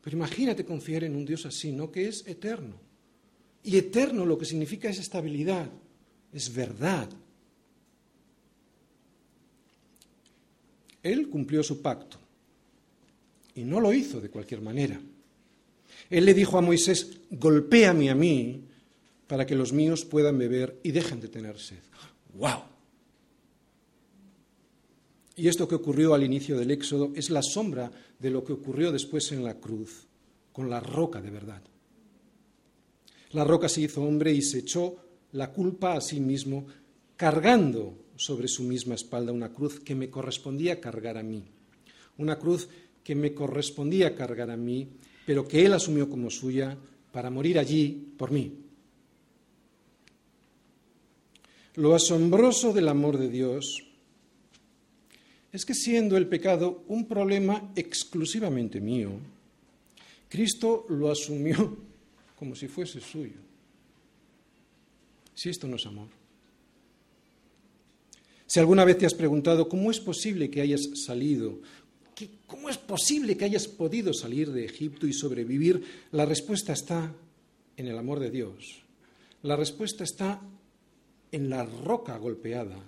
Pero 0.00 0.16
imagínate 0.16 0.64
confiar 0.64 1.02
en 1.02 1.16
un 1.16 1.24
Dios 1.24 1.44
así, 1.44 1.72
¿no? 1.72 1.90
Que 1.90 2.06
es 2.06 2.24
eterno. 2.26 2.76
Y 3.64 3.76
eterno 3.76 4.24
lo 4.24 4.38
que 4.38 4.44
significa 4.44 4.88
es 4.88 4.98
estabilidad, 4.98 5.68
es 6.32 6.54
verdad, 6.54 7.08
Él 11.04 11.28
cumplió 11.28 11.62
su 11.62 11.80
pacto 11.80 12.16
y 13.54 13.62
no 13.62 13.78
lo 13.78 13.92
hizo 13.92 14.20
de 14.20 14.30
cualquier 14.30 14.62
manera. 14.62 15.00
Él 16.10 16.24
le 16.24 16.34
dijo 16.34 16.58
a 16.58 16.62
Moisés, 16.62 17.18
golpéame 17.30 18.10
a 18.10 18.14
mí 18.14 18.64
para 19.26 19.46
que 19.46 19.54
los 19.54 19.72
míos 19.72 20.04
puedan 20.04 20.38
beber 20.38 20.80
y 20.82 20.90
dejen 20.90 21.20
de 21.20 21.28
tener 21.28 21.60
sed. 21.60 21.78
¡Wow! 22.34 22.62
Y 25.36 25.48
esto 25.48 25.68
que 25.68 25.74
ocurrió 25.74 26.14
al 26.14 26.24
inicio 26.24 26.58
del 26.58 26.70
Éxodo 26.70 27.12
es 27.14 27.30
la 27.30 27.42
sombra 27.42 27.90
de 28.18 28.30
lo 28.30 28.44
que 28.44 28.52
ocurrió 28.52 28.90
después 28.90 29.30
en 29.32 29.44
la 29.44 29.54
cruz, 29.54 30.06
con 30.52 30.70
la 30.70 30.80
roca 30.80 31.20
de 31.20 31.30
verdad. 31.30 31.62
La 33.32 33.44
roca 33.44 33.68
se 33.68 33.82
hizo 33.82 34.02
hombre 34.02 34.32
y 34.32 34.42
se 34.42 34.60
echó 34.60 34.96
la 35.32 35.52
culpa 35.52 35.94
a 35.94 36.00
sí 36.00 36.20
mismo, 36.20 36.66
cargando 37.16 38.03
sobre 38.16 38.48
su 38.48 38.62
misma 38.62 38.94
espalda 38.94 39.32
una 39.32 39.52
cruz 39.52 39.80
que 39.80 39.94
me 39.94 40.10
correspondía 40.10 40.80
cargar 40.80 41.18
a 41.18 41.22
mí. 41.22 41.42
Una 42.18 42.38
cruz 42.38 42.68
que 43.02 43.14
me 43.14 43.34
correspondía 43.34 44.14
cargar 44.14 44.50
a 44.50 44.56
mí, 44.56 44.88
pero 45.26 45.46
que 45.46 45.64
él 45.64 45.72
asumió 45.72 46.08
como 46.08 46.30
suya 46.30 46.76
para 47.12 47.30
morir 47.30 47.58
allí 47.58 48.12
por 48.16 48.30
mí. 48.30 48.52
Lo 51.76 51.94
asombroso 51.94 52.72
del 52.72 52.88
amor 52.88 53.18
de 53.18 53.28
Dios 53.28 53.84
es 55.52 55.64
que 55.64 55.74
siendo 55.74 56.16
el 56.16 56.28
pecado 56.28 56.84
un 56.88 57.06
problema 57.06 57.72
exclusivamente 57.74 58.80
mío, 58.80 59.10
Cristo 60.28 60.86
lo 60.88 61.10
asumió 61.10 61.76
como 62.36 62.54
si 62.54 62.68
fuese 62.68 63.00
suyo. 63.00 63.38
Si 65.34 65.48
esto 65.48 65.66
no 65.66 65.76
es 65.76 65.86
amor. 65.86 66.23
Si 68.54 68.60
alguna 68.60 68.84
vez 68.84 68.98
te 68.98 69.04
has 69.04 69.14
preguntado 69.14 69.68
cómo 69.68 69.90
es 69.90 69.98
posible 69.98 70.48
que 70.48 70.60
hayas 70.60 70.88
salido, 70.94 71.58
cómo 72.46 72.68
es 72.68 72.78
posible 72.78 73.36
que 73.36 73.46
hayas 73.46 73.66
podido 73.66 74.14
salir 74.14 74.52
de 74.52 74.64
Egipto 74.64 75.08
y 75.08 75.12
sobrevivir, 75.12 75.82
la 76.12 76.24
respuesta 76.24 76.72
está 76.72 77.12
en 77.76 77.88
el 77.88 77.98
amor 77.98 78.20
de 78.20 78.30
Dios. 78.30 78.80
La 79.42 79.56
respuesta 79.56 80.04
está 80.04 80.40
en 81.32 81.50
la 81.50 81.64
roca 81.64 82.16
golpeada. 82.16 82.78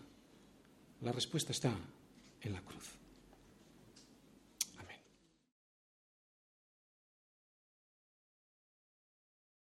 La 1.02 1.10
respuesta 1.10 1.50
está 1.50 1.76
en 2.42 2.52
la 2.52 2.60
cruz. 2.60 2.95